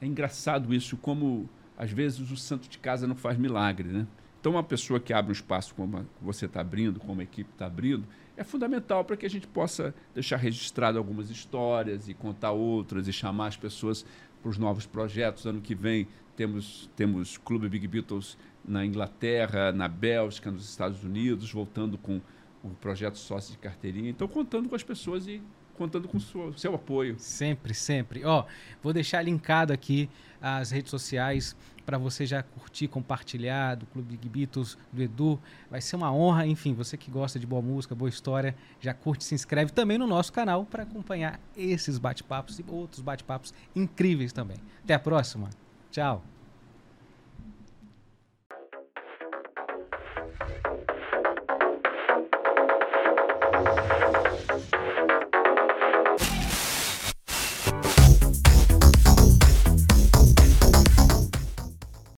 é 0.00 0.06
engraçado 0.06 0.72
isso, 0.74 0.96
como 0.96 1.48
às 1.76 1.90
vezes 1.90 2.30
o 2.30 2.36
santo 2.36 2.68
de 2.68 2.78
casa 2.78 3.06
não 3.06 3.16
faz 3.16 3.36
milagre, 3.38 3.88
né? 3.88 4.06
Então, 4.40 4.52
uma 4.52 4.62
pessoa 4.62 5.00
que 5.00 5.12
abre 5.12 5.30
um 5.30 5.32
espaço 5.32 5.74
como 5.74 5.96
a- 5.98 6.04
você 6.20 6.44
está 6.46 6.60
abrindo, 6.60 7.00
como 7.00 7.20
a 7.20 7.24
equipe 7.24 7.50
está 7.50 7.66
abrindo, 7.66 8.06
é 8.36 8.44
fundamental 8.44 9.02
para 9.04 9.16
que 9.16 9.24
a 9.24 9.30
gente 9.30 9.46
possa 9.46 9.94
deixar 10.14 10.36
registrado 10.36 10.98
algumas 10.98 11.30
histórias 11.30 12.08
e 12.08 12.14
contar 12.14 12.52
outras 12.52 13.08
e 13.08 13.12
chamar 13.12 13.46
as 13.48 13.56
pessoas 13.56 14.04
para 14.42 14.50
os 14.50 14.58
novos 14.58 14.84
projetos. 14.86 15.46
Ano 15.46 15.60
que 15.62 15.74
vem 15.74 16.06
temos 16.36 16.90
temos 16.94 17.38
Clube 17.38 17.68
Big 17.68 17.86
Beatles 17.88 18.36
na 18.66 18.84
Inglaterra, 18.84 19.72
na 19.72 19.88
Bélgica, 19.88 20.50
nos 20.50 20.68
Estados 20.68 21.04
Unidos, 21.04 21.50
voltando 21.52 21.98
com 21.98 22.20
o 22.62 22.70
projeto 22.70 23.18
Sócio 23.18 23.52
de 23.52 23.58
Carteirinha. 23.58 24.10
Então, 24.10 24.26
contando 24.26 24.68
com 24.68 24.74
as 24.74 24.82
pessoas 24.82 25.26
e 25.26 25.42
contando 25.74 26.08
com 26.08 26.16
o 26.16 26.20
seu, 26.20 26.52
seu 26.56 26.74
apoio. 26.74 27.16
Sempre, 27.18 27.74
sempre. 27.74 28.24
Ó, 28.24 28.44
vou 28.82 28.92
deixar 28.92 29.22
linkado 29.22 29.72
aqui 29.72 30.08
as 30.40 30.70
redes 30.70 30.90
sociais 30.90 31.56
para 31.84 31.98
você 31.98 32.24
já 32.24 32.42
curtir, 32.42 32.88
compartilhar 32.88 33.74
do 33.74 33.86
Clube 33.86 34.16
Big 34.16 34.28
Beatles, 34.28 34.78
do 34.92 35.02
Edu. 35.02 35.38
Vai 35.70 35.80
ser 35.80 35.96
uma 35.96 36.12
honra, 36.12 36.46
enfim, 36.46 36.72
você 36.72 36.96
que 36.96 37.10
gosta 37.10 37.38
de 37.38 37.46
boa 37.46 37.60
música, 37.60 37.94
boa 37.94 38.08
história, 38.08 38.54
já 38.80 38.94
curte, 38.94 39.24
se 39.24 39.34
inscreve 39.34 39.72
também 39.72 39.98
no 39.98 40.06
nosso 40.06 40.32
canal 40.32 40.64
para 40.64 40.84
acompanhar 40.84 41.38
esses 41.56 41.98
bate-papos 41.98 42.58
e 42.58 42.64
outros 42.68 43.02
bate-papos 43.02 43.52
incríveis 43.76 44.32
também. 44.32 44.56
Até 44.82 44.94
a 44.94 44.98
próxima. 44.98 45.50
Tchau. 45.90 46.33